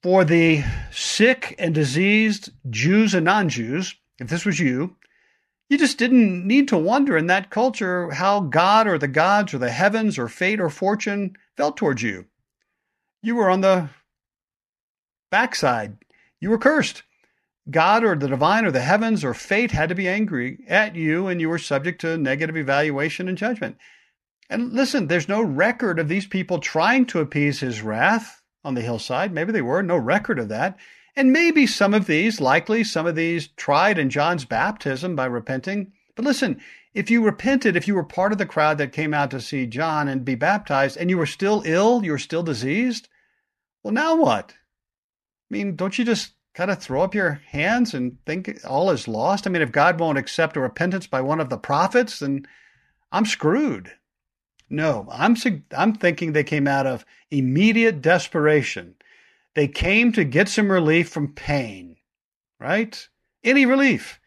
For 0.01 0.25
the 0.25 0.63
sick 0.91 1.55
and 1.57 1.73
diseased, 1.73 2.51
Jews 2.69 3.13
and 3.13 3.25
non 3.25 3.49
Jews, 3.49 3.95
if 4.19 4.27
this 4.27 4.45
was 4.45 4.59
you, 4.59 4.95
you 5.69 5.77
just 5.77 5.97
didn't 5.97 6.45
need 6.45 6.67
to 6.67 6.77
wonder 6.77 7.17
in 7.17 7.27
that 7.27 7.49
culture 7.49 8.11
how 8.11 8.41
God 8.41 8.87
or 8.87 8.97
the 8.97 9.07
gods 9.07 9.53
or 9.53 9.57
the 9.57 9.71
heavens 9.71 10.19
or 10.19 10.27
fate 10.27 10.59
or 10.59 10.69
fortune 10.69 11.35
felt 11.57 11.77
towards 11.77 12.01
you. 12.01 12.25
You 13.21 13.35
were 13.35 13.49
on 13.49 13.61
the 13.61 13.89
backside. 15.31 15.97
You 16.39 16.49
were 16.49 16.57
cursed. 16.57 17.03
God 17.71 18.03
or 18.03 18.15
the 18.15 18.27
divine 18.27 18.65
or 18.65 18.71
the 18.71 18.81
heavens 18.81 19.23
or 19.23 19.33
fate 19.33 19.71
had 19.71 19.89
to 19.89 19.95
be 19.95 20.07
angry 20.07 20.59
at 20.67 20.95
you, 20.95 21.27
and 21.27 21.39
you 21.39 21.47
were 21.49 21.57
subject 21.57 22.01
to 22.01 22.17
negative 22.17 22.57
evaluation 22.57 23.29
and 23.29 23.37
judgment. 23.37 23.77
And 24.49 24.73
listen, 24.73 25.07
there's 25.07 25.29
no 25.29 25.41
record 25.41 25.97
of 25.97 26.09
these 26.09 26.27
people 26.27 26.59
trying 26.59 27.05
to 27.07 27.21
appease 27.21 27.61
his 27.61 27.81
wrath 27.81 28.43
on 28.63 28.73
the 28.75 28.81
hillside. 28.81 29.31
Maybe 29.31 29.53
they 29.53 29.61
were, 29.61 29.81
no 29.81 29.95
record 29.95 30.37
of 30.37 30.49
that. 30.49 30.77
And 31.15 31.31
maybe 31.31 31.67
some 31.67 31.93
of 31.93 32.07
these, 32.07 32.41
likely 32.41 32.83
some 32.83 33.05
of 33.05 33.15
these, 33.15 33.47
tried 33.49 33.99
in 33.99 34.09
John's 34.09 34.45
baptism 34.45 35.15
by 35.15 35.25
repenting. 35.25 35.93
But 36.15 36.25
listen, 36.25 36.59
if 36.93 37.11
you 37.11 37.23
repented, 37.23 37.75
if 37.75 37.87
you 37.87 37.95
were 37.95 38.03
part 38.03 38.31
of 38.31 38.37
the 38.37 38.45
crowd 38.45 38.77
that 38.79 38.91
came 38.91 39.13
out 39.13 39.31
to 39.31 39.41
see 39.41 39.65
John 39.67 40.07
and 40.07 40.25
be 40.25 40.35
baptized, 40.35 40.97
and 40.97 41.09
you 41.09 41.17
were 41.17 41.25
still 41.25 41.61
ill, 41.65 42.03
you 42.03 42.11
were 42.11 42.17
still 42.17 42.43
diseased, 42.43 43.09
well, 43.83 43.93
now 43.93 44.15
what? 44.15 44.53
I 44.53 45.53
mean, 45.53 45.75
don't 45.75 45.97
you 45.97 46.05
just 46.05 46.33
kind 46.53 46.71
of 46.71 46.79
throw 46.79 47.01
up 47.01 47.13
your 47.13 47.41
hands 47.47 47.93
and 47.93 48.17
think 48.25 48.59
all 48.65 48.89
is 48.89 49.07
lost? 49.07 49.45
I 49.45 49.49
mean, 49.49 49.61
if 49.61 49.71
God 49.71 49.99
won't 49.99 50.17
accept 50.17 50.57
a 50.57 50.61
repentance 50.61 51.05
by 51.05 51.21
one 51.21 51.39
of 51.39 51.49
the 51.49 51.57
prophets, 51.57 52.19
then 52.19 52.47
I'm 53.11 53.25
screwed. 53.25 53.91
No, 54.69 55.07
I'm 55.11 55.35
I'm 55.77 55.93
thinking 55.93 56.31
they 56.31 56.43
came 56.43 56.67
out 56.67 56.87
of 56.87 57.05
immediate 57.29 58.01
desperation 58.01 58.95
they 59.55 59.67
came 59.67 60.11
to 60.13 60.23
get 60.23 60.49
some 60.49 60.71
relief 60.71 61.09
from 61.09 61.33
pain, 61.33 61.97
right? 62.59 63.07
Any 63.43 63.65
relief, 63.65 64.19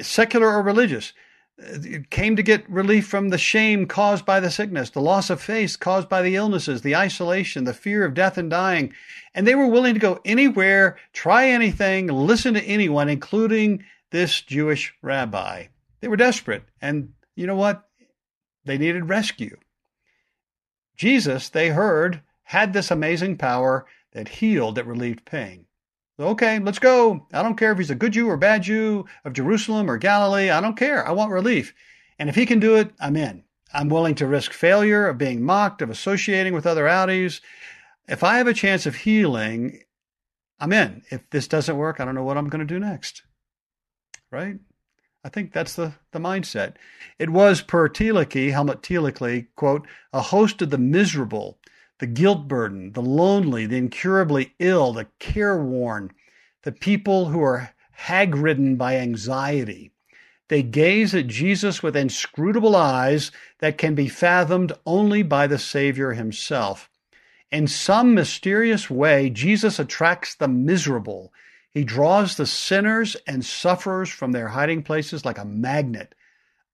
secular 0.00 0.48
or 0.48 0.62
religious. 0.62 1.12
It 1.58 2.10
came 2.10 2.36
to 2.36 2.42
get 2.42 2.68
relief 2.68 3.06
from 3.06 3.30
the 3.30 3.38
shame 3.38 3.86
caused 3.86 4.26
by 4.26 4.40
the 4.40 4.50
sickness, 4.50 4.90
the 4.90 5.00
loss 5.00 5.30
of 5.30 5.40
faith 5.40 5.80
caused 5.80 6.08
by 6.08 6.20
the 6.20 6.36
illnesses, 6.36 6.82
the 6.82 6.96
isolation, 6.96 7.64
the 7.64 7.72
fear 7.72 8.04
of 8.04 8.12
death 8.12 8.36
and 8.36 8.50
dying. 8.50 8.92
And 9.34 9.46
they 9.46 9.54
were 9.54 9.66
willing 9.66 9.94
to 9.94 10.00
go 10.00 10.20
anywhere, 10.24 10.98
try 11.14 11.48
anything, 11.48 12.08
listen 12.08 12.54
to 12.54 12.62
anyone, 12.62 13.08
including 13.08 13.84
this 14.10 14.40
Jewish 14.42 14.94
rabbi. 15.00 15.66
They 16.00 16.08
were 16.08 16.16
desperate. 16.16 16.64
And 16.80 17.14
you 17.34 17.46
know 17.46 17.56
what? 17.56 17.88
They 18.66 18.76
needed 18.76 19.08
rescue. 19.08 19.56
Jesus, 20.96 21.48
they 21.48 21.68
heard, 21.70 22.20
had 22.42 22.72
this 22.72 22.90
amazing 22.90 23.38
power 23.38 23.86
that 24.16 24.28
healed, 24.28 24.76
that 24.76 24.86
relieved 24.86 25.26
pain. 25.26 25.66
Okay, 26.18 26.58
let's 26.58 26.78
go. 26.78 27.26
I 27.34 27.42
don't 27.42 27.58
care 27.58 27.70
if 27.72 27.76
he's 27.76 27.90
a 27.90 27.94
good 27.94 28.12
Jew 28.12 28.30
or 28.30 28.38
bad 28.38 28.62
Jew 28.62 29.04
of 29.26 29.34
Jerusalem 29.34 29.90
or 29.90 29.98
Galilee. 29.98 30.48
I 30.48 30.62
don't 30.62 30.76
care. 30.76 31.06
I 31.06 31.12
want 31.12 31.30
relief. 31.30 31.74
And 32.18 32.30
if 32.30 32.34
he 32.34 32.46
can 32.46 32.58
do 32.58 32.76
it, 32.76 32.92
I'm 32.98 33.14
in. 33.14 33.44
I'm 33.74 33.90
willing 33.90 34.14
to 34.14 34.26
risk 34.26 34.54
failure, 34.54 35.06
of 35.06 35.18
being 35.18 35.42
mocked, 35.42 35.82
of 35.82 35.90
associating 35.90 36.54
with 36.54 36.66
other 36.66 36.86
outies. 36.86 37.42
If 38.08 38.24
I 38.24 38.38
have 38.38 38.46
a 38.46 38.54
chance 38.54 38.86
of 38.86 38.94
healing, 38.94 39.82
I'm 40.58 40.72
in. 40.72 41.02
If 41.10 41.28
this 41.28 41.46
doesn't 41.46 41.76
work, 41.76 42.00
I 42.00 42.06
don't 42.06 42.14
know 42.14 42.24
what 42.24 42.38
I'm 42.38 42.48
going 42.48 42.66
to 42.66 42.74
do 42.74 42.80
next. 42.80 43.22
right? 44.30 44.56
I 45.22 45.28
think 45.28 45.52
that's 45.52 45.74
the, 45.74 45.92
the 46.12 46.20
mindset. 46.20 46.76
It 47.18 47.28
was 47.28 47.60
per 47.60 47.90
Thielicke, 47.90 48.50
Helmut 48.50 49.54
quote, 49.56 49.86
a 50.14 50.22
host 50.22 50.62
of 50.62 50.70
the 50.70 50.78
miserable, 50.78 51.58
the 51.98 52.06
guilt 52.06 52.46
burdened, 52.46 52.94
the 52.94 53.02
lonely, 53.02 53.66
the 53.66 53.76
incurably 53.76 54.54
ill, 54.58 54.92
the 54.92 55.06
careworn, 55.18 56.12
the 56.62 56.72
people 56.72 57.26
who 57.26 57.42
are 57.42 57.74
hag 57.92 58.34
ridden 58.34 58.76
by 58.76 58.96
anxiety. 58.96 59.92
They 60.48 60.62
gaze 60.62 61.14
at 61.14 61.26
Jesus 61.26 61.82
with 61.82 61.96
inscrutable 61.96 62.76
eyes 62.76 63.32
that 63.58 63.78
can 63.78 63.94
be 63.94 64.08
fathomed 64.08 64.72
only 64.84 65.22
by 65.22 65.46
the 65.46 65.58
Savior 65.58 66.12
himself. 66.12 66.88
In 67.50 67.66
some 67.66 68.14
mysterious 68.14 68.90
way, 68.90 69.30
Jesus 69.30 69.78
attracts 69.78 70.34
the 70.34 70.48
miserable. 70.48 71.32
He 71.72 71.84
draws 71.84 72.36
the 72.36 72.46
sinners 72.46 73.16
and 73.26 73.44
sufferers 73.44 74.08
from 74.08 74.32
their 74.32 74.48
hiding 74.48 74.82
places 74.82 75.24
like 75.24 75.38
a 75.38 75.44
magnet. 75.44 76.14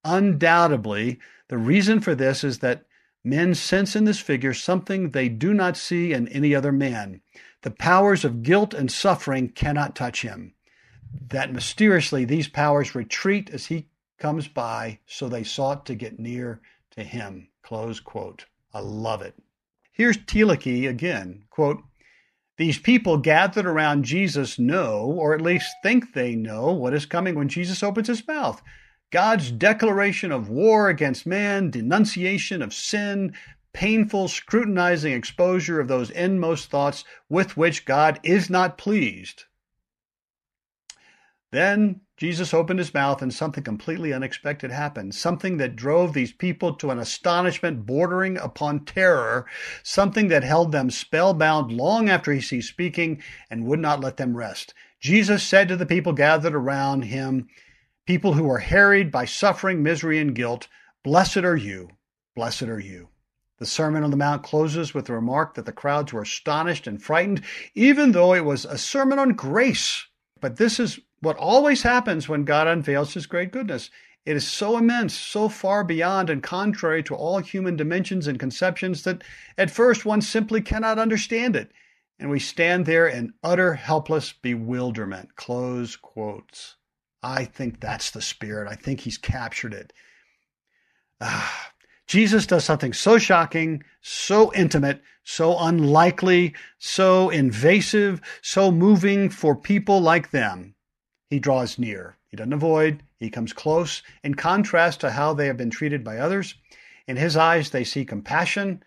Undoubtedly, 0.04 1.18
the 1.48 1.58
reason 1.58 2.00
for 2.00 2.14
this 2.14 2.42
is 2.44 2.58
that 2.58 2.84
men 3.24 3.54
sense 3.54 3.94
in 3.94 4.04
this 4.04 4.18
figure 4.18 4.54
something 4.54 5.10
they 5.10 5.28
do 5.28 5.54
not 5.54 5.76
see 5.76 6.12
in 6.12 6.28
any 6.28 6.54
other 6.54 6.72
man. 6.72 7.20
The 7.62 7.70
powers 7.70 8.24
of 8.24 8.42
guilt 8.42 8.74
and 8.74 8.90
suffering 8.90 9.48
cannot 9.48 9.94
touch 9.94 10.22
him. 10.22 10.54
That 11.28 11.52
mysteriously 11.52 12.24
these 12.24 12.48
powers 12.48 12.94
retreat 12.94 13.50
as 13.50 13.66
he 13.66 13.88
comes 14.18 14.48
by, 14.48 14.98
so 15.06 15.28
they 15.28 15.44
sought 15.44 15.86
to 15.86 15.94
get 15.94 16.18
near 16.18 16.60
to 16.92 17.04
him. 17.04 17.48
Close 17.62 18.00
quote. 18.00 18.46
I 18.74 18.80
love 18.80 19.22
it. 19.22 19.34
Here's 19.92 20.16
Thielicke 20.16 20.88
again. 20.88 21.44
Quote, 21.50 21.82
these 22.56 22.78
people 22.78 23.16
gathered 23.16 23.66
around 23.66 24.04
Jesus 24.04 24.58
know, 24.58 25.04
or 25.04 25.34
at 25.34 25.40
least 25.40 25.70
think 25.82 26.12
they 26.12 26.34
know, 26.34 26.72
what 26.72 26.94
is 26.94 27.06
coming 27.06 27.34
when 27.34 27.48
Jesus 27.48 27.82
opens 27.82 28.08
his 28.08 28.26
mouth. 28.26 28.62
God's 29.12 29.52
declaration 29.52 30.32
of 30.32 30.48
war 30.48 30.88
against 30.88 31.26
man, 31.26 31.70
denunciation 31.70 32.62
of 32.62 32.74
sin, 32.74 33.34
painful, 33.72 34.26
scrutinizing 34.26 35.12
exposure 35.12 35.78
of 35.78 35.86
those 35.86 36.10
inmost 36.10 36.70
thoughts 36.70 37.04
with 37.28 37.56
which 37.56 37.84
God 37.84 38.18
is 38.22 38.50
not 38.50 38.78
pleased. 38.78 39.44
Then 41.52 42.00
Jesus 42.16 42.54
opened 42.54 42.78
his 42.78 42.94
mouth 42.94 43.20
and 43.20 43.34
something 43.34 43.62
completely 43.62 44.14
unexpected 44.14 44.70
happened, 44.70 45.14
something 45.14 45.58
that 45.58 45.76
drove 45.76 46.14
these 46.14 46.32
people 46.32 46.74
to 46.76 46.90
an 46.90 46.98
astonishment 46.98 47.84
bordering 47.84 48.38
upon 48.38 48.86
terror, 48.86 49.44
something 49.82 50.28
that 50.28 50.44
held 50.44 50.72
them 50.72 50.88
spellbound 50.88 51.70
long 51.70 52.08
after 52.08 52.32
he 52.32 52.40
ceased 52.40 52.70
speaking 52.70 53.22
and 53.50 53.66
would 53.66 53.80
not 53.80 54.00
let 54.00 54.16
them 54.16 54.36
rest. 54.36 54.72
Jesus 55.00 55.42
said 55.42 55.68
to 55.68 55.76
the 55.76 55.84
people 55.84 56.14
gathered 56.14 56.54
around 56.54 57.02
him, 57.02 57.48
people 58.06 58.34
who 58.34 58.50
are 58.50 58.58
harried 58.58 59.10
by 59.10 59.24
suffering, 59.24 59.82
misery, 59.82 60.18
and 60.18 60.34
guilt, 60.34 60.68
Blessed 61.04 61.38
are 61.38 61.56
you, 61.56 61.88
blessed 62.36 62.62
are 62.62 62.78
you. 62.78 63.08
The 63.58 63.66
Sermon 63.66 64.02
on 64.02 64.10
the 64.10 64.16
Mount 64.16 64.42
closes 64.42 64.94
with 64.94 65.06
the 65.06 65.12
remark 65.12 65.54
that 65.54 65.66
the 65.66 65.72
crowds 65.72 66.12
were 66.12 66.22
astonished 66.22 66.86
and 66.86 67.02
frightened, 67.02 67.42
even 67.74 68.12
though 68.12 68.34
it 68.34 68.44
was 68.44 68.64
a 68.64 68.78
sermon 68.78 69.18
on 69.18 69.34
grace. 69.34 70.06
But 70.40 70.56
this 70.56 70.80
is 70.80 70.98
what 71.20 71.36
always 71.36 71.82
happens 71.82 72.28
when 72.28 72.44
God 72.44 72.66
unveils 72.66 73.14
his 73.14 73.26
great 73.26 73.52
goodness. 73.52 73.90
It 74.24 74.36
is 74.36 74.46
so 74.46 74.78
immense, 74.78 75.14
so 75.14 75.48
far 75.48 75.84
beyond 75.84 76.30
and 76.30 76.42
contrary 76.42 77.02
to 77.04 77.14
all 77.14 77.38
human 77.38 77.76
dimensions 77.76 78.26
and 78.26 78.38
conceptions 78.38 79.02
that 79.02 79.22
at 79.58 79.70
first 79.70 80.04
one 80.04 80.22
simply 80.22 80.60
cannot 80.60 80.98
understand 80.98 81.56
it. 81.56 81.72
And 82.18 82.30
we 82.30 82.38
stand 82.38 82.86
there 82.86 83.06
in 83.06 83.34
utter 83.42 83.74
helpless 83.74 84.32
bewilderment. 84.32 85.34
Close 85.34 85.96
quotes. 85.96 86.76
I 87.22 87.44
think 87.44 87.80
that's 87.80 88.10
the 88.10 88.22
spirit. 88.22 88.68
I 88.68 88.74
think 88.74 89.00
he's 89.00 89.18
captured 89.18 89.74
it. 89.74 89.92
Ah, 91.20 91.70
Jesus 92.06 92.46
does 92.46 92.64
something 92.64 92.92
so 92.92 93.18
shocking, 93.18 93.84
so 94.00 94.52
intimate, 94.54 95.02
so 95.22 95.56
unlikely, 95.58 96.54
so 96.78 97.30
invasive, 97.30 98.20
so 98.42 98.70
moving 98.72 99.30
for 99.30 99.54
people 99.54 100.00
like 100.00 100.30
them 100.30 100.74
he 101.32 101.38
draws 101.38 101.78
near. 101.78 102.18
He 102.28 102.36
doesn't 102.36 102.52
avoid, 102.52 103.02
he 103.18 103.30
comes 103.30 103.54
close, 103.54 104.02
in 104.22 104.34
contrast 104.34 105.00
to 105.00 105.12
how 105.12 105.32
they 105.32 105.46
have 105.46 105.56
been 105.56 105.70
treated 105.70 106.04
by 106.04 106.18
others. 106.18 106.54
In 107.08 107.16
his 107.16 107.38
eyes, 107.38 107.70
they 107.70 107.84
see 107.84 108.04
compassion, 108.04 108.82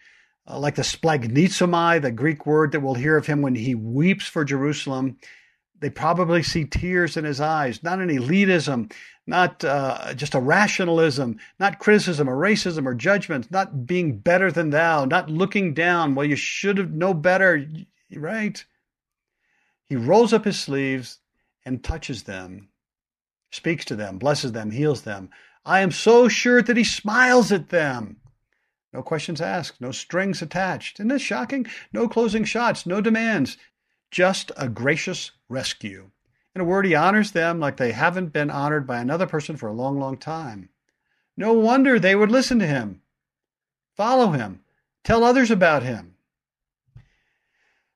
uh, 0.48 0.60
like 0.60 0.76
the 0.76 0.84
splanchnizomai, 0.84 2.04
the 2.04 2.12
Greek 2.12 2.46
word 2.46 2.72
that 2.72 2.82
we'll 2.82 2.94
hear 2.94 3.18
of 3.18 3.26
him 3.26 3.42
when 3.42 3.56
he 3.56 3.74
weeps 3.74 4.28
for 4.28 4.46
Jerusalem. 4.46 5.18
They 5.80 5.90
probably 5.90 6.42
see 6.42 6.66
tears 6.66 7.18
in 7.18 7.26
his 7.26 7.42
eyes, 7.42 7.84
not 7.84 8.00
an 8.00 8.10
elitism, 8.10 8.92
not 9.28 9.64
uh, 9.64 10.14
just 10.14 10.36
a 10.36 10.40
rationalism, 10.40 11.38
not 11.60 11.80
criticism 11.80 12.30
or 12.30 12.38
racism 12.38 12.86
or 12.86 12.94
judgment, 12.94 13.52
not 13.52 13.86
being 13.86 14.20
better 14.20 14.52
than 14.52 14.70
thou, 14.70 15.06
not 15.06 15.30
looking 15.30 15.74
down. 15.74 16.16
Well, 16.16 16.26
you 16.26 16.36
should 16.36 16.78
have 16.78 16.92
know 16.92 17.14
better, 17.14 17.68
right? 18.16 18.64
He 19.84 19.96
rolls 19.96 20.34
up 20.34 20.46
his 20.46 20.60
sleeves 20.60 21.20
and 21.66 21.84
touches 21.84 22.24
them, 22.24 22.70
speaks 23.52 23.86
to 23.86 23.96
them, 23.96 24.18
blesses 24.18 24.54
them, 24.54 24.72
heals 24.72 25.02
them. 25.02 25.30
I 25.66 25.82
am 25.82 25.92
so 25.92 26.28
sure 26.28 26.62
that 26.62 26.78
he 26.78 26.84
smiles 26.84 27.52
at 27.52 27.70
them. 27.70 28.18
No 28.94 29.02
questions 29.02 29.42
asked, 29.42 29.82
no 29.82 29.92
strings 29.92 30.42
attached. 30.42 31.00
Isn't 31.00 31.10
this 31.10 31.22
shocking? 31.22 31.66
No 31.92 32.08
closing 32.08 32.46
shots, 32.46 32.86
no 32.86 33.02
demands, 33.02 33.58
just 34.12 34.52
a 34.58 34.70
gracious 34.70 35.32
rescue. 35.50 36.10
In 36.56 36.62
a 36.62 36.66
word, 36.66 36.86
he 36.86 36.96
honors 36.96 37.32
them 37.32 37.60
like 37.60 37.78
they 37.78 37.92
haven't 37.92 38.32
been 38.32 38.50
honored 38.50 38.88
by 38.88 39.00
another 39.00 39.28
person 39.28 39.58
for 39.58 39.68
a 39.68 39.74
long, 39.74 40.00
long 40.00 40.18
time. 40.18 40.70
No 41.36 41.52
wonder 41.54 42.00
they 42.00 42.16
would 42.16 42.32
listen 42.32 42.60
to 42.60 42.68
him, 42.68 43.02
follow 43.96 44.32
him, 44.32 44.62
tell 45.04 45.24
others 45.24 45.52
about 45.52 45.84
him. 45.84 46.16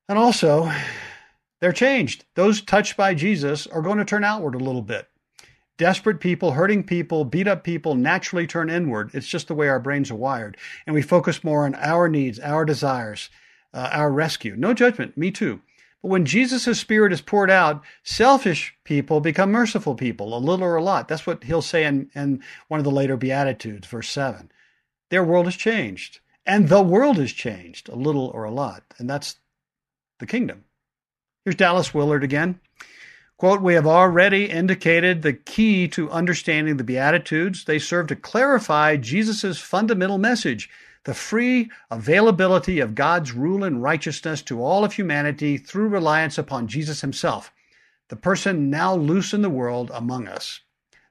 And 0.10 0.18
also, 0.18 0.72
they're 1.62 1.72
changed. 1.72 2.26
Those 2.36 2.62
touched 2.62 2.97
by 2.97 3.14
Jesus 3.14 3.68
are 3.68 3.82
going 3.82 3.97
to 3.99 4.05
turn 4.05 4.24
outward 4.24 4.55
a 4.55 4.60
little 4.60 4.82
bit. 4.82 5.07
Desperate 5.78 6.20
people, 6.20 6.51
hurting 6.51 6.84
people, 6.84 7.24
beat 7.24 7.47
up 7.47 7.64
people 7.64 7.95
naturally 7.95 8.45
turn 8.45 8.70
inward. 8.70 9.12
It's 9.14 9.28
just 9.28 9.47
the 9.47 9.55
way 9.55 9.70
our 9.70 9.80
brains 9.80 10.12
are 10.12 10.16
wired. 10.16 10.57
And 10.86 10.93
we 10.93 11.01
focus 11.01 11.41
more 11.43 11.66
on 11.66 11.76
our 11.76 12.10
needs, 12.10 12.38
our 12.39 12.66
desires, 12.66 13.30
uh, 13.74 13.89
our 13.93 14.12
rescue. 14.12 14.57
No 14.57 14.74
judgment, 14.74 15.16
me 15.16 15.32
too. 15.32 15.62
But 16.02 16.10
when 16.10 16.26
Jesus' 16.26 16.80
Spirit 16.80 17.12
is 17.12 17.22
poured 17.22 17.50
out, 17.50 17.84
selfish 18.04 18.74
people 18.84 19.20
become 19.20 19.52
merciful 19.52 19.95
people, 19.95 20.36
a 20.36 20.39
little 20.39 20.66
or 20.66 20.76
a 20.76 20.84
lot. 20.84 21.08
That's 21.08 21.28
what 21.28 21.43
he'll 21.43 21.62
say 21.62 21.86
in, 21.86 22.10
in 22.16 22.41
one 22.68 22.80
of 22.80 22.84
the 22.84 22.91
later 22.91 23.18
Beatitudes, 23.18 23.88
verse 23.88 24.10
7. 24.10 24.52
Their 25.10 25.24
world 25.24 25.45
has 25.45 25.56
changed, 25.56 26.20
and 26.45 26.70
the 26.70 26.82
world 26.82 27.18
has 27.18 27.34
changed, 27.34 27.89
a 27.89 27.95
little 27.95 28.28
or 28.28 28.45
a 28.45 28.52
lot. 28.52 28.84
And 28.97 29.10
that's 29.10 29.39
the 30.20 30.28
kingdom. 30.28 30.66
Here's 31.43 31.56
Dallas 31.56 31.93
Willard 31.93 32.24
again. 32.24 32.60
Quote, 33.38 33.62
we 33.62 33.74
have 33.74 33.88
already 33.88 34.45
indicated 34.50 35.22
the 35.22 35.32
key 35.34 35.88
to 35.89 36.12
understanding 36.12 36.76
the 36.76 36.84
Beatitudes. 36.84 37.64
They 37.64 37.80
serve 37.80 38.08
to 38.08 38.16
clarify 38.16 38.97
Jesus' 38.97 39.58
fundamental 39.58 40.18
message 40.18 40.70
the 41.10 41.16
free 41.16 41.72
availability 41.89 42.80
of 42.80 42.93
God's 42.93 43.32
rule 43.32 43.64
and 43.64 43.82
righteousness 43.82 44.43
to 44.43 44.62
all 44.62 44.86
of 44.86 44.93
humanity 44.93 45.57
through 45.57 45.88
reliance 45.88 46.38
upon 46.38 46.68
Jesus 46.68 47.01
himself, 47.01 47.51
the 48.10 48.16
person 48.16 48.70
now 48.70 48.93
loose 48.93 49.34
in 49.34 49.41
the 49.41 49.49
world 49.49 49.89
among 49.91 50.28
us. 50.28 50.60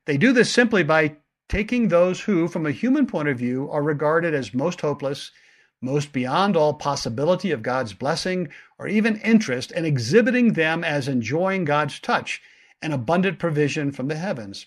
They 0.05 0.17
do 0.17 0.33
this 0.33 0.53
simply 0.53 0.85
by 0.85 1.17
taking 1.49 1.89
those 1.89 2.21
who, 2.21 2.47
from 2.47 2.65
a 2.65 2.71
human 2.71 3.07
point 3.09 3.27
of 3.27 3.39
view, 3.39 3.69
are 3.73 3.83
regarded 3.83 4.35
as 4.35 4.55
most 4.55 4.83
hopeless 4.83 5.33
most 5.81 6.13
beyond 6.13 6.57
all 6.57 6.75
possibility 6.75 7.51
of 7.51 7.65
God's 7.65 7.93
blessing 7.93 8.51
or 8.79 8.87
even 8.87 9.21
interest, 9.23 9.73
and 9.73 9.85
exhibiting 9.85 10.53
them 10.53 10.85
as 10.85 11.09
enjoying 11.09 11.65
God's 11.65 11.99
touch 11.99 12.41
and 12.81 12.93
abundant 12.93 13.41
provision 13.41 13.91
from 13.91 14.07
the 14.07 14.17
heavens. 14.17 14.67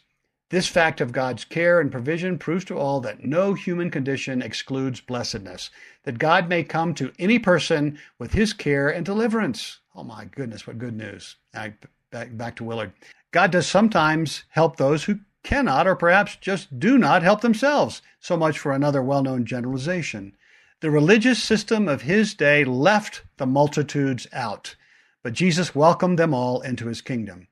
This 0.51 0.67
fact 0.67 0.99
of 0.99 1.13
God's 1.13 1.45
care 1.45 1.79
and 1.79 1.89
provision 1.89 2.37
proves 2.37 2.65
to 2.65 2.77
all 2.77 2.99
that 2.99 3.23
no 3.23 3.53
human 3.53 3.89
condition 3.89 4.41
excludes 4.41 4.99
blessedness, 4.99 5.69
that 6.03 6.19
God 6.19 6.49
may 6.49 6.61
come 6.61 6.93
to 6.95 7.13
any 7.17 7.39
person 7.39 7.97
with 8.19 8.33
his 8.33 8.51
care 8.51 8.89
and 8.89 9.05
deliverance. 9.05 9.79
Oh 9.95 10.03
my 10.03 10.25
goodness, 10.25 10.67
what 10.67 10.77
good 10.77 10.93
news. 10.93 11.37
back, 11.53 12.55
to 12.57 12.65
Willard. 12.65 12.91
God 13.31 13.51
does 13.51 13.65
sometimes 13.65 14.43
help 14.49 14.75
those 14.75 15.05
who 15.05 15.19
cannot 15.41 15.87
or 15.87 15.95
perhaps 15.95 16.35
just 16.35 16.77
do 16.77 16.97
not 16.97 17.23
help 17.23 17.39
themselves. 17.39 18.01
So 18.19 18.35
much 18.35 18.59
for 18.59 18.73
another 18.73 19.01
well 19.01 19.23
known 19.23 19.45
generalization. 19.45 20.35
The 20.81 20.91
religious 20.91 21.41
system 21.41 21.87
of 21.87 22.01
his 22.01 22.33
day 22.33 22.65
left 22.65 23.23
the 23.37 23.45
multitudes 23.45 24.27
out, 24.33 24.75
but 25.23 25.31
Jesus 25.31 25.73
welcomed 25.73 26.19
them 26.19 26.33
all 26.33 26.59
into 26.59 26.87
his 26.87 26.99
kingdom. 26.99 27.47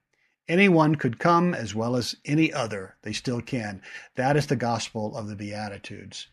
Anyone 0.50 0.96
could 0.96 1.20
come 1.20 1.54
as 1.54 1.76
well 1.76 1.96
as 1.96 2.16
any 2.26 2.52
other. 2.52 2.96
They 3.04 3.14
still 3.14 3.40
can. 3.40 3.84
That 4.16 4.36
is 4.36 4.48
the 4.48 4.56
gospel 4.56 5.16
of 5.16 5.28
the 5.28 5.36
Beatitudes. 5.36 6.28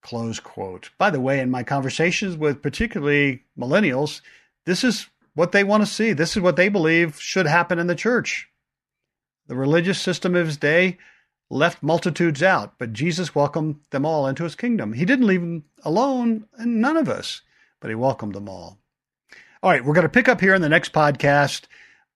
Close 0.00 0.40
quote. 0.40 0.90
By 0.96 1.10
the 1.10 1.20
way, 1.20 1.40
in 1.40 1.50
my 1.50 1.62
conversations 1.62 2.38
with 2.38 2.62
particularly 2.62 3.44
millennials, 3.58 4.22
this 4.64 4.82
is 4.82 5.08
what 5.34 5.52
they 5.52 5.62
want 5.62 5.82
to 5.82 5.92
see. 5.92 6.14
This 6.14 6.36
is 6.36 6.42
what 6.42 6.56
they 6.56 6.70
believe 6.70 7.20
should 7.20 7.46
happen 7.46 7.78
in 7.78 7.86
the 7.86 7.94
church. 7.94 8.48
The 9.46 9.56
religious 9.56 10.00
system 10.00 10.34
of 10.34 10.46
his 10.46 10.56
day 10.56 10.96
left 11.50 11.82
multitudes 11.82 12.42
out, 12.42 12.78
but 12.78 12.94
Jesus 12.94 13.34
welcomed 13.34 13.80
them 13.90 14.06
all 14.06 14.26
into 14.26 14.44
his 14.44 14.54
kingdom. 14.54 14.94
He 14.94 15.04
didn't 15.04 15.26
leave 15.26 15.42
them 15.42 15.64
alone, 15.82 16.46
and 16.56 16.80
none 16.80 16.96
of 16.96 17.10
us, 17.10 17.42
but 17.80 17.90
he 17.90 17.94
welcomed 17.94 18.34
them 18.34 18.48
all. 18.48 18.78
All 19.62 19.70
right, 19.70 19.84
we're 19.84 19.94
going 19.94 20.02
to 20.02 20.08
pick 20.08 20.28
up 20.28 20.40
here 20.40 20.54
in 20.54 20.62
the 20.62 20.68
next 20.70 20.94
podcast. 20.94 21.66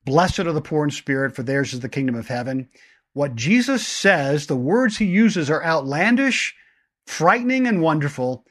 Blessed 0.08 0.40
are 0.40 0.52
the 0.52 0.60
poor 0.60 0.84
in 0.84 0.90
spirit, 0.90 1.36
for 1.36 1.42
theirs 1.42 1.74
is 1.74 1.80
the 1.80 1.88
kingdom 1.88 2.14
of 2.14 2.28
heaven. 2.28 2.68
What 3.12 3.34
Jesus 3.34 3.86
says, 3.86 4.46
the 4.46 4.56
words 4.56 4.96
he 4.96 5.04
uses 5.04 5.50
are 5.50 5.62
outlandish, 5.62 6.54
frightening, 7.06 7.66
and 7.66 7.82
wonderful 7.82 8.44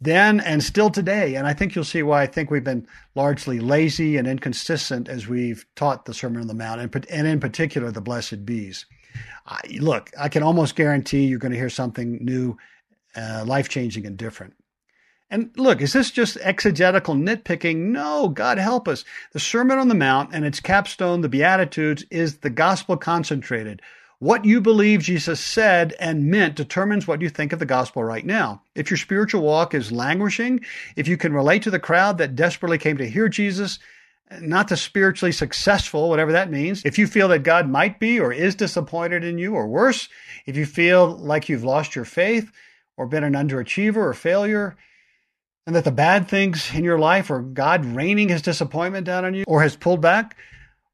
then 0.00 0.40
and 0.40 0.62
still 0.62 0.90
today. 0.90 1.34
And 1.34 1.46
I 1.46 1.54
think 1.54 1.74
you'll 1.74 1.84
see 1.84 2.02
why 2.02 2.22
I 2.22 2.26
think 2.26 2.50
we've 2.50 2.62
been 2.62 2.86
largely 3.14 3.60
lazy 3.60 4.16
and 4.16 4.28
inconsistent 4.28 5.08
as 5.08 5.26
we've 5.26 5.66
taught 5.74 6.04
the 6.04 6.14
Sermon 6.14 6.40
on 6.40 6.46
the 6.46 6.54
Mount, 6.54 6.80
and, 7.10 7.26
in 7.26 7.40
particular 7.40 7.90
the 7.90 8.00
Blessed 8.00 8.44
Bees. 8.44 8.86
I, 9.46 9.60
look, 9.80 10.10
I 10.18 10.28
can 10.28 10.42
almost 10.42 10.76
guarantee 10.76 11.24
you're 11.24 11.38
going 11.38 11.52
to 11.52 11.58
hear 11.58 11.70
something 11.70 12.24
new, 12.24 12.56
uh, 13.16 13.44
life 13.46 13.68
changing, 13.68 14.06
and 14.06 14.16
different. 14.16 14.54
And 15.28 15.50
look, 15.56 15.80
is 15.80 15.92
this 15.92 16.10
just 16.10 16.36
exegetical 16.40 17.14
nitpicking? 17.14 17.76
No, 17.76 18.28
God 18.28 18.58
help 18.58 18.86
us. 18.86 19.04
The 19.32 19.40
Sermon 19.40 19.78
on 19.78 19.88
the 19.88 19.94
Mount 19.94 20.32
and 20.32 20.44
its 20.44 20.60
capstone, 20.60 21.20
the 21.20 21.28
Beatitudes, 21.28 22.04
is 22.10 22.38
the 22.38 22.50
gospel 22.50 22.96
concentrated. 22.96 23.82
What 24.18 24.44
you 24.44 24.60
believe 24.60 25.00
Jesus 25.00 25.40
said 25.40 25.94
and 26.00 26.30
meant 26.30 26.54
determines 26.54 27.06
what 27.06 27.20
you 27.20 27.28
think 27.28 27.52
of 27.52 27.58
the 27.58 27.66
gospel 27.66 28.02
right 28.02 28.24
now. 28.24 28.62
If 28.74 28.88
your 28.90 28.96
spiritual 28.96 29.42
walk 29.42 29.74
is 29.74 29.92
languishing, 29.92 30.64
if 30.94 31.06
you 31.06 31.16
can 31.16 31.34
relate 31.34 31.62
to 31.64 31.70
the 31.70 31.78
crowd 31.78 32.18
that 32.18 32.36
desperately 32.36 32.78
came 32.78 32.96
to 32.96 33.10
hear 33.10 33.28
Jesus, 33.28 33.78
not 34.40 34.68
the 34.68 34.76
spiritually 34.76 35.32
successful, 35.32 36.08
whatever 36.08 36.32
that 36.32 36.50
means. 36.50 36.82
If 36.84 36.98
you 36.98 37.06
feel 37.06 37.28
that 37.28 37.42
God 37.42 37.68
might 37.68 38.00
be 38.00 38.18
or 38.18 38.32
is 38.32 38.54
disappointed 38.54 39.22
in 39.22 39.38
you, 39.38 39.54
or 39.54 39.66
worse, 39.66 40.08
if 40.46 40.56
you 40.56 40.66
feel 40.66 41.16
like 41.16 41.48
you've 41.48 41.64
lost 41.64 41.94
your 41.94 42.04
faith 42.04 42.50
or 42.96 43.06
been 43.06 43.24
an 43.24 43.34
underachiever 43.34 43.96
or 43.96 44.14
failure, 44.14 44.76
and 45.66 45.74
that 45.74 45.84
the 45.84 45.90
bad 45.90 46.28
things 46.28 46.72
in 46.72 46.84
your 46.84 46.98
life 46.98 47.30
are 47.30 47.40
God 47.40 47.84
raining 47.84 48.28
his 48.28 48.42
disappointment 48.42 49.04
down 49.04 49.24
on 49.24 49.34
you 49.34 49.44
or 49.48 49.62
has 49.62 49.76
pulled 49.76 50.00
back, 50.00 50.36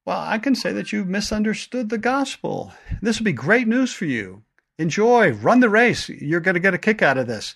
well, 0.04 0.18
I 0.18 0.38
can 0.38 0.54
say 0.54 0.72
that 0.72 0.92
you've 0.92 1.08
misunderstood 1.08 1.90
the 1.90 1.98
gospel. 1.98 2.72
This 3.02 3.18
will 3.18 3.24
be 3.24 3.32
great 3.32 3.68
news 3.68 3.92
for 3.92 4.06
you. 4.06 4.42
Enjoy, 4.78 5.32
run 5.32 5.60
the 5.60 5.68
race. 5.68 6.08
You're 6.08 6.40
going 6.40 6.54
to 6.54 6.60
get 6.60 6.74
a 6.74 6.78
kick 6.78 7.02
out 7.02 7.18
of 7.18 7.26
this. 7.26 7.54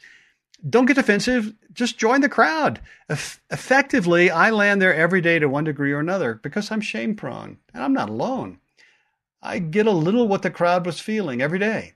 Don't 0.68 0.86
get 0.86 0.96
defensive. 0.96 1.54
Just 1.72 1.98
join 1.98 2.20
the 2.20 2.28
crowd. 2.28 2.80
Eff- 3.08 3.40
effectively, 3.50 4.30
I 4.30 4.50
land 4.50 4.80
there 4.80 4.94
every 4.94 5.20
day 5.20 5.38
to 5.38 5.48
one 5.48 5.64
degree 5.64 5.92
or 5.92 6.00
another 6.00 6.34
because 6.34 6.70
I'm 6.70 6.80
shame 6.80 7.16
prone 7.16 7.58
and 7.74 7.82
I'm 7.82 7.92
not 7.92 8.10
alone. 8.10 8.60
I 9.42 9.58
get 9.58 9.86
a 9.86 9.92
little 9.92 10.28
what 10.28 10.42
the 10.42 10.50
crowd 10.50 10.86
was 10.86 11.00
feeling 11.00 11.40
every 11.40 11.58
day. 11.58 11.94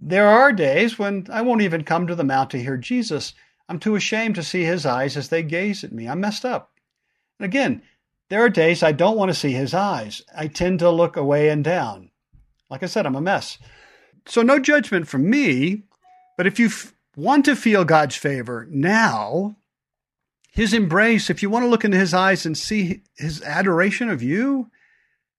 There 0.00 0.28
are 0.28 0.52
days 0.52 0.98
when 0.98 1.26
I 1.30 1.42
won't 1.42 1.62
even 1.62 1.82
come 1.84 2.06
to 2.06 2.14
the 2.14 2.24
mount 2.24 2.50
to 2.50 2.62
hear 2.62 2.76
Jesus 2.76 3.34
I'm 3.68 3.78
too 3.78 3.96
ashamed 3.96 4.34
to 4.36 4.42
see 4.42 4.64
his 4.64 4.86
eyes 4.86 5.16
as 5.16 5.28
they 5.28 5.42
gaze 5.42 5.84
at 5.84 5.92
me. 5.92 6.08
I'm 6.08 6.20
messed 6.20 6.44
up. 6.44 6.72
And 7.38 7.44
again, 7.44 7.82
there 8.30 8.42
are 8.44 8.48
days 8.48 8.82
I 8.82 8.92
don't 8.92 9.16
want 9.16 9.30
to 9.30 9.38
see 9.38 9.52
his 9.52 9.74
eyes. 9.74 10.22
I 10.36 10.48
tend 10.48 10.78
to 10.80 10.90
look 10.90 11.16
away 11.16 11.48
and 11.48 11.62
down. 11.62 12.10
Like 12.70 12.82
I 12.82 12.86
said, 12.86 13.06
I'm 13.06 13.16
a 13.16 13.20
mess. 13.20 13.58
So, 14.26 14.42
no 14.42 14.58
judgment 14.58 15.08
from 15.08 15.28
me, 15.28 15.84
but 16.36 16.46
if 16.46 16.58
you 16.58 16.66
f- 16.66 16.92
want 17.16 17.46
to 17.46 17.56
feel 17.56 17.84
God's 17.84 18.16
favor 18.16 18.66
now, 18.70 19.56
his 20.50 20.74
embrace, 20.74 21.30
if 21.30 21.42
you 21.42 21.48
want 21.48 21.64
to 21.64 21.68
look 21.68 21.84
into 21.84 21.96
his 21.96 22.12
eyes 22.12 22.44
and 22.44 22.56
see 22.56 23.02
his 23.16 23.42
adoration 23.42 24.10
of 24.10 24.22
you, 24.22 24.70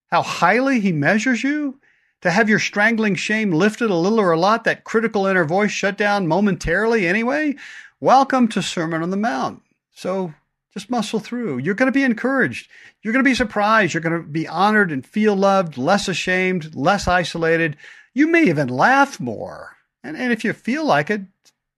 how 0.10 0.24
highly 0.24 0.80
he 0.80 0.92
measures 0.92 1.44
you, 1.44 1.80
to 2.22 2.32
have 2.32 2.50
your 2.50 2.60
strangling 2.60 3.16
shame 3.16 3.52
lifted 3.52 3.90
a 3.90 3.96
little 3.96 4.20
or 4.20 4.32
a 4.32 4.40
lot, 4.40 4.64
that 4.64 4.84
critical 4.84 5.26
inner 5.28 5.46
voice 5.46 5.72
shut 5.72 5.98
down 5.98 6.28
momentarily 6.28 7.08
anyway, 7.08 7.56
Welcome 8.02 8.48
to 8.50 8.62
Sermon 8.62 9.02
on 9.04 9.10
the 9.10 9.18
Mount. 9.18 9.62
So 9.92 10.34
just 10.74 10.90
muscle 10.90 11.20
through. 11.20 11.58
You're 11.58 11.76
going 11.76 11.92
to 11.92 11.92
be 11.92 12.06
encouraged. 12.06 12.70
You're 13.02 13.12
going 13.12 13.26
to 13.26 13.30
be 13.30 13.36
surprised. 13.36 13.94
You're 13.94 14.00
going 14.00 14.22
to 14.22 14.26
be 14.26 14.48
honored 14.48 14.90
and 14.90 15.06
feel 15.06 15.36
loved, 15.36 15.78
less 15.78 16.08
ashamed, 16.08 16.74
less 16.74 17.10
isolated. 17.10 17.76
You 18.14 18.28
may 18.28 18.44
even 18.44 18.70
laugh 18.70 19.20
more. 19.20 19.76
And, 20.02 20.16
and 20.16 20.32
if 20.32 20.46
you 20.46 20.54
feel 20.54 20.86
like 20.86 21.10
it, 21.10 21.24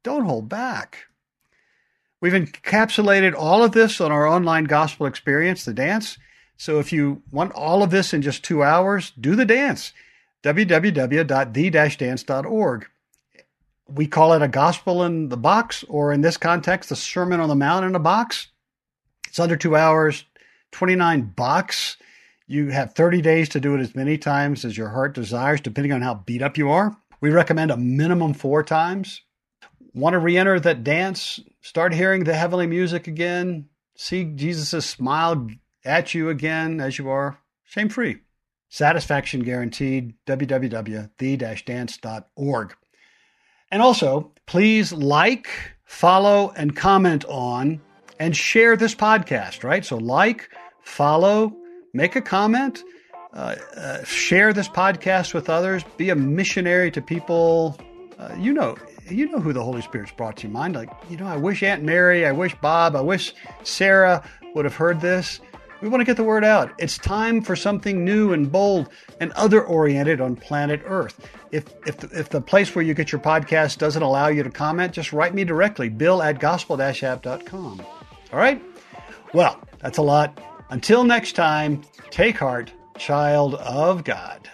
don't 0.03 0.25
hold 0.25 0.47
back. 0.47 1.05
We've 2.21 2.33
encapsulated 2.33 3.33
all 3.35 3.63
of 3.63 3.71
this 3.71 3.99
on 3.99 4.11
our 4.11 4.27
online 4.27 4.65
gospel 4.65 5.07
experience, 5.07 5.65
the 5.65 5.73
dance. 5.73 6.19
So 6.55 6.77
if 6.77 6.93
you 6.93 7.23
want 7.31 7.51
all 7.53 7.81
of 7.81 7.89
this 7.89 8.13
in 8.13 8.21
just 8.21 8.43
two 8.43 8.61
hours, 8.61 9.11
do 9.19 9.35
the 9.35 9.43
dance. 9.43 9.91
www.the-dance.org 10.43 12.90
we 13.93 14.07
call 14.07 14.33
it 14.33 14.41
a 14.41 14.47
gospel 14.47 15.03
in 15.03 15.29
the 15.29 15.37
box, 15.37 15.83
or 15.87 16.11
in 16.11 16.21
this 16.21 16.37
context, 16.37 16.91
a 16.91 16.95
sermon 16.95 17.39
on 17.39 17.49
the 17.49 17.55
mount 17.55 17.85
in 17.85 17.95
a 17.95 17.99
box. 17.99 18.47
It's 19.27 19.39
under 19.39 19.55
two 19.55 19.75
hours, 19.75 20.25
29 20.71 21.33
bucks. 21.35 21.97
You 22.47 22.69
have 22.69 22.93
30 22.93 23.21
days 23.21 23.49
to 23.49 23.59
do 23.59 23.75
it 23.75 23.81
as 23.81 23.95
many 23.95 24.17
times 24.17 24.65
as 24.65 24.77
your 24.77 24.89
heart 24.89 25.15
desires, 25.15 25.61
depending 25.61 25.93
on 25.93 26.01
how 26.01 26.15
beat 26.15 26.41
up 26.41 26.57
you 26.57 26.69
are. 26.69 26.95
We 27.21 27.29
recommend 27.29 27.71
a 27.71 27.77
minimum 27.77 28.33
four 28.33 28.63
times. 28.63 29.21
Want 29.93 30.13
to 30.13 30.19
re 30.19 30.37
enter 30.37 30.59
that 30.59 30.83
dance? 30.83 31.39
Start 31.61 31.93
hearing 31.93 32.23
the 32.23 32.33
heavenly 32.33 32.67
music 32.67 33.07
again. 33.07 33.69
See 33.95 34.23
Jesus' 34.23 34.85
smile 34.85 35.47
at 35.85 36.13
you 36.13 36.29
again 36.29 36.79
as 36.79 36.97
you 36.97 37.09
are. 37.09 37.37
Shame 37.63 37.89
free. 37.89 38.19
Satisfaction 38.69 39.41
guaranteed. 39.41 40.13
www.the-dance.org. 40.25 42.75
And 43.71 43.81
also, 43.81 44.31
please 44.45 44.91
like, 44.91 45.49
follow, 45.85 46.51
and 46.55 46.75
comment 46.75 47.25
on 47.25 47.81
and 48.19 48.35
share 48.35 48.75
this 48.75 48.93
podcast, 48.93 49.63
right? 49.63 49.83
So, 49.85 49.97
like, 49.97 50.49
follow, 50.81 51.55
make 51.93 52.15
a 52.15 52.21
comment, 52.21 52.83
uh, 53.33 53.55
uh, 53.77 54.03
share 54.03 54.51
this 54.53 54.67
podcast 54.67 55.33
with 55.33 55.49
others, 55.49 55.83
be 55.97 56.09
a 56.09 56.15
missionary 56.15 56.91
to 56.91 57.01
people. 57.01 57.79
Uh, 58.19 58.35
you 58.37 58.53
know, 58.53 58.77
you 59.09 59.31
know 59.31 59.39
who 59.39 59.53
the 59.53 59.63
Holy 59.63 59.81
Spirit's 59.81 60.11
brought 60.11 60.37
to 60.37 60.47
your 60.47 60.51
mind. 60.51 60.75
Like, 60.75 60.89
you 61.09 61.17
know, 61.17 61.25
I 61.27 61.37
wish 61.37 61.63
Aunt 61.63 61.83
Mary, 61.83 62.25
I 62.25 62.31
wish 62.31 62.53
Bob, 62.55 62.95
I 62.95 63.01
wish 63.01 63.33
Sarah 63.63 64.23
would 64.53 64.65
have 64.65 64.75
heard 64.75 64.99
this. 65.01 65.39
We 65.81 65.89
want 65.89 66.01
to 66.01 66.05
get 66.05 66.15
the 66.15 66.23
word 66.23 66.45
out. 66.45 66.71
It's 66.77 66.99
time 66.99 67.41
for 67.41 67.55
something 67.55 68.05
new 68.05 68.33
and 68.33 68.51
bold 68.51 68.89
and 69.19 69.31
other 69.31 69.63
oriented 69.63 70.21
on 70.21 70.35
planet 70.35 70.81
Earth. 70.85 71.27
If, 71.51 71.65
if, 71.87 71.97
the, 71.97 72.19
if 72.19 72.29
the 72.29 72.39
place 72.39 72.75
where 72.75 72.85
you 72.85 72.93
get 72.93 73.11
your 73.11 73.19
podcast 73.19 73.79
doesn't 73.79 74.03
allow 74.03 74.27
you 74.27 74.43
to 74.43 74.51
comment, 74.51 74.93
just 74.93 75.11
write 75.11 75.33
me 75.33 75.43
directly, 75.43 75.89
bill 75.89 76.21
at 76.21 76.39
gospel 76.39 76.79
app.com. 76.79 77.81
All 78.31 78.39
right? 78.39 78.61
Well, 79.33 79.59
that's 79.79 79.97
a 79.97 80.03
lot. 80.03 80.39
Until 80.69 81.03
next 81.03 81.33
time, 81.33 81.81
take 82.11 82.37
heart, 82.37 82.71
child 82.97 83.55
of 83.55 84.03
God. 84.03 84.47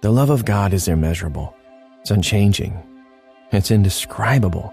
The 0.00 0.10
love 0.10 0.30
of 0.30 0.44
God 0.44 0.72
is 0.72 0.88
immeasurable, 0.88 1.54
it's 2.00 2.10
unchanging, 2.10 2.80
it's 3.50 3.70
indescribable. 3.70 4.72